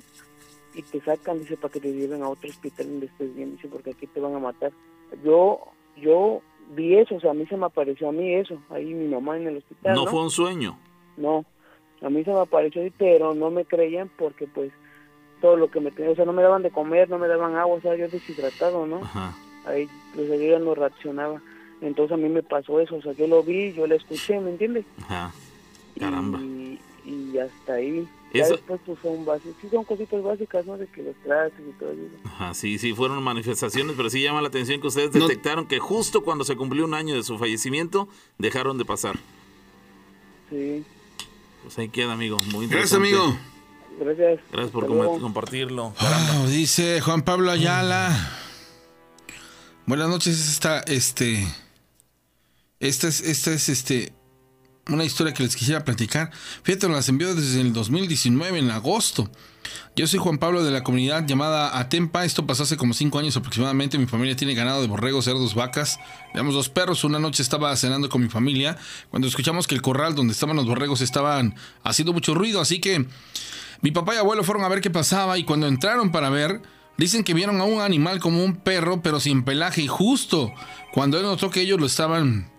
[0.74, 3.68] y te sacan, dice, para que te lleven a otro hospital donde estés bien, dice,
[3.68, 4.72] porque aquí te van a matar.
[5.24, 5.60] Yo,
[5.96, 6.40] yo
[6.74, 9.36] vi eso, o sea, a mí se me apareció a mí eso, ahí mi mamá
[9.36, 10.10] en el hospital, No ¿no?
[10.10, 10.78] fue un sueño.
[11.16, 11.44] No,
[12.00, 14.72] a mí se me apareció ahí, pero no me creían porque pues
[15.40, 17.56] todo lo que me tenía, o sea, no me daban de comer, no me daban
[17.56, 18.98] agua, o sea, yo deshidratado, ¿no?
[18.98, 19.34] Ajá.
[19.66, 21.42] Ahí, pues yo ya no reaccionaba.
[21.80, 24.50] Entonces a mí me pasó eso, o sea, yo lo vi, yo lo escuché, ¿me
[24.50, 24.84] entiendes?
[25.02, 25.32] Ajá.
[25.98, 26.38] Caramba.
[26.40, 28.08] Y, y hasta ahí.
[28.32, 30.78] Ya Eso- después pues son básicas, sí son cositas básicas, ¿no?
[30.78, 32.00] De que los trastes y todo eso.
[32.24, 36.22] Ajá, sí, sí, fueron manifestaciones, pero sí llama la atención que ustedes detectaron que justo
[36.22, 39.18] cuando se cumplió un año de su fallecimiento, dejaron de pasar.
[40.50, 40.84] Sí,
[41.62, 42.40] Pues ahí queda, amigo.
[42.52, 43.36] Muy Gracias, amigo.
[44.00, 44.40] gracias.
[44.50, 45.92] Gracias por com- compartirlo.
[46.00, 48.38] Wow, dice Juan Pablo Ayala.
[49.86, 51.46] Buenas noches, esta, este,
[52.80, 54.12] esta es, esta es, este,
[54.88, 56.30] una historia que les quisiera platicar.
[56.62, 59.30] Fíjate, nos las envió desde el 2019, en agosto.
[59.94, 62.24] Yo soy Juan Pablo de la comunidad llamada Atempa.
[62.24, 63.98] Esto pasó hace como cinco años aproximadamente.
[63.98, 66.00] Mi familia tiene ganado de borregos, cerdos, vacas.
[66.32, 67.04] Tenemos dos perros.
[67.04, 68.76] Una noche estaba cenando con mi familia
[69.10, 71.54] cuando escuchamos que el corral donde estaban los borregos estaban
[71.84, 72.60] haciendo mucho ruido.
[72.60, 73.06] Así que
[73.82, 76.62] mi papá y abuelo fueron a ver qué pasaba y cuando entraron para ver,
[76.96, 80.52] dicen que vieron a un animal como un perro pero sin pelaje y justo
[80.92, 82.50] cuando él notó que ellos lo estaban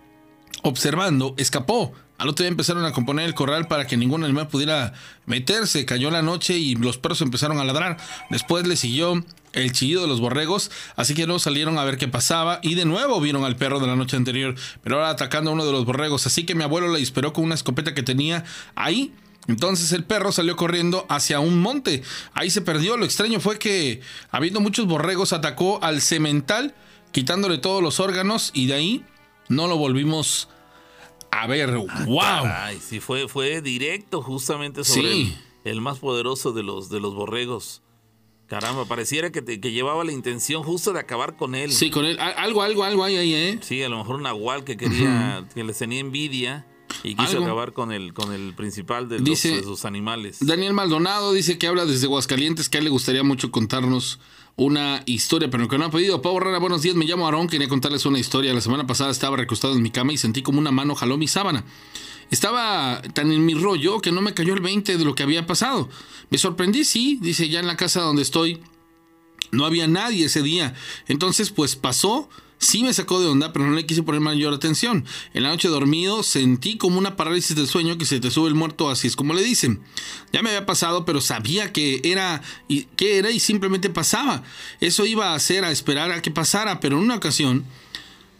[0.62, 1.92] observando, escapó.
[2.16, 4.92] Al otro día empezaron a componer el corral para que ningún animal pudiera
[5.26, 5.84] meterse.
[5.84, 7.96] Cayó la noche y los perros empezaron a ladrar.
[8.30, 12.08] Después le siguió el chillido de los borregos, así que luego salieron a ver qué
[12.08, 15.54] pasaba y de nuevo vieron al perro de la noche anterior, pero ahora atacando a
[15.54, 16.26] uno de los borregos.
[16.26, 19.12] Así que mi abuelo le disparó con una escopeta que tenía ahí.
[19.46, 22.02] Entonces el perro salió corriendo hacia un monte.
[22.32, 22.96] Ahí se perdió.
[22.96, 24.00] Lo extraño fue que,
[24.30, 26.74] habiendo muchos borregos, atacó al cemental,
[27.12, 29.04] quitándole todos los órganos y de ahí
[29.48, 30.48] no lo volvimos
[31.42, 31.70] a ver.
[31.76, 32.18] ¡Wow!
[32.44, 35.36] Ay, sí, fue, fue directo justamente sobre Sí.
[35.64, 37.82] el, el más poderoso de los, de los borregos.
[38.46, 41.72] Caramba, pareciera que, te- que llevaba la intención justo de acabar con él.
[41.72, 42.18] Sí, con él.
[42.20, 43.58] Algo, algo, algo hay ahí, ¿eh?
[43.62, 46.66] Sí, a lo mejor un nahual que quería, que les tenía envidia
[47.02, 47.44] y quiso Algo.
[47.44, 50.38] acabar con el, con el principal de, los- Dice- de sus animales.
[50.40, 54.20] Daniel Maldonado dice que habla desde Aguascalientes, que a él le gustaría mucho contarnos
[54.56, 56.22] una historia, pero que no ha podido.
[56.22, 58.54] Pavo Rara, buenos días, me llamo Aarón, quería contarles una historia.
[58.54, 61.26] La semana pasada estaba recostado en mi cama y sentí como una mano jaló mi
[61.26, 61.64] sábana.
[62.30, 65.46] Estaba tan en mi rollo que no me cayó el 20 de lo que había
[65.46, 65.88] pasado.
[66.30, 68.60] Me sorprendí, sí, dice, ya en la casa donde estoy
[69.50, 70.74] no había nadie ese día.
[71.08, 72.28] Entonces, pues pasó.
[72.64, 75.04] Sí me sacó de onda, pero no le quise poner mayor atención.
[75.34, 78.54] En la noche dormido sentí como una parálisis del sueño que se te sube el
[78.54, 79.82] muerto, así es como le dicen.
[80.32, 84.44] Ya me había pasado, pero sabía que era y que era y simplemente pasaba.
[84.80, 87.66] Eso iba a hacer a esperar a que pasara, pero en una ocasión,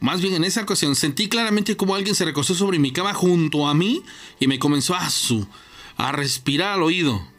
[0.00, 3.68] más bien en esa ocasión, sentí claramente como alguien se recostó sobre mi cama junto
[3.68, 4.02] a mí
[4.40, 5.46] y me comenzó a su
[5.98, 7.33] a respirar al oído.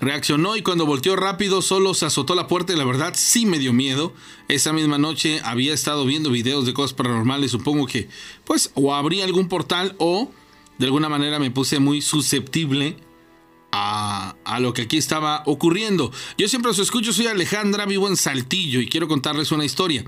[0.00, 3.58] Reaccionó y cuando volteó rápido solo se azotó la puerta y la verdad sí me
[3.58, 4.12] dio miedo.
[4.48, 8.08] Esa misma noche había estado viendo videos de cosas paranormales, supongo que
[8.44, 10.30] pues o abrí algún portal o
[10.78, 12.96] de alguna manera me puse muy susceptible
[13.72, 16.12] a, a lo que aquí estaba ocurriendo.
[16.36, 20.04] Yo siempre os escucho, soy Alejandra, vivo en Saltillo y quiero contarles una historia.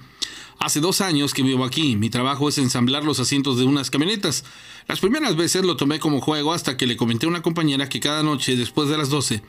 [0.60, 4.44] Hace dos años que vivo aquí, mi trabajo es ensamblar los asientos de unas camionetas.
[4.88, 7.98] Las primeras veces lo tomé como juego hasta que le comenté a una compañera que
[7.98, 9.42] cada noche después de las 12,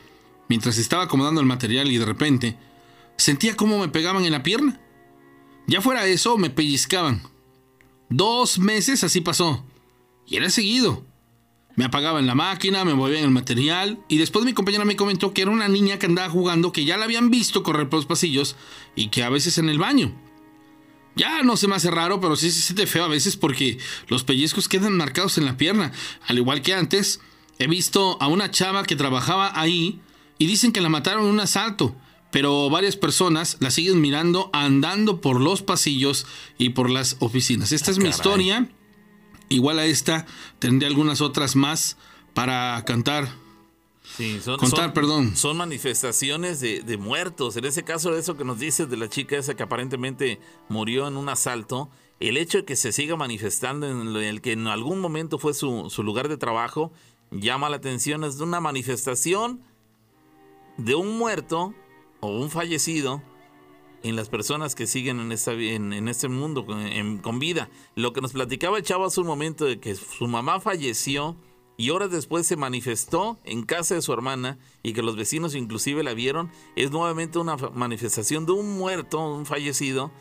[0.48, 2.56] mientras estaba acomodando el material y de repente
[3.16, 4.80] sentía cómo me pegaban en la pierna.
[5.66, 7.22] Ya fuera eso, me pellizcaban.
[8.08, 9.64] Dos meses así pasó.
[10.26, 11.04] Y era seguido.
[11.74, 15.42] Me apagaban la máquina, me movían el material y después mi compañera me comentó que
[15.42, 18.56] era una niña que andaba jugando, que ya la habían visto correr por los pasillos
[18.94, 20.14] y que a veces en el baño.
[21.14, 23.78] Ya no se me hace raro, pero sí se siente feo a veces porque
[24.08, 25.92] los pellizcos quedan marcados en la pierna.
[26.26, 27.20] Al igual que antes,
[27.58, 30.00] he visto a una chava que trabajaba ahí
[30.42, 31.94] y dicen que la mataron en un asalto.
[32.30, 36.26] Pero varias personas la siguen mirando andando por los pasillos
[36.58, 37.72] y por las oficinas.
[37.72, 38.70] Esta es mi historia.
[39.50, 40.24] Igual a esta,
[40.58, 41.96] tendré algunas otras más
[42.34, 43.28] para cantar
[44.16, 45.36] Sí, son, Contar, son- perdón.
[45.36, 47.56] Son manifestaciones de, de muertos.
[47.56, 51.16] En ese caso, eso que nos dices de la chica esa que aparentemente murió en
[51.16, 51.88] un asalto,
[52.20, 55.88] el hecho de que se siga manifestando en el que en algún momento fue su,
[55.88, 56.92] su lugar de trabajo,
[57.30, 58.24] llama la atención.
[58.24, 59.60] Es una manifestación
[60.76, 61.74] de un muerto
[62.20, 63.22] o un fallecido
[64.02, 67.68] en las personas que siguen en, esta, en, en este mundo con, con vida.
[67.94, 71.36] Lo que nos platicaba el chavo hace un momento de que su mamá falleció
[71.76, 76.02] y horas después se manifestó en casa de su hermana y que los vecinos inclusive
[76.02, 80.12] la vieron, es nuevamente una manifestación de un muerto, un fallecido,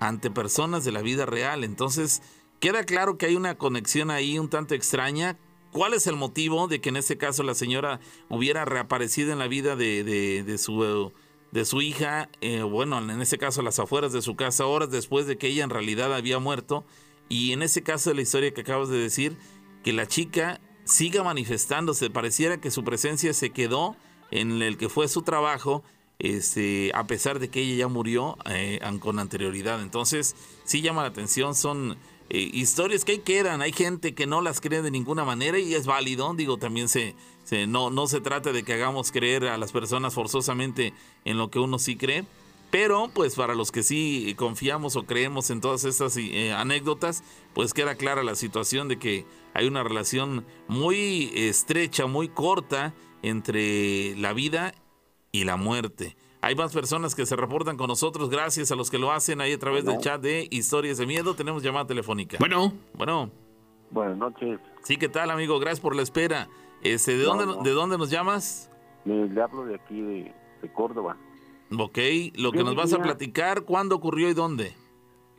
[0.00, 1.64] ante personas de la vida real.
[1.64, 2.22] Entonces,
[2.60, 5.38] queda claro que hay una conexión ahí un tanto extraña.
[5.74, 7.98] ¿Cuál es el motivo de que en este caso la señora
[8.28, 11.10] hubiera reaparecido en la vida de, de- su,
[11.50, 12.28] de su hija?
[12.40, 15.64] eh, bueno, en este caso las afueras de su casa, horas después de que ella
[15.64, 16.84] en realidad había muerto.
[17.28, 19.36] Y en ese caso de la historia que acabas de decir,
[19.82, 23.96] que la chica siga manifestándose, pareciera que su presencia se quedó
[24.30, 25.82] en el que fue su trabajo,
[26.20, 29.82] este, a pesar de que ella ya murió eh, con anterioridad.
[29.82, 31.98] Entonces, sí llama la atención, son
[32.30, 35.74] eh, historias que ahí quedan, hay gente que no las cree de ninguna manera y
[35.74, 37.14] es válido, digo, también se,
[37.44, 40.92] se- no, no se trata de que hagamos creer a las personas forzosamente
[41.24, 42.24] en lo que uno sí cree,
[42.70, 47.22] pero pues para los que sí confiamos o creemos en todas estas eh, anécdotas,
[47.52, 54.16] pues queda clara la situación de que hay una relación muy estrecha, muy corta entre
[54.16, 54.74] la vida
[55.30, 56.16] y la muerte.
[56.44, 59.54] Hay más personas que se reportan con nosotros, gracias a los que lo hacen ahí
[59.54, 61.34] a través del chat de Historias de Miedo.
[61.34, 62.36] Tenemos llamada telefónica.
[62.38, 63.30] Bueno, Bueno,
[63.90, 64.60] Buenas noches.
[64.82, 65.58] sí, ¿qué tal, amigo?
[65.58, 66.48] Gracias por la espera.
[66.82, 67.62] Este, ¿de, No, dónde, no.
[67.62, 68.70] ¿De dónde nos llamas?
[69.06, 71.16] Le, le hablo de aquí, de, de Córdoba.
[71.78, 71.98] Ok,
[72.36, 74.74] lo que nos vas a platicar, ¿cuándo ocurrió y dónde?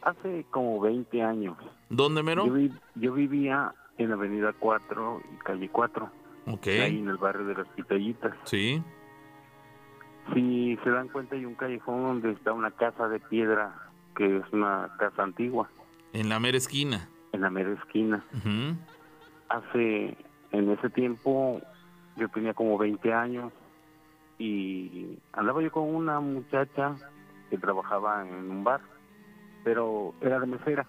[0.01, 1.55] Hace como 20 años.
[1.89, 2.47] ¿Dónde, mero?
[2.47, 6.09] Yo, vi- yo vivía en la avenida 4 y calle 4,
[6.47, 8.33] Ok, ahí en el barrio de las Pitallitas.
[8.45, 8.81] sí.
[10.33, 13.73] Si se dan cuenta, hay un callejón donde está una casa de piedra,
[14.15, 15.69] que es una casa antigua,
[16.13, 17.07] En la mera esquina.
[17.31, 18.23] en la mera esquina.
[19.49, 20.17] Hace,
[20.51, 21.61] en ese tiempo,
[22.15, 23.51] yo tenía como 20 años
[24.39, 26.95] y andaba yo con una muchacha
[27.49, 28.81] que trabajaba en un bar,
[29.63, 30.85] pero era de mesera.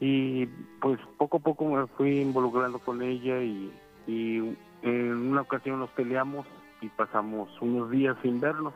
[0.00, 0.46] Y
[0.80, 3.72] pues poco a poco me fui involucrando con ella y,
[4.06, 6.46] y en una ocasión nos peleamos
[6.84, 8.74] y pasamos unos días sin vernos.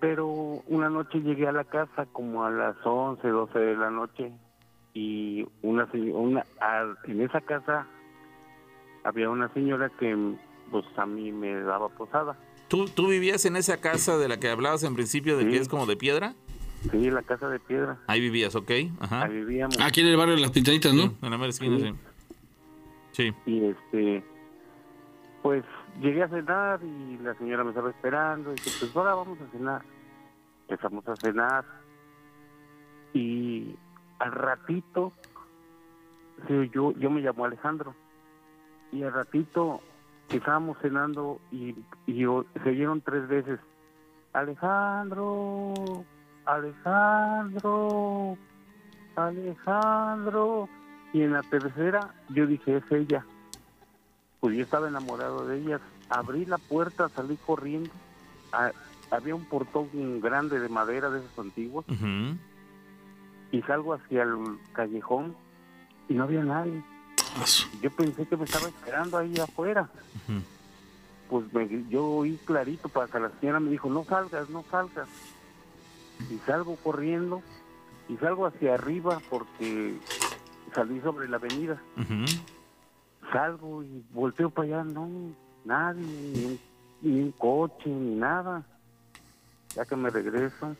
[0.00, 0.26] Pero
[0.66, 4.32] una noche llegué a la casa como a las 11, 12 de la noche
[4.94, 7.86] y una, se- una a- en esa casa
[9.04, 10.16] había una señora que
[10.70, 12.36] pues a mí me daba posada.
[12.68, 15.68] ¿Tú, ¿Tú vivías en esa casa de la que hablabas en principio de que es
[15.68, 16.34] como de piedra?
[16.90, 17.98] Sí, la casa de piedra.
[18.08, 18.70] Ahí vivías, ¿ok?
[18.98, 19.24] Ajá.
[19.24, 19.78] Ahí vivíamos.
[19.80, 21.02] aquí en el barrio de las Pintaditas, ¿no?
[21.02, 21.94] Sí, en la mera esquina, sí.
[23.12, 23.32] Sí.
[23.46, 24.24] y este
[25.42, 25.64] pues
[26.00, 28.52] llegué a cenar y la señora me estaba esperando.
[28.52, 29.82] Y dije pues ahora vamos a cenar.
[30.68, 31.64] Empezamos a cenar.
[33.12, 33.76] Y
[34.18, 35.12] al ratito
[36.48, 37.94] yo yo me llamo Alejandro.
[38.92, 39.80] Y al ratito
[40.28, 41.74] estábamos cenando y,
[42.06, 42.24] y
[42.62, 43.60] se oyeron tres veces
[44.32, 45.74] Alejandro
[46.46, 48.36] Alejandro
[49.16, 50.68] Alejandro
[51.12, 53.24] y en la tercera yo dije es ella
[54.42, 57.88] pues yo estaba enamorado de ella abrí la puerta salí corriendo.
[58.52, 58.72] Ah,
[59.12, 59.88] había un portón
[60.20, 61.84] grande de madera de esos antiguos.
[63.52, 65.36] Y salgo hacia el callejón
[66.08, 66.82] y no había nadie.
[67.80, 69.88] Yo pensé que me estaba esperando ahí afuera.
[71.30, 75.08] Pues me- yo oí clarito para que la señora me dijo no salgas no salgas
[76.28, 77.42] y salgo corriendo
[78.08, 79.94] y salgo hacia arriba porque
[80.74, 81.80] salí sobre la avenida.
[83.32, 85.08] Salgo y volteo para allá, no,
[85.64, 86.60] nadie, ni un,
[87.00, 88.62] ni un coche, ni nada.
[89.74, 90.76] Ya que me regreso,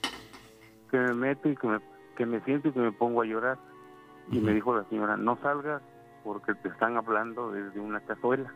[0.91, 1.79] que me meto y que me,
[2.17, 3.59] que me siento y que me pongo a llorar.
[4.31, 5.83] Y me dijo la señora, no salgas
[6.25, 8.53] porque te están hablando desde una cazuela.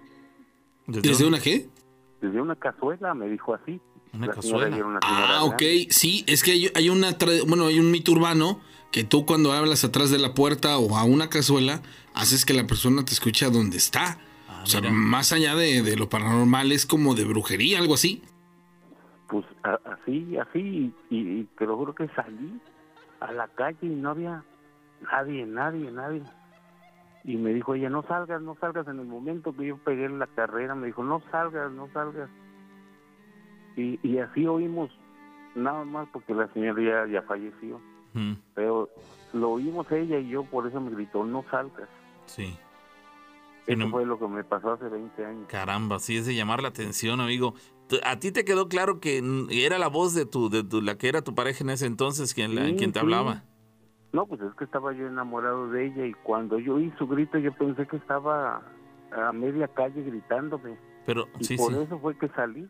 [0.86, 1.68] ¿Desde una qué?
[2.20, 3.80] Desde una cazuela, me dijo así.
[4.14, 4.76] Una La cazuela.
[4.76, 5.62] era una señora Ah, ok.
[5.90, 8.60] Sí, es que hay, hay una tra- bueno, hay un mito urbano
[8.96, 11.82] que tú cuando hablas atrás de la puerta o a una cazuela,
[12.14, 14.16] haces que la persona te escuche a donde está.
[14.62, 14.90] o sea, mira.
[14.94, 18.22] más allá de, de lo paranormal, es como de brujería, algo así.
[19.28, 19.44] pues
[19.84, 22.58] así, así, y, y, te lo juro que salí
[23.20, 24.42] a la calle y no había
[25.12, 26.22] nadie, nadie, nadie.
[27.22, 30.26] Y me dijo ella, no salgas, no salgas en el momento que yo pegué la
[30.26, 32.30] carrera, me dijo, no salgas, no salgas.
[33.76, 34.88] Y, y así oímos,
[35.54, 37.78] nada más porque la señora ya, ya falleció.
[38.54, 38.88] Pero
[39.32, 41.88] lo oímos ella y yo, por eso me gritó, no salgas.
[42.26, 42.56] Sí.
[43.66, 45.46] Eso fue lo que me pasó hace 20 años.
[45.48, 47.54] Caramba, sí es de llamar la atención, amigo.
[48.04, 51.22] ¿A ti te quedó claro que era la voz de tu, de la que era
[51.22, 53.44] tu pareja en ese entonces quien, la, quien te hablaba?
[54.12, 57.38] No, pues es que estaba yo enamorado de ella y cuando yo oí su grito
[57.38, 58.62] yo pensé que estaba
[59.12, 60.78] a media calle gritándome.
[61.04, 62.68] Pero y sí, por eso fue que salí.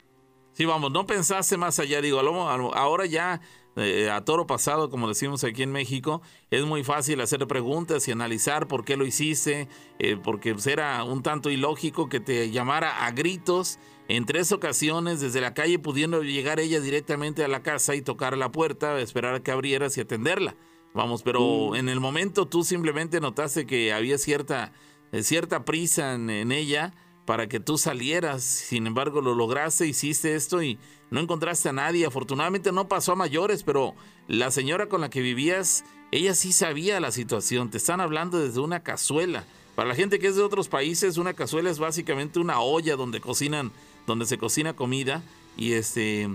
[0.57, 3.43] Sí, vamos, no pensaste más allá, digo, ahora ya
[3.77, 8.13] eh, a toro pasado, como decimos aquí en México, es muy fácil hacer preguntas y
[8.13, 9.69] analizar por qué lo hiciste,
[9.99, 13.79] eh, porque pues, era un tanto ilógico que te llamara a gritos
[14.09, 18.35] en tres ocasiones desde la calle, pudiendo llegar ella directamente a la casa y tocar
[18.39, 20.57] la puerta, esperar a que abrieras y atenderla.
[20.95, 24.73] Vamos, pero en el momento tú simplemente notaste que había cierta,
[25.13, 26.95] eh, cierta prisa en, en ella
[27.27, 28.43] para que tú salieras.
[28.43, 30.79] Sin embargo, lo lograste, hiciste esto y
[31.11, 32.07] no encontraste a nadie.
[32.07, 33.95] Afortunadamente no pasó a mayores, pero
[34.29, 37.71] la señora con la que vivías, ella sí sabía la situación.
[37.71, 39.45] Te están hablando desde una cazuela.
[39.75, 43.21] Para la gente que es de otros países, una cazuela es básicamente una olla donde
[43.21, 43.73] cocinan,
[44.07, 45.23] donde se cocina comida
[45.57, 46.31] y este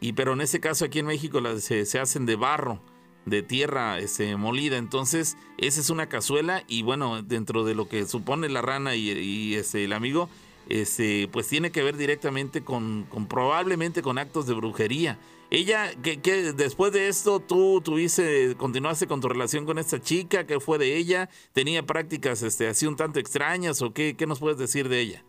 [0.00, 2.80] y pero en este caso aquí en México las, se, se hacen de barro
[3.28, 4.76] de tierra este, molida.
[4.76, 9.10] Entonces, esa es una cazuela y bueno, dentro de lo que supone la rana y,
[9.10, 10.28] y este, el amigo,
[10.68, 15.18] este, pues tiene que ver directamente con, probablemente con actos de brujería.
[15.50, 20.46] Ella, que, que después de esto tú tuviste, continuaste con tu relación con esta chica,
[20.46, 21.30] ¿qué fue de ella?
[21.54, 25.24] ¿Tenía prácticas este, así un tanto extrañas o qué, qué nos puedes decir de ella?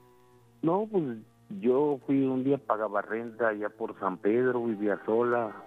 [0.62, 1.20] No, pues
[1.62, 5.64] yo fui un día pagaba renta allá por San Pedro, vivía sola,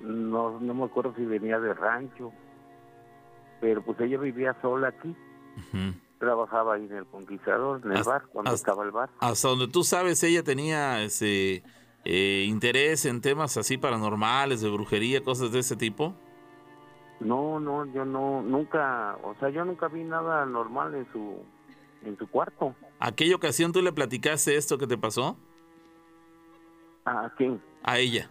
[0.00, 2.32] no, no me acuerdo si venía de rancho,
[3.60, 5.14] pero pues ella vivía sola aquí.
[6.18, 9.10] Trabajaba ahí en el Conquistador, en el Hasta- bar, cuando hasta- estaba el bar.
[9.20, 11.62] Hasta donde tú sabes, ella tenía ese
[12.04, 16.14] eh, interés en temas así paranormales, de brujería, cosas de ese tipo.
[17.20, 21.42] No, no, yo no, nunca, o sea, yo nunca vi nada normal en su,
[22.04, 22.74] en su cuarto.
[22.98, 25.36] ¿Aquella ocasión tú le platicaste esto que te pasó?
[27.04, 27.60] ¿A quién?
[27.82, 28.30] A ella.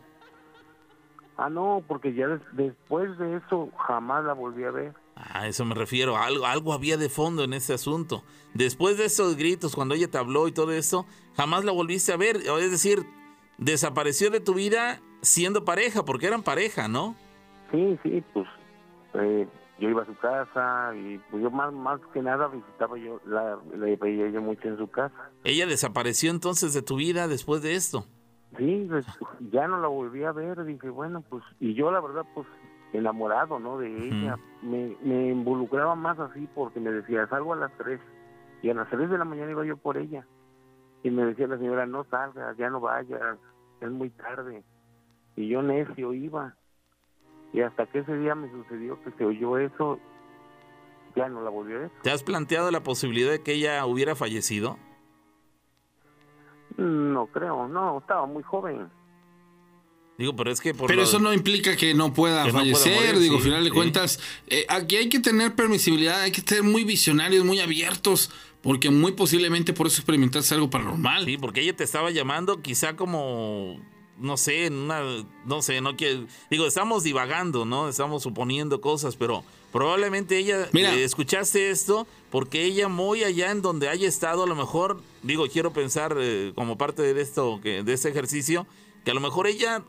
[1.37, 4.93] Ah, no, porque ya des- después de eso jamás la volví a ver.
[5.15, 8.23] A eso me refiero, algo, algo había de fondo en ese asunto.
[8.53, 11.05] Después de esos gritos, cuando ella te habló y todo eso,
[11.35, 12.37] jamás la volviste a ver.
[12.37, 13.05] Es decir,
[13.57, 17.15] desapareció de tu vida siendo pareja, porque eran pareja, ¿no?
[17.71, 18.47] Sí, sí, pues
[19.15, 19.47] eh,
[19.79, 23.57] yo iba a su casa y pues yo más, más que nada visitaba yo, la,
[23.75, 25.29] la veía yo mucho en su casa.
[25.43, 28.05] Ella desapareció entonces de tu vida después de esto.
[28.57, 29.05] Sí, pues,
[29.51, 32.47] ya no la volví a ver, dije, bueno, pues, y yo la verdad, pues,
[32.93, 33.79] enamorado, ¿no?
[33.79, 37.99] De ella, me, me involucraba más así porque me decía, salgo a las tres,
[38.61, 40.27] y a las tres de la mañana iba yo por ella,
[41.01, 43.37] y me decía la señora, no salgas, ya no vayas,
[43.81, 44.63] es muy tarde,
[45.35, 46.55] y yo necio iba,
[47.51, 49.99] y hasta que ese día me sucedió que se oyó eso,
[51.15, 51.91] ya no la volví a ver.
[52.03, 54.77] ¿Te has planteado la posibilidad de que ella hubiera fallecido?
[56.77, 58.89] No creo, no, estaba muy joven.
[60.17, 62.59] Digo, pero es que por Pero lo- eso no implica que no pueda Que no
[62.59, 63.75] pueda fallecer, morir, digo, sí, final de sí.
[63.75, 68.29] cuentas, eh, aquí hay que tener permisibilidad, hay que ser muy visionarios, muy abiertos,
[68.61, 71.25] porque muy posiblemente por eso experimentaste algo paranormal.
[71.25, 73.79] Sí, porque ella te estaba llamando quizá como,
[74.17, 75.01] no sé, en una,
[75.45, 77.89] no sé, no quiero, digo, estamos divagando, ¿no?
[77.89, 80.93] Estamos suponiendo cosas, pero probablemente ella, Mira.
[80.93, 85.47] eh, escuchaste esto porque ella muy allá en donde haya estado, a lo mejor, digo,
[85.47, 88.67] quiero pensar eh, como parte de esto, que, de este ejercicio,
[89.03, 89.83] que a lo mejor ella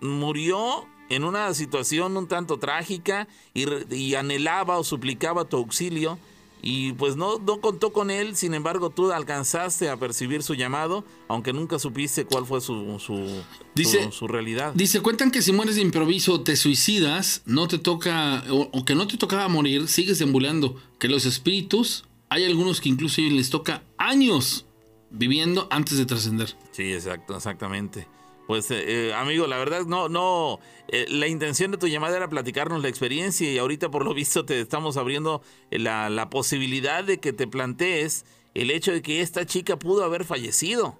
[0.00, 6.18] murió en una situación un tanto trágica y anhelaba o suplicaba tu auxilio
[6.62, 11.04] y pues no, no contó con él, sin embargo tú alcanzaste a percibir su llamado,
[11.28, 13.42] aunque nunca supiste cuál fue su, su,
[13.74, 14.72] Dice- su, su realidad.
[14.74, 18.94] Dice, cuentan que si mueres de improviso, te suicidas, no te toca, o, o que
[18.94, 20.76] no te tocaba morir, sigues deambulando.
[20.98, 24.64] Que los espíritus, hay algunos que incluso les toca años
[25.10, 26.56] viviendo antes de trascender.
[26.72, 28.08] Sí, exacto, exactamente.
[28.46, 32.28] Pues, eh, eh, amigo, la verdad, no, no, eh, la intención de tu llamada era
[32.28, 37.02] platicarnos la experiencia y ahorita por lo visto te estamos abriendo eh, la, la posibilidad
[37.02, 38.24] de que te plantees
[38.54, 40.98] el hecho de que esta chica pudo haber fallecido.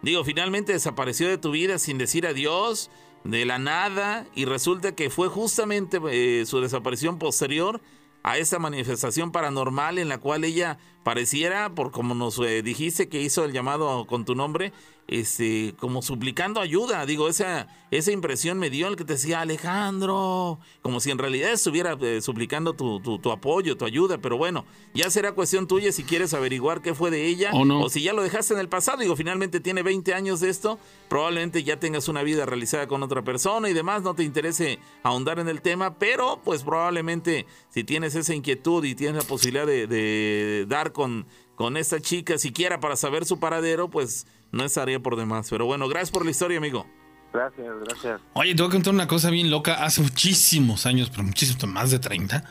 [0.00, 2.90] Digo, finalmente desapareció de tu vida sin decir adiós,
[3.24, 5.98] de la nada, y resulta que fue justamente
[6.44, 7.80] su desaparición posterior
[8.22, 13.22] a esa manifestación paranormal en la cual ella pareciera, por como nos eh, dijiste que
[13.22, 14.72] hizo el llamado con tu nombre,
[15.06, 17.04] este, como suplicando ayuda.
[17.06, 21.52] Digo, esa, esa impresión me dio el que te decía Alejandro, como si en realidad
[21.52, 24.18] estuviera eh, suplicando tu, tu, tu, apoyo, tu ayuda.
[24.18, 24.64] Pero bueno,
[24.94, 27.82] ya será cuestión tuya si quieres averiguar qué fue de ella o, no.
[27.82, 28.98] o si ya lo dejaste en el pasado.
[28.98, 30.78] Digo, finalmente tiene 20 años de esto,
[31.08, 35.38] probablemente ya tengas una vida realizada con otra persona y demás, no te interese ahondar
[35.38, 39.86] en el tema, pero pues probablemente si tienes esa inquietud y tienes la posibilidad de,
[39.86, 45.16] de dar con, con esta chica siquiera para saber su paradero, pues no estaría por
[45.16, 45.48] demás.
[45.50, 46.86] Pero bueno, gracias por la historia, amigo.
[47.34, 48.20] Gracias, gracias.
[48.32, 49.84] Oye, te voy a contar una cosa bien loca.
[49.84, 52.44] Hace muchísimos años, pero muchísimos, más de 30,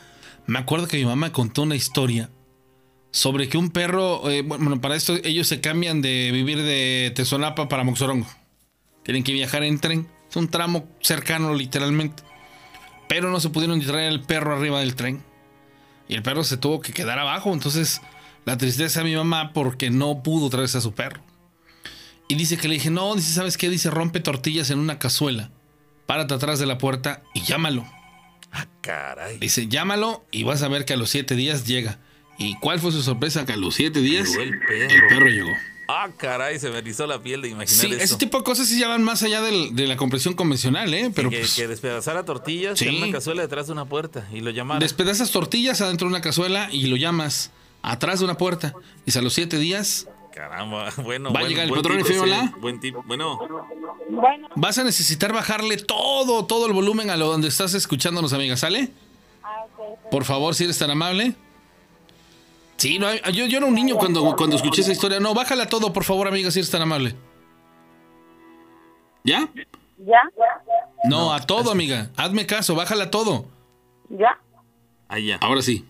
[0.46, 2.30] me acuerdo que mi mamá contó una historia
[3.10, 7.68] sobre que un perro, eh, bueno, para esto ellos se cambian de vivir de Tesolapa
[7.68, 8.26] para Moxorongo.
[9.04, 10.08] Tienen que viajar en tren.
[10.28, 12.22] Es un tramo cercano, literalmente.
[13.08, 15.22] Pero no se pudieron traer el perro arriba del tren.
[16.08, 17.52] Y el perro se tuvo que quedar abajo.
[17.52, 18.02] Entonces,
[18.44, 21.22] la tristeza de mi mamá porque no pudo traerse a su perro.
[22.28, 23.68] Y dice que le dije, no, dice, ¿sabes qué?
[23.68, 25.50] Dice, rompe tortillas en una cazuela,
[26.06, 27.84] párate atrás de la puerta y llámalo.
[28.52, 29.38] Ah, caray.
[29.38, 31.98] Dice, llámalo y vas a ver que a los siete días llega.
[32.38, 33.44] ¿Y cuál fue su sorpresa?
[33.44, 34.94] Que a los siete días Llegó el perro.
[34.94, 35.50] el perro llegó.
[35.86, 38.02] Ah, caray, se me erizó la piel de imaginar Sí, eso.
[38.02, 41.10] ese tipo de cosas sí ya van más allá del- de la compresión convencional, ¿eh?
[41.14, 42.86] Pero que, pues, que despedazara tortillas Sí.
[42.88, 44.80] en una cazuela detrás de una puerta y lo llamara.
[44.80, 47.50] despedazas tortillas adentro de una cazuela y lo llamas
[47.92, 48.74] atrás de una puerta.
[49.06, 51.32] Dice, a los siete días Caramba, bueno.
[51.32, 52.52] ¿Va a buen- llegar el patrón tip y feo, ese, la?
[52.58, 52.96] Buen tip.
[53.06, 53.38] Bueno,
[54.10, 58.56] Bueno, vas a necesitar bajarle todo, todo el volumen a lo donde estás escuchándonos, amiga.
[58.56, 58.90] ¿Sale?
[60.10, 61.34] Por favor, si eres tan amable.
[62.76, 65.20] Sí, no, hay- yo, yo era un niño cuando, cuando escuché esa historia.
[65.20, 67.14] No, bájala todo, por favor, amiga, si eres tan amable.
[69.22, 69.48] ¿Ya?
[69.98, 70.20] ya,
[71.04, 72.10] No, a todo, amiga.
[72.16, 73.46] Hazme caso, bájala todo.
[74.10, 74.38] ya,
[75.08, 75.36] ahí ya.
[75.40, 75.84] Ahora sí.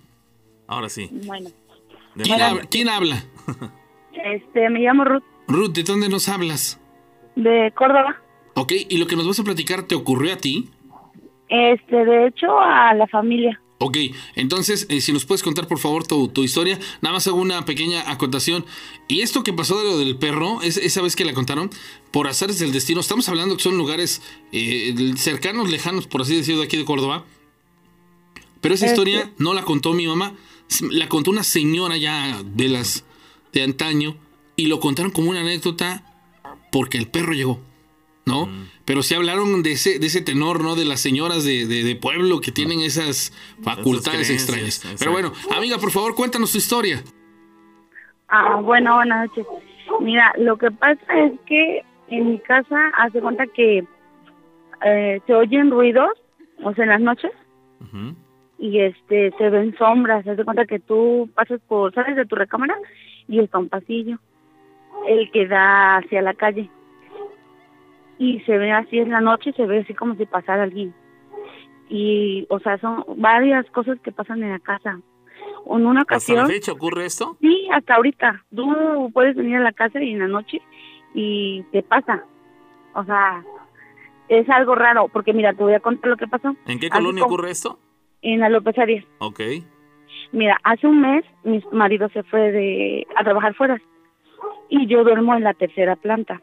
[0.66, 1.08] Ahora sí.
[1.24, 1.50] bueno.
[2.14, 2.62] De ¿Quién, habla?
[2.70, 3.24] ¿Quién habla?
[4.12, 6.80] Este, me llamo Ruth Ruth, ¿de dónde nos hablas?
[7.36, 8.22] de Córdoba.
[8.54, 10.70] Ok, y lo que nos vas a platicar te ocurrió a ti.
[11.48, 13.60] Este, de hecho, a la familia.
[13.78, 13.98] Ok,
[14.36, 17.64] entonces, eh, si nos puedes contar por favor tu, tu historia, nada más hago una
[17.64, 18.64] pequeña acotación.
[19.08, 21.70] Y esto que pasó de lo del perro, es, esa vez que la contaron,
[22.12, 24.22] por azares del destino, estamos hablando que son lugares
[24.52, 27.24] eh, cercanos, lejanos, por así decirlo, de aquí de Córdoba.
[28.60, 30.34] Pero esa Este- historia no la contó mi mamá,
[30.90, 33.04] la contó una señora ya de las
[33.52, 34.16] de antaño
[34.56, 36.02] y lo contaron como una anécdota
[36.72, 37.60] porque el perro llegó,
[38.26, 38.48] ¿no?
[38.84, 40.74] Pero sí hablaron de ese, de ese tenor, ¿no?
[40.74, 43.32] De las señoras de, de- de pueblo que tienen esas
[43.62, 44.76] facultades extrañas.
[44.78, 44.96] exacto.
[44.98, 47.02] Pero bueno, amiga, por favor, cuéntanos tu historia.
[48.28, 49.46] Ah, bueno, buenas noches.
[50.00, 53.84] Mira, lo que pasa es que en mi casa hace cuenta que
[54.84, 56.10] eh, se oyen ruidos,
[56.62, 57.30] o sea, en las noches.
[58.64, 60.26] Y este se ven sombras.
[60.26, 62.74] Haz de cuenta que tú pasas por, sales de tu recámara
[63.28, 64.16] y está un pasillo,
[65.06, 66.70] el que da hacia la calle.
[68.18, 70.94] Y se ve así en la noche, se ve así como si pasara alguien.
[71.90, 74.98] Y, o sea, son varias cosas que pasan en la casa.
[75.66, 77.36] En una ¿Hasta la ocasión, fecha ocurre esto?
[77.40, 80.62] sí, hasta ahorita, tú puedes venir a la casa y en la noche
[81.12, 82.24] y te pasa.
[82.94, 83.42] O sea,
[84.28, 87.22] es algo raro, porque mira, te voy a contar lo que pasó ¿En qué colonia
[87.24, 87.78] como- ocurre esto?
[88.24, 89.05] En la López Arias.
[89.18, 89.40] Ok.
[90.32, 93.80] Mira, hace un mes mi marido se fue de a trabajar fuera
[94.68, 96.40] y yo duermo en la tercera planta.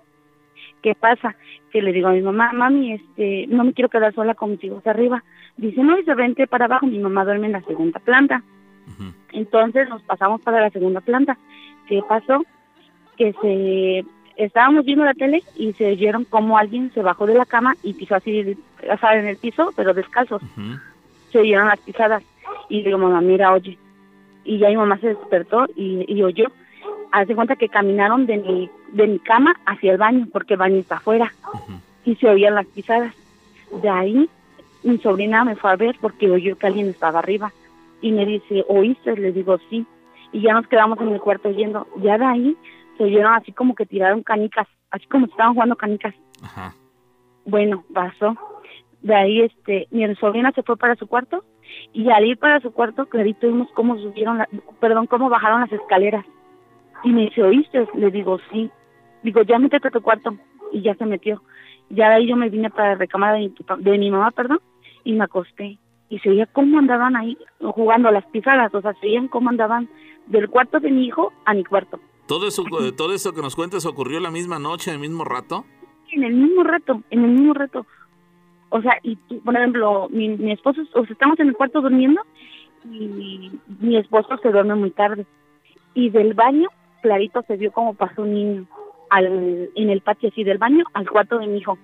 [0.81, 1.35] ¿Qué pasa?
[1.71, 4.63] Que le digo a mi mamá, mami, este, no me quiero quedar sola con mis
[4.63, 5.23] hijos arriba.
[5.57, 6.87] Dice, no, y se vente para abajo.
[6.87, 8.43] Mi mamá duerme en la segunda planta.
[9.31, 11.37] Entonces nos pasamos para la segunda planta.
[11.87, 12.43] ¿Qué pasó?
[13.17, 14.05] Que se
[14.37, 17.93] estábamos viendo la tele y se oyeron como alguien se bajó de la cama y
[17.93, 18.57] pisó así,
[18.89, 20.41] o sea, en el piso, pero descalzos.
[21.31, 22.23] Se oyeron las pisadas.
[22.69, 23.77] Y digo, mamá, mira, oye.
[24.43, 26.45] Y ya mi mamá se despertó y, y oyó.
[27.11, 30.77] Hace cuenta que caminaron de mi, de mi cama hacia el baño, porque el baño
[30.77, 31.33] está afuera.
[32.05, 33.13] Y se oían las pisadas.
[33.81, 34.29] De ahí,
[34.83, 37.51] mi sobrina me fue a ver porque oyó que alguien estaba arriba.
[38.01, 39.15] Y me dice, ¿oíste?
[39.17, 39.85] Le digo, sí.
[40.31, 41.87] Y ya nos quedamos en el cuarto oyendo.
[42.01, 42.57] Ya de ahí
[42.97, 46.15] se oyeron así como que tiraron canicas, así como estaban jugando canicas.
[46.41, 46.73] Ajá.
[47.45, 48.35] Bueno, pasó.
[49.01, 51.43] De ahí, este, mi sobrina se fue para su cuarto
[51.93, 54.49] y al ir para su cuarto, clarito vimos cómo subieron, la-
[54.79, 56.25] perdón, cómo bajaron las escaleras.
[57.03, 57.87] Y me dice, ¿oíste?
[57.95, 58.69] Le digo, sí.
[59.23, 60.35] Digo, ya métete a tu cuarto.
[60.71, 61.41] Y ya se metió.
[61.89, 64.59] Ya de ahí yo me vine para la recámara de de mi mamá, perdón,
[65.03, 65.77] y me acosté.
[66.09, 69.49] Y se oía cómo andaban ahí jugando a las pisadas, o sea, se oían cómo
[69.49, 69.89] andaban
[70.27, 71.99] del cuarto de mi hijo a mi cuarto.
[72.27, 72.63] ¿Todo eso,
[72.95, 75.65] todo eso que nos cuentas ocurrió la misma noche, el mismo rato?
[76.13, 77.85] en el mismo rato, en el mismo rato.
[78.71, 81.81] O sea, y tú, por ejemplo, mi, mi esposo, o sea, estamos en el cuarto
[81.81, 82.21] durmiendo
[82.85, 85.25] y mi esposo se duerme muy tarde.
[85.93, 86.69] y del baño,
[87.01, 88.65] clarito se vio como pasó un niño
[89.09, 91.77] al, en el patio así del baño al cuarto de mi hijo.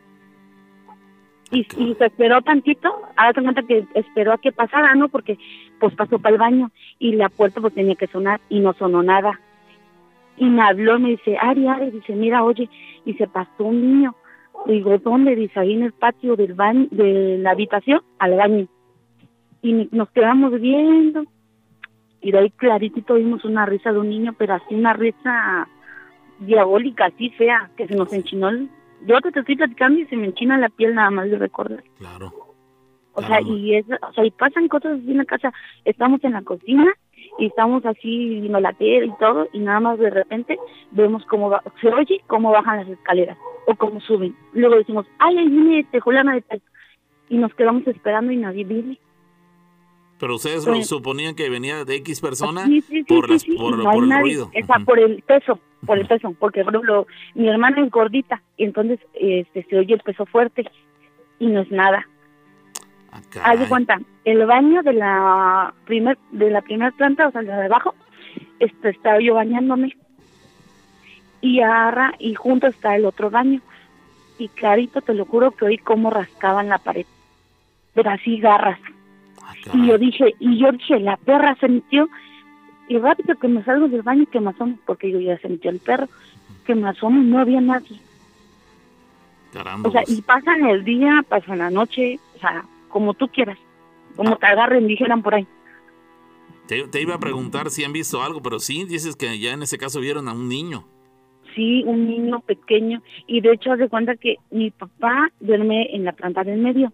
[1.52, 5.08] Y, se esperó tantito, ahora te cuenta que esperó a que pasara, ¿no?
[5.08, 5.38] Porque
[5.80, 9.02] pues pasó para el baño y la puerta pues tenía que sonar y no sonó
[9.04, 9.40] nada.
[10.36, 12.70] Y me habló, me dice, Ari, Ari, dice, mira, oye,
[13.06, 14.16] y se pasó un niño.
[14.66, 15.36] Digo, ¿dónde?
[15.36, 18.68] Dice, ahí en el patio del baño, de la habitación al baño.
[19.62, 21.24] Y nos quedamos viendo.
[22.22, 25.68] Y de ahí clarito vimos una risa de un niño, pero así una risa
[26.40, 28.50] diabólica, así fea, que se nos enchinó.
[28.50, 28.70] el-
[29.06, 31.84] Yo te, te estoy platicando y se me enchina la piel nada más de recordar.
[32.00, 32.34] Claro.
[33.14, 35.52] O sea, y es, o sea, y pasan cosas así en la casa.
[35.86, 36.86] Estamos en la cocina
[37.38, 40.58] y estamos así viendo la tele y todo y nada más de repente
[40.92, 43.38] vemos cómo va, se oye cómo bajan las escaleras
[43.68, 44.36] o cómo suben.
[44.54, 46.62] Luego decimos, ay, ahí viene este Juliana de tal.
[47.30, 48.98] Y nos quedamos esperando y nadie viene.
[50.20, 53.78] Pero ustedes lo suponían que venía de X persona Sí, sí, sí, por, las, por,
[53.78, 54.22] no el nadie.
[54.22, 54.46] ruido.
[54.46, 57.06] O sea, por el peso, por el peso, porque por ejemplo,
[57.36, 60.66] mi hermana es gordita y entonces este se oye el peso fuerte
[61.40, 62.08] y no es nada.
[63.44, 67.52] Haz de cuenta, el baño de la primer de la primera planta, o sea, de
[67.52, 67.96] abajo,
[68.60, 69.96] este, estaba yo bañándome
[71.42, 73.62] y agarra y junto está el otro baño
[74.38, 77.06] y clarito te lo juro que oí cómo rascaban la pared,
[77.94, 78.80] pero así garras.
[79.74, 82.10] y yo dije, y yo dije, la perra se metió
[82.88, 85.72] y rápido que me salgo del baño que me asomo, porque yo ya se metió
[85.72, 86.08] el perro,
[86.66, 88.00] que me asomo y no había nadie.
[89.52, 89.90] Caramba.
[89.90, 93.58] O sea, y pasan el día, pasan la noche, o sea, como tú quieras,
[94.16, 95.48] como te agarren, dijeran por ahí.
[96.68, 99.64] te, te iba a preguntar si han visto algo, pero sí, dices que ya en
[99.64, 100.86] ese caso vieron a un niño.
[101.56, 106.12] Sí, un niño pequeño, y de hecho, de cuenta que mi papá duerme en la
[106.12, 106.94] planta del medio,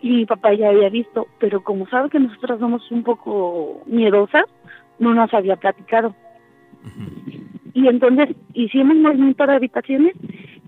[0.00, 4.44] y mi papá ya había visto, pero como sabe que nosotros somos un poco miedosas,
[4.98, 6.14] no nos había platicado.
[7.74, 10.14] Y entonces hicimos movimiento de habitaciones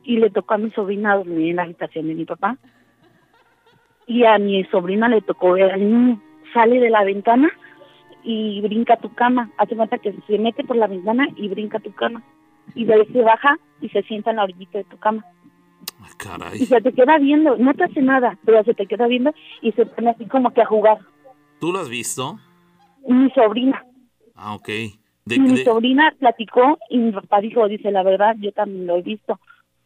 [0.02, 2.59] y le tocó a mi sobrina dormir en la habitación de mi papá.
[4.07, 6.21] Y a mi sobrina le tocó ver al niño.
[6.53, 7.51] Sale de la ventana
[8.23, 9.51] y brinca a tu cama.
[9.59, 12.23] Hace cuenta que se mete por la ventana y brinca a tu cama.
[12.75, 15.25] Y de ahí se baja y se sienta en la orillita de tu cama.
[16.19, 16.63] Caray.
[16.63, 17.57] Y se te queda viendo.
[17.57, 19.33] No te hace nada, pero se te queda viendo
[19.63, 20.99] y se pone así como que a jugar.
[21.61, 22.39] ¿Tú lo has visto?
[23.09, 23.83] Mi sobrina.
[24.35, 24.69] Ah, ok.
[24.69, 28.87] De, Y mi de- sobrina platicó y mi papá dijo, dice, la verdad, yo también
[28.87, 29.41] lo he visto,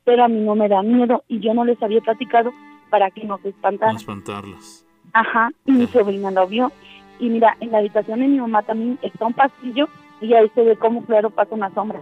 [0.04, 2.50] pero a mí no me da miedo y yo no les había platicado
[2.90, 4.84] para que no se no espantarlos.
[5.12, 6.70] Ajá, y mi sobrina lo vio.
[7.18, 9.88] Y mira, en la habitación de mi mamá también está un pasillo
[10.20, 12.00] y ahí se ve cómo claro pasa una sombra.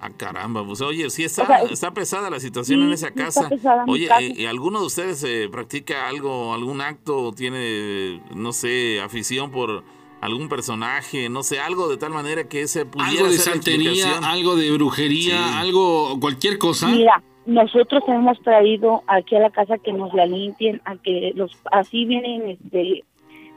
[0.00, 2.92] Ah, caramba, pues oye, sí está, O sea, es- está pesada la situación sí, en
[2.92, 3.48] esa casa.
[3.86, 4.20] oye, casa.
[4.20, 9.84] eh, ¿alguno de ustedes eh, practica algo, algún acto, o tiene, no sé, afición por
[10.20, 14.56] algún personaje, no sé, algo de tal manera que ese pudiera Algo de santería, algo
[14.56, 15.54] de brujería, Sí.
[15.54, 16.88] algo, cualquier cosa.
[16.88, 21.50] Mira, nosotros hemos traído aquí a la casa que nos la limpien, a que los
[21.72, 23.04] así vienen este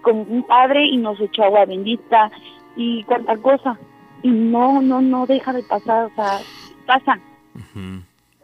[0.02, 2.32] con un padre y nos echó agua bendita
[2.76, 3.78] y cuánta cosa
[4.24, 6.40] y no no no deja de pasar, o sea,
[6.86, 7.20] pasa.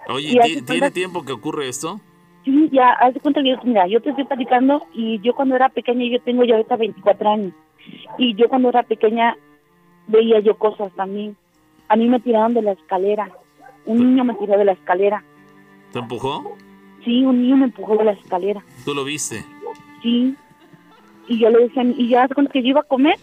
[0.07, 1.99] Oye, hace ¿ti- ¿tiene cuenta- tiempo que ocurre esto?
[2.43, 5.69] Sí, ya, haz de cuenta que mira, yo te estoy platicando y yo cuando era
[5.69, 7.53] pequeña, yo tengo ya ahorita 24 años,
[8.17, 9.37] y yo cuando era pequeña
[10.07, 11.35] veía yo cosas también.
[11.87, 13.29] A mí me tiraron de la escalera,
[13.85, 15.23] un niño me tiró de la escalera,
[15.91, 16.55] ¿Te empujó?
[17.03, 19.43] sí, un niño me empujó de la escalera, ¿Tú lo viste?
[20.01, 20.35] sí,
[21.27, 23.15] y yo le decía, y ya cuenta que yo iba a comer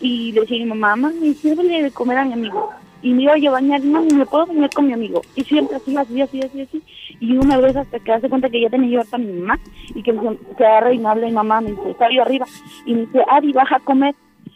[0.00, 2.70] y le decía a mi mamá, mami, sírvele de comer a mi amigo.
[3.02, 5.22] Y me iba yo a bañar, mami, ¿me puedo bañar con mi amigo?
[5.34, 6.82] Y siempre así, así, así, así, así.
[7.20, 9.58] Y una vez hasta que hace cuenta que ya tenía yo ahorita a mi mamá
[9.94, 12.46] y que me- se agarra y me habla mi mamá, me dice, está yo arriba.
[12.86, 14.14] Y me dice, Ari, baja a comer.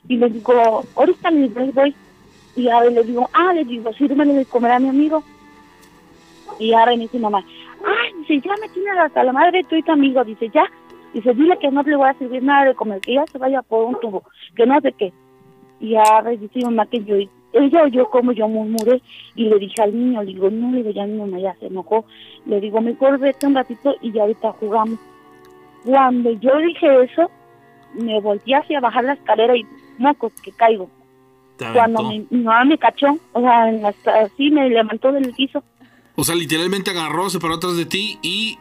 [0.09, 1.95] Y le digo, ahorita ahí voy.
[2.57, 5.23] Y ahora le digo, ah, le digo, sírvele de comer a mi amigo.
[6.59, 7.45] Y ahora me dice mamá,
[7.85, 10.25] ay, dice, ya me tiene hasta la madre de tú y tu amigo.
[10.25, 10.65] Dice, ya.
[11.13, 13.63] Dice, dile que no le voy a servir nada de comer, que ya se vaya
[13.63, 14.25] por un tubo,
[14.57, 15.13] que no sé qué.
[15.79, 17.15] Y ahora dice mamá que yo,
[17.53, 19.01] ella oyó como yo murmuré
[19.37, 21.67] y le dije al niño, le digo, no, le digo, ya mi mamá ya se
[21.67, 22.05] enojó.
[22.47, 24.99] Le digo, mejor vete un ratito y ya ahorita jugamos.
[25.85, 27.31] Cuando yo dije eso,
[27.95, 29.65] me volteé hacia bajar la escalera y
[29.99, 30.89] mocos que caigo.
[31.57, 33.71] ¿Te Cuando mi, mi mamá me cachó, o sea,
[34.23, 35.63] así me levantó del piso,
[36.17, 38.59] O sea, literalmente agarró, se paró atrás de ti y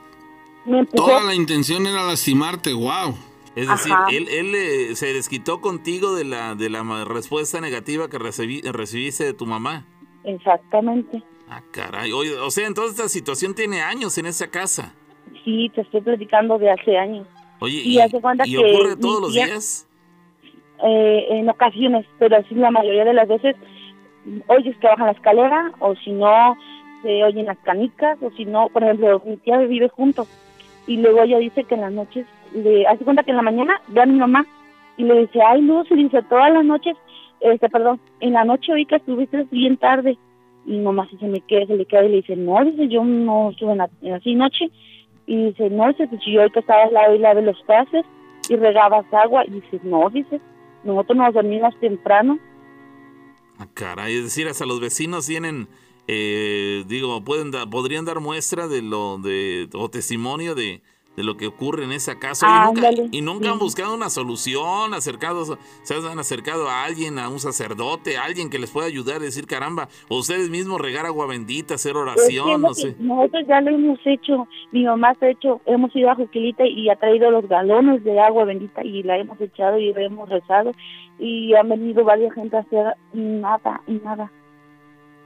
[0.96, 2.74] toda la intención era lastimarte.
[2.74, 3.16] Wow.
[3.56, 4.08] Es decir, Ajá.
[4.12, 9.24] él, él eh, se desquitó contigo de la, de la respuesta negativa que recibí- recibiste
[9.26, 9.86] de tu mamá.
[10.24, 11.22] Exactamente.
[11.50, 12.12] Ah, caray.
[12.12, 14.96] Oye, o sea, entonces esta situación tiene años en esa casa.
[15.46, 17.28] Sí, te estoy platicando de hace años.
[17.60, 19.88] Oye, Y ¿y, hace cuenta y que ocurre todos los tía- días?
[20.84, 23.56] eh, en ocasiones, pero así la mayoría de las veces
[24.48, 26.58] oyes que baja la escalera o si no
[27.04, 30.26] se oyen las canicas o si no, por ejemplo, mi tía vive junto
[30.88, 33.80] y luego ella dice que en las noches, le hace cuenta que en la mañana
[33.90, 34.46] ve a mi mamá
[34.98, 36.96] y le dice, ay Luz, y dice, todas las noches,
[37.42, 40.18] este, perdón, en la noche hoy que estuviste bien tarde
[40.66, 43.52] y mamá se me queda, se le queda y le dice, no, dice, yo no
[43.52, 44.72] estuve en la, así noche
[45.28, 48.06] y dice, no, dice, pues yo hoy que estaba al lado y lave los trastes
[48.50, 50.40] y regabas agua y dice, no, dice,
[50.84, 52.40] nosotros nos dormimos temprano
[53.58, 55.68] Ah, caray, es decir, hasta los vecinos tienen,
[56.08, 60.82] eh, digo, pueden da- podrían dar muestra de lo de o testimonio de,
[61.16, 64.94] de lo que ocurre en esa casa y nunca, y nunca han buscado una solución,
[64.94, 69.22] acercados, se han acercado a alguien, a un sacerdote, a alguien que les pueda ayudar,
[69.22, 72.96] decir caramba, o ustedes mismos regar agua bendita, hacer oración, no sé.
[73.00, 76.90] Nosotros ya lo hemos hecho, mi mamá se ha hecho, hemos ido a Juquilita y
[76.90, 80.72] ha traído los galones de agua bendita y la hemos echado y la hemos rezado
[81.20, 84.32] y han venido varias gente a hacer nada, y nada.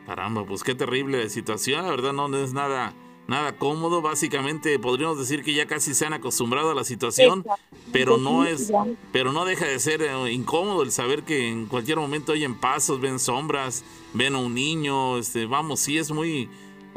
[0.07, 2.93] Caramba, pues qué terrible situación, la verdad no es nada
[3.27, 7.43] nada cómodo, básicamente podríamos decir que ya casi se han acostumbrado a la situación,
[7.91, 8.71] pero no es
[9.11, 13.01] pero no deja de ser eh, incómodo el saber que en cualquier momento oyen pasos,
[13.01, 16.49] ven sombras, ven a un niño, este, vamos, sí es muy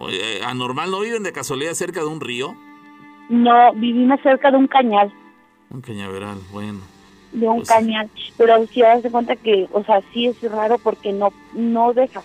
[0.09, 2.55] eh, anormal, ¿no viven de casualidad cerca de un río?
[3.29, 5.13] No, vivimos cerca de un cañal,
[5.71, 6.79] Un cañaveral, bueno.
[7.33, 8.09] de un Pues- cañal,
[8.39, 12.23] pero si das de cuenta que, o sea, sí es raro porque no, no deja.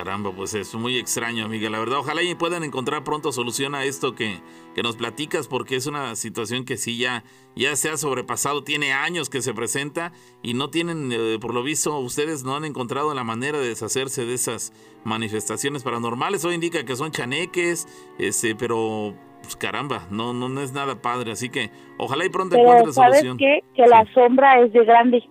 [0.00, 1.68] Caramba, pues es muy extraño, amiga.
[1.68, 4.38] La verdad, ojalá y puedan encontrar pronto solución a esto que,
[4.74, 7.22] que nos platicas, porque es una situación que sí ya,
[7.54, 10.12] ya se ha sobrepasado, tiene años que se presenta
[10.42, 14.24] y no tienen, eh, por lo visto, ustedes no han encontrado la manera de deshacerse
[14.24, 14.72] de esas
[15.04, 16.46] manifestaciones paranormales.
[16.46, 17.86] Hoy indica que son chaneques,
[18.18, 21.32] este, pero pues, caramba, no, no, no es nada padre.
[21.32, 23.36] Así que ojalá y pronto Pero encuentren ¿sabes solución.
[23.36, 23.64] qué?
[23.74, 25.28] Que la sombra es de grande.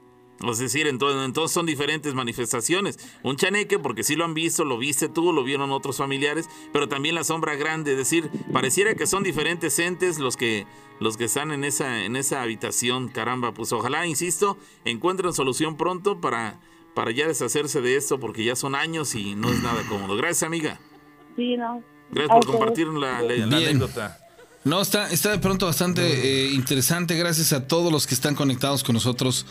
[0.48, 2.98] Es decir, entonces, entonces son diferentes manifestaciones.
[3.24, 6.88] Un chaneque, porque sí lo han visto, lo viste tú, lo vieron otros familiares, pero
[6.88, 10.66] también la sombra grande, es decir, pareciera que son diferentes entes los que
[11.02, 13.08] los que están en esa en esa habitación.
[13.10, 16.60] Caramba, pues ojalá, insisto, encuentren solución pronto para
[16.96, 20.16] para ya deshacerse de esto, porque ya son años y no es nada cómodo.
[20.18, 20.80] Gracias, amiga.
[21.36, 21.84] Sí, no.
[22.12, 24.19] Gracias por compartir la, la- la anécdota.
[24.66, 27.16] No, está, está de pronto bastante eh, interesante.
[27.16, 29.46] Gracias a todos los que están conectados con nosotros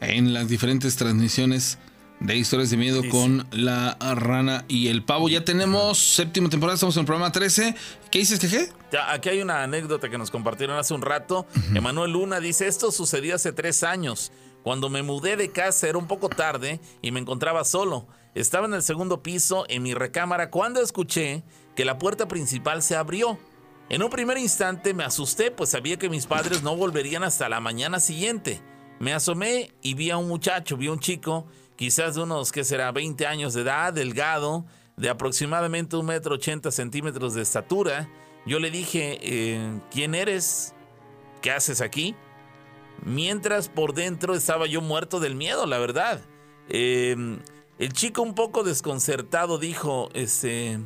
[0.00, 1.78] en las diferentes transmisiones
[2.20, 5.28] de historias de miedo con la rana y el pavo.
[5.28, 7.74] Ya tenemos séptima temporada, estamos en el programa 13.
[8.10, 8.72] ¿Qué dices, Jeje?
[8.90, 11.46] Ya, aquí hay una anécdota que nos compartieron hace un rato.
[11.74, 14.32] Emanuel Luna dice, esto sucedió hace tres años.
[14.62, 18.06] Cuando me mudé de casa era un poco tarde y me encontraba solo.
[18.34, 21.44] Estaba en el segundo piso, en mi recámara, cuando escuché
[21.76, 23.38] que la puerta principal se abrió.
[23.90, 27.60] En un primer instante me asusté, pues sabía que mis padres no volverían hasta la
[27.60, 28.62] mañana siguiente.
[28.98, 31.46] Me asomé y vi a un muchacho, vi a un chico,
[31.76, 34.64] quizás de unos, ¿qué será?, 20 años de edad, delgado,
[34.96, 38.08] de aproximadamente un metro ochenta centímetros de estatura.
[38.46, 40.74] Yo le dije, eh, ¿quién eres?
[41.42, 42.14] ¿Qué haces aquí?
[43.04, 46.22] Mientras por dentro estaba yo muerto del miedo, la verdad.
[46.68, 47.38] Eh,
[47.78, 50.78] el chico un poco desconcertado dijo, este,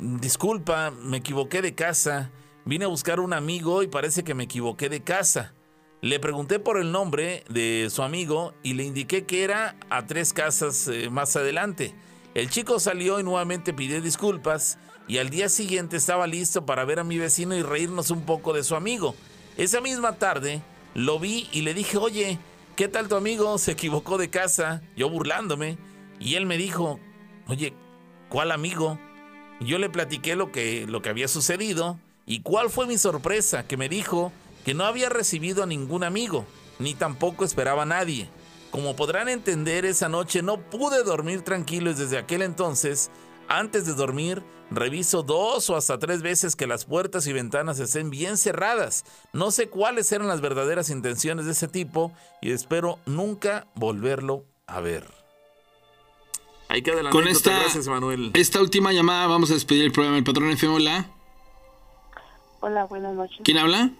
[0.00, 2.30] disculpa, me equivoqué de casa.
[2.64, 5.54] Vine a buscar un amigo y parece que me equivoqué de casa.
[6.00, 10.32] Le pregunté por el nombre de su amigo y le indiqué que era a tres
[10.32, 11.94] casas eh, más adelante.
[12.34, 16.98] El chico salió y nuevamente pidió disculpas y al día siguiente estaba listo para ver
[16.98, 19.14] a mi vecino y reírnos un poco de su amigo.
[19.56, 20.62] Esa misma tarde
[20.94, 22.38] lo vi y le dije, oye,
[22.76, 23.56] ¿qué tal tu amigo?
[23.58, 25.78] Se equivocó de casa, yo burlándome.
[26.18, 26.98] Y él me dijo,
[27.46, 27.72] oye,
[28.28, 28.98] ¿cuál amigo?
[29.64, 33.76] Yo le platiqué lo que, lo que había sucedido y cuál fue mi sorpresa, que
[33.76, 34.30] me dijo
[34.64, 36.44] que no había recibido a ningún amigo,
[36.78, 38.28] ni tampoco esperaba a nadie.
[38.70, 43.10] Como podrán entender, esa noche no pude dormir tranquilo y desde aquel entonces,
[43.48, 48.10] antes de dormir, reviso dos o hasta tres veces que las puertas y ventanas estén
[48.10, 49.04] bien cerradas.
[49.32, 52.12] No sé cuáles eran las verdaderas intenciones de ese tipo
[52.42, 55.23] y espero nunca volverlo a ver.
[56.74, 58.32] Ahí queda la Con esta, Gracias, Manuel.
[58.34, 60.74] esta última llamada vamos a despedir el programa El Patrón FM.
[60.74, 61.06] Hola.
[62.58, 63.38] Hola, buenas noches.
[63.44, 63.90] ¿Quién habla?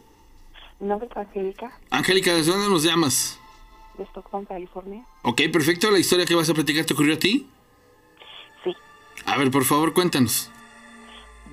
[0.81, 3.39] Mi nombre es Angélica, Angélica, ¿desde dónde nos llamas?
[3.97, 5.07] de Stockton, California.
[5.23, 5.89] Ok, perfecto.
[5.93, 7.49] ¿La historia que vas a platicar te ocurrió a ti?
[8.65, 8.75] Sí.
[9.25, 10.51] A ver, por favor, cuéntanos.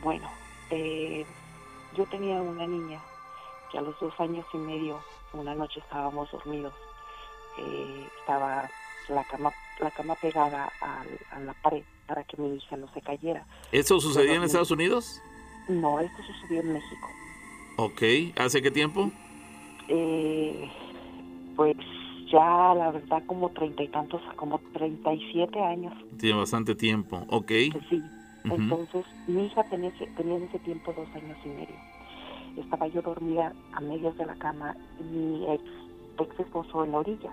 [0.02, 0.28] Bueno,
[0.72, 1.24] eh,
[1.96, 3.00] yo tenía una niña
[3.72, 5.00] que a los dos años y medio,
[5.34, 6.74] una noche estábamos dormidos,
[7.60, 8.68] eh, estaba
[9.10, 13.02] la cama, la cama pegada al- a, la pared para que mi hija no se
[13.02, 13.46] cayera.
[13.72, 15.22] ¿Eso sucedió en Estados Unidos?
[15.68, 17.08] No, esto sucedió en México.
[17.78, 18.02] Ok.
[18.38, 19.12] ¿Hace qué tiempo?
[19.88, 20.70] Eh,
[21.56, 21.76] pues
[22.32, 25.94] ya la verdad como treinta y tantos, como treinta y siete años.
[26.20, 27.52] Tiene bastante tiempo, ok.
[27.90, 28.02] Sí.
[28.46, 31.76] Entonces, mi hija tenía, tenía en ese tiempo dos años y medio.
[32.58, 35.64] Estaba yo dormida a medias de la cama y mi ex,
[36.20, 37.32] ex esposo en la orilla.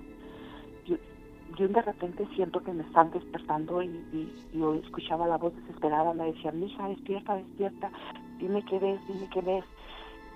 [1.48, 5.54] Yo, de repente siento que me están despertando y, y- y yo escuchaba la voz
[5.56, 7.92] desesperada, me decía, mija, despierta, despierta,
[8.38, 9.64] dime qué ves, dime qué ves.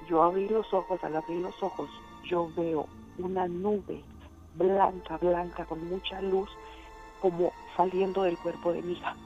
[0.00, 1.90] Yo abrí los ojos, al abrir los ojos,
[2.24, 4.06] yo veo una nube
[4.54, 6.50] blanca, blanca, con mucha luz,
[7.18, 9.18] como saliendo del cuerpo de mi hija.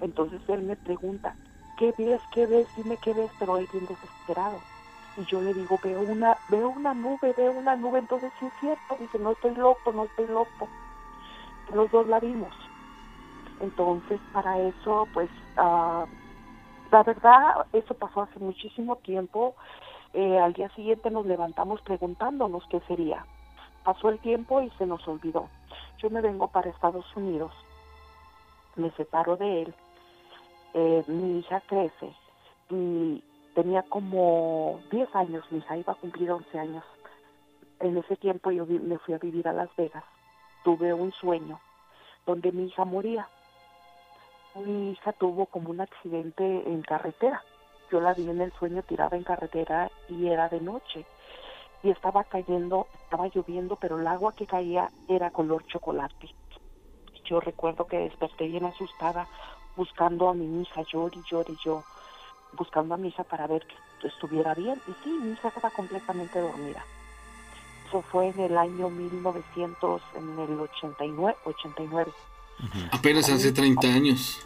[0.00, 1.36] Entonces él me pregunta,
[1.76, 2.22] ¿qué ves?
[2.30, 2.68] ¿Qué ves?
[2.76, 4.66] Dime qué ves, pero él bien desesperado.
[5.18, 8.52] Y yo le digo, veo una, veo una nube, veo una nube, entonces sí es
[8.60, 10.68] cierto, dice, no estoy loco, no estoy loco.
[11.72, 12.54] Los dos la vimos.
[13.58, 16.06] Entonces, para eso, pues, ah,
[16.92, 19.56] la verdad, eso pasó hace muchísimo tiempo.
[20.12, 23.26] Eh, al día siguiente nos levantamos preguntándonos qué sería.
[23.82, 25.48] Pasó el tiempo y se nos olvidó.
[26.00, 27.52] Yo me vengo para Estados Unidos,
[28.76, 29.74] me separo de él,
[30.74, 32.14] eh, mi hija crece
[32.70, 33.24] y
[33.58, 36.84] tenía como 10 años, mi hija iba a cumplir 11 años.
[37.80, 40.04] En ese tiempo yo me fui a vivir a Las Vegas.
[40.62, 41.58] Tuve un sueño
[42.24, 43.28] donde mi hija moría.
[44.54, 47.42] Mi hija tuvo como un accidente en carretera.
[47.90, 51.04] Yo la vi en el sueño tirada en carretera y era de noche.
[51.82, 56.28] Y estaba cayendo, estaba lloviendo, pero el agua que caía era color chocolate.
[57.24, 59.26] Yo recuerdo que desperté bien asustada
[59.74, 61.82] buscando a mi hija, llori, llori, yo,
[62.52, 64.80] buscando a mi hija para ver que estuviera bien.
[64.86, 66.84] Y sí, mi hija estaba completamente dormida.
[67.88, 71.36] Eso fue en el año 1900, en el 89.
[71.44, 72.12] 89.
[72.92, 74.38] Apenas hace 30 años.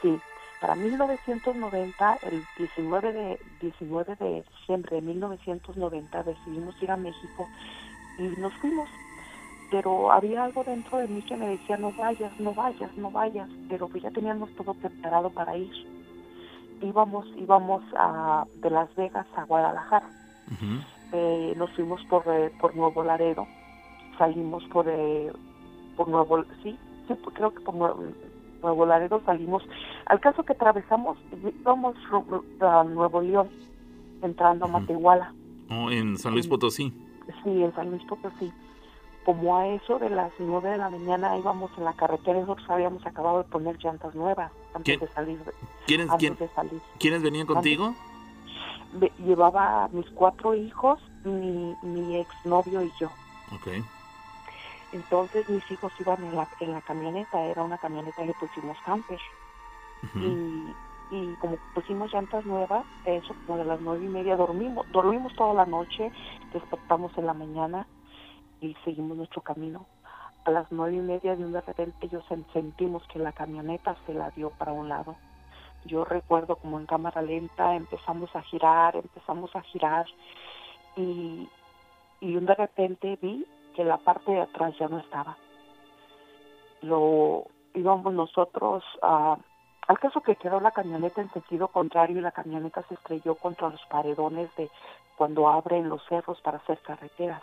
[0.00, 0.18] Sí,
[0.60, 7.48] para 1990, el 19 de, 19 de diciembre de 1990 decidimos ir a México
[8.18, 8.88] y nos fuimos.
[9.70, 13.48] Pero había algo dentro de mí que me decía, no vayas, no vayas, no vayas.
[13.68, 15.72] Pero pues ya teníamos todo preparado para ir.
[16.82, 20.08] Íbamos, íbamos a, de Las Vegas a Guadalajara.
[21.12, 23.46] Eh, nos fuimos por, eh, por Nuevo Laredo.
[24.18, 25.32] Salimos por, eh,
[25.96, 26.44] por Nuevo...
[26.62, 26.76] Sí,
[27.06, 28.02] sí, creo que por Nuevo,
[28.62, 29.62] Nuevo Laredo salimos.
[30.06, 31.18] Al caso que atravesamos,
[31.60, 31.96] íbamos
[32.60, 33.48] a Nuevo León,
[34.22, 35.32] entrando a Matehuala.
[35.70, 36.92] Oh, en San Luis Potosí.
[37.44, 38.52] Sí, en San Luis Potosí.
[39.24, 42.68] Como a eso de las nueve de la mañana íbamos en la carretera y nosotros
[42.68, 45.40] habíamos acabado de poner llantas nuevas antes ¿Quién- de salir.
[45.86, 46.80] ¿Quiénes, antes quién- de salir.
[46.98, 47.94] ¿Quiénes venían contigo?
[49.24, 53.06] Llevaba a mis cuatro hijos, mi, mi exnovio y yo.
[53.54, 53.68] Ok.
[54.92, 59.20] Entonces mis hijos iban en la, en la camioneta, era una camioneta que pusimos camper.
[60.16, 60.74] y,
[61.12, 65.54] y como pusimos llantas nuevas, eso como de las nueve y media dormimos, dormimos toda
[65.54, 66.10] la noche,
[66.52, 67.86] despertamos en la mañana
[68.62, 69.84] y seguimos nuestro camino.
[70.44, 73.96] A las nueve y media de un de repente yo sen- sentimos que la camioneta
[74.06, 75.16] se la dio para un lado.
[75.84, 80.06] Yo recuerdo como en cámara lenta empezamos a girar, empezamos a girar
[80.96, 81.48] y,
[82.20, 83.44] y de repente vi
[83.74, 85.36] que la parte de atrás ya no estaba.
[86.82, 87.44] Lo
[87.74, 89.36] íbamos nosotros a
[89.88, 93.68] al caso que quedó la camioneta en sentido contrario y la camioneta se estrelló contra
[93.68, 94.70] los paredones de
[95.16, 97.42] cuando abren los cerros para hacer carreteras.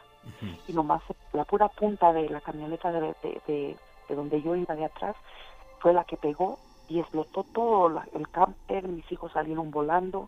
[0.67, 1.01] Y nomás
[1.33, 3.77] la pura punta de la camioneta de, de- de-
[4.07, 5.15] de donde yo iba de atrás
[5.79, 10.27] fue la que pegó y explotó todo el camper, mis hijos salieron volando.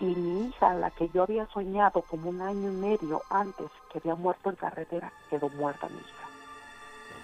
[0.00, 3.98] Y mi hija, la que yo había soñado como un año y medio antes que
[3.98, 6.28] había muerto en carretera, quedó muerta mi hija.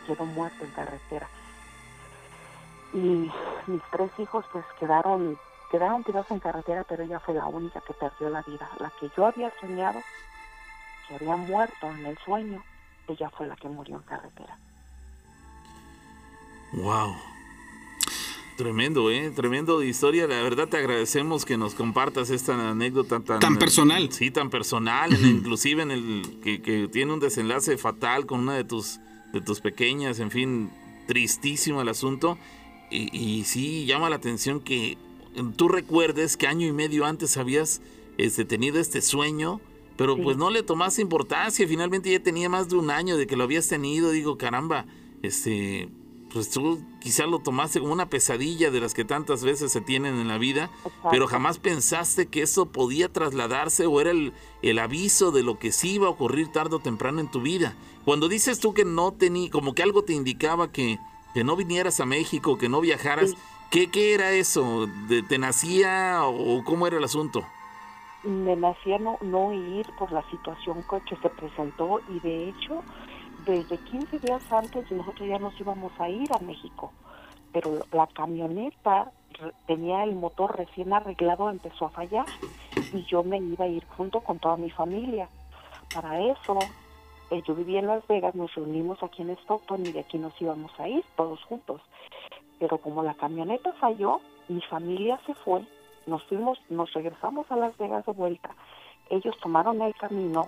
[0.06, 1.28] Quedó muerta en carretera.
[2.94, 3.30] Y
[3.66, 5.38] mis tres hijos pues quedaron
[5.70, 8.68] quedaron tirados en carretera pero ella fue la única que perdió la vida.
[8.78, 10.00] La que yo había soñado
[11.08, 12.62] que había muerto en el sueño
[13.08, 14.56] ella fue la que murió en carretera
[16.72, 17.14] Wow.
[18.58, 19.30] Tremendo, ¿eh?
[19.34, 20.26] Tremendo de historia.
[20.26, 23.38] La verdad te agradecemos que nos compartas esta anécdota tan...
[23.38, 24.12] Tan personal.
[24.12, 25.14] Sí, tan personal.
[25.14, 28.98] en- inclusive en el que, que tiene un desenlace fatal con una de tus,
[29.32, 30.18] de tus pequeñas.
[30.18, 30.70] En fin,
[31.06, 32.36] tristísimo el asunto.
[32.90, 34.98] Y, y sí, llama la atención que
[35.56, 37.80] tú recuerdes que año y medio antes habías
[38.18, 39.60] este, tenido este sueño,
[39.98, 41.68] pero pues no le tomaste importancia.
[41.68, 44.10] Finalmente ya tenía más de un año de que lo habías tenido.
[44.12, 44.86] Digo, caramba,
[45.22, 45.88] este,
[46.32, 50.14] pues tú quizás lo tomaste como una pesadilla de las que tantas veces se tienen
[50.18, 50.70] en la vida,
[51.10, 55.72] pero jamás pensaste que eso podía trasladarse o era el, el aviso de lo que
[55.72, 57.74] sí iba a ocurrir tarde o temprano en tu vida.
[58.04, 60.98] Cuando dices tú que no tenía, como que algo te indicaba que,
[61.34, 63.34] que no vinieras a México, que no viajaras,
[63.70, 64.86] ¿qué, qué era eso?
[65.08, 67.44] ¿De- ¿Te nacía o cómo era el asunto?
[68.24, 72.82] Me nacía no, no ir por la situación que se presentó y de hecho
[73.46, 76.92] desde 15 días antes nosotros ya nos íbamos a ir a México,
[77.52, 79.10] pero la camioneta
[79.66, 82.26] tenía el motor recién arreglado, empezó a fallar
[82.92, 85.28] y yo me iba a ir junto con toda mi familia.
[85.94, 86.58] Para eso,
[87.30, 90.38] eh, yo vivía en Las Vegas, nos reunimos aquí en Stockton y de aquí nos
[90.40, 91.80] íbamos a ir todos juntos.
[92.58, 95.62] Pero como la camioneta falló, mi familia se fue,
[96.08, 98.50] nos fuimos, nos regresamos a Las Vegas de vuelta.
[99.10, 100.46] Ellos tomaron el camino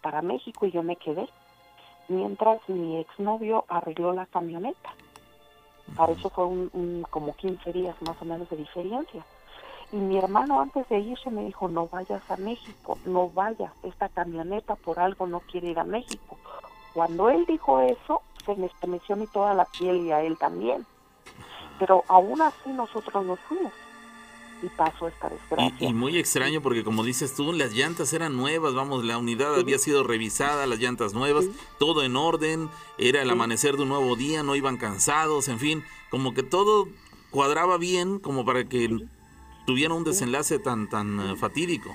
[0.00, 1.28] para México y yo me quedé
[2.08, 4.90] mientras mi exnovio arregló la camioneta.
[5.96, 9.24] Para eso fue un, un- como 15 días más o menos de diferencia.
[9.92, 14.08] Y mi hermano antes de irse me dijo, no vayas a México, no vayas, esta
[14.08, 16.38] camioneta por algo no quiere ir a México.
[16.94, 20.38] Cuando él dijo eso, se me estremeció a mí toda la piel y a él
[20.38, 20.86] también.
[21.78, 23.72] Pero aún así nosotros nos fuimos
[24.62, 25.74] y pasó esta desgracia.
[25.80, 29.54] Y, y muy extraño porque como dices tú, las llantas eran nuevas, vamos, la unidad
[29.58, 31.46] había sido revisada, las llantas nuevas,
[31.78, 32.68] todo en orden,
[32.98, 36.88] era el amanecer de un nuevo día, no iban cansados, en fin, como que todo
[37.30, 38.88] cuadraba bien como para que
[39.66, 41.94] tuviera un desenlace tan tan eh, fatídico.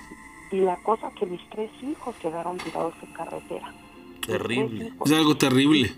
[0.52, 3.73] Y la cosa que mis tres hijos quedaron tirados en carretera.
[4.26, 4.94] Terrible.
[5.06, 5.94] Es algo terrible.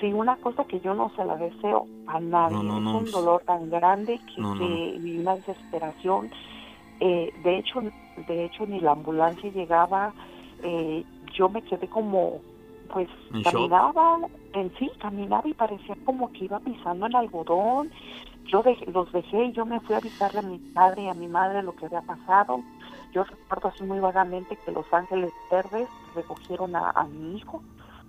[0.00, 2.56] Sí, una cosa que yo no se la deseo a nadie.
[2.56, 2.90] No, no, no.
[2.98, 6.30] Es un dolor tan grande que, que- y una desesperación.
[7.00, 7.80] Eh, de hecho,
[8.26, 10.12] de hecho ni la ambulancia llegaba.
[10.62, 11.04] Eh,
[11.34, 12.40] yo me quedé como,
[12.92, 13.52] pues, ¿En shock?
[13.52, 14.18] caminaba,
[14.54, 17.90] en sí, caminaba y parecía como que iba pisando en algodón.
[18.46, 21.14] Yo dej- los dejé y yo me fui a avisarle a mi padre y a
[21.14, 22.60] mi madre lo que había pasado.
[23.12, 27.62] Yo recuerdo así muy vagamente que Los Ángeles Verdes recogieron a, a mi hijo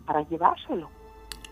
[0.06, 0.90] para llevárselo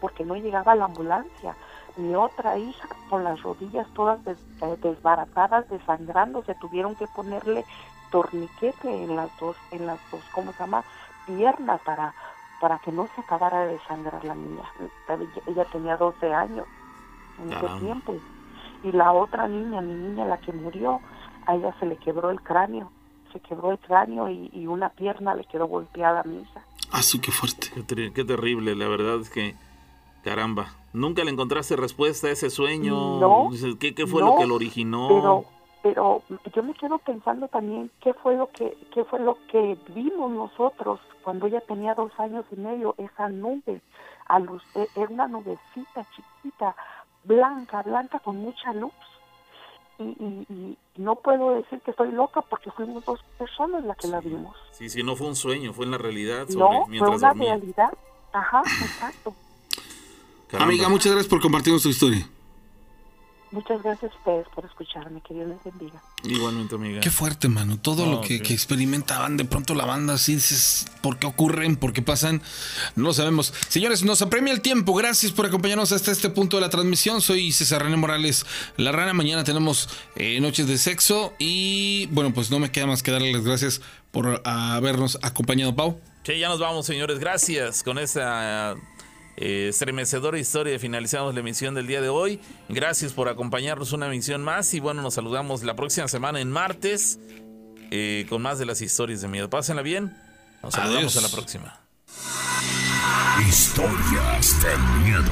[0.06, 1.56] porque no llegaba la ambulancia.
[1.98, 7.65] Mi otra hija, con las rodillas todas des- eh, desbaratadas, desangrando, se tuvieron que ponerle
[8.11, 10.84] torniquete en las dos, en las dos, ¿cómo se llama?
[11.26, 12.14] Piernas para,
[12.61, 14.61] para que no se acabara de desangrar la niña.
[15.10, 16.68] Ella- Ella tenía 12 años
[17.41, 18.15] en ese tiempo.
[18.84, 20.99] Y la otra niña, mi niña, la que murió,
[21.48, 22.91] a ella se le quebró el cráneo.
[23.34, 26.61] Se quebró el cráneo y, y una pierna le quedó golpeada a mi hija.
[26.91, 27.69] Ah, su qué fuerte.
[27.73, 29.56] Qué, ter- qué terrible, la verdad es que,
[30.26, 33.19] caramba, nunca le encontraste respuesta a ese sueño.
[33.19, 33.49] No,
[33.80, 35.07] ¿Qué, qué fue no, lo que lo originó?
[35.07, 35.45] pero
[35.84, 36.23] pero
[36.56, 40.99] yo me quedo pensando también qué fue lo que qué fue lo que vimos nosotros
[41.23, 43.81] cuando ella tenía dos años y medio esa nube
[44.27, 46.76] a luz e- era una nubecita chiquita
[47.23, 48.93] blanca blanca con mucha luz
[49.99, 54.07] y, y- y no puedo decir que estoy loca porque fuimos dos personas las que
[54.07, 56.89] la vimos Sí, sí, no fue un sueño, fue en la realidad sobre, no fue
[56.89, 57.53] mientras una dormía.
[57.57, 57.93] realidad
[58.34, 59.35] ajá exacto
[60.49, 60.72] Caramba.
[60.73, 62.27] Amiga, muchas gracias por compartirnos tu historia.
[63.51, 66.99] muchas gracias a ustedes por escucharme que Dios les bendiga Igualmente, amiga.
[66.99, 67.80] Qué fuerte, mano.
[67.80, 71.76] Todo lo que, experimentaban, de pronto la banda, así dices, ¿por qué ocurren?
[71.76, 72.41] ¿Por qué pasan?
[72.95, 73.53] No lo sabemos.
[73.69, 74.93] Señores, nos apremia el tiempo.
[74.93, 77.22] Gracias por acompañarnos hasta este punto de la transmisión.
[77.22, 78.45] Soy César René Morales,
[78.77, 79.13] La Rana.
[79.13, 81.34] Mañana tenemos eh, Noches de Sexo.
[81.39, 83.81] Y bueno, pues no me queda más que darles las gracias
[84.11, 85.99] por habernos acompañado, Pau.
[86.23, 87.19] Que ya nos vamos, señores.
[87.19, 87.84] Gracias.
[87.84, 88.76] Con esta
[89.38, 92.40] eh, estremecedora historia finalizamos la emisión del día de hoy.
[92.70, 94.74] Gracias por acompañarnos una emisión más.
[94.74, 97.20] Y bueno, nos saludamos la próxima semana en martes
[97.91, 99.49] eh, con más de las historias de miedo.
[99.49, 100.16] Pásenla bien.
[100.64, 101.18] Nos saludamos Adiós.
[101.18, 101.80] a la próxima.
[103.48, 105.32] Historias de miedo.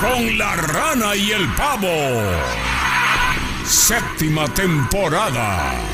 [0.00, 1.88] Con la rana y el pavo.
[3.64, 5.91] Séptima temporada.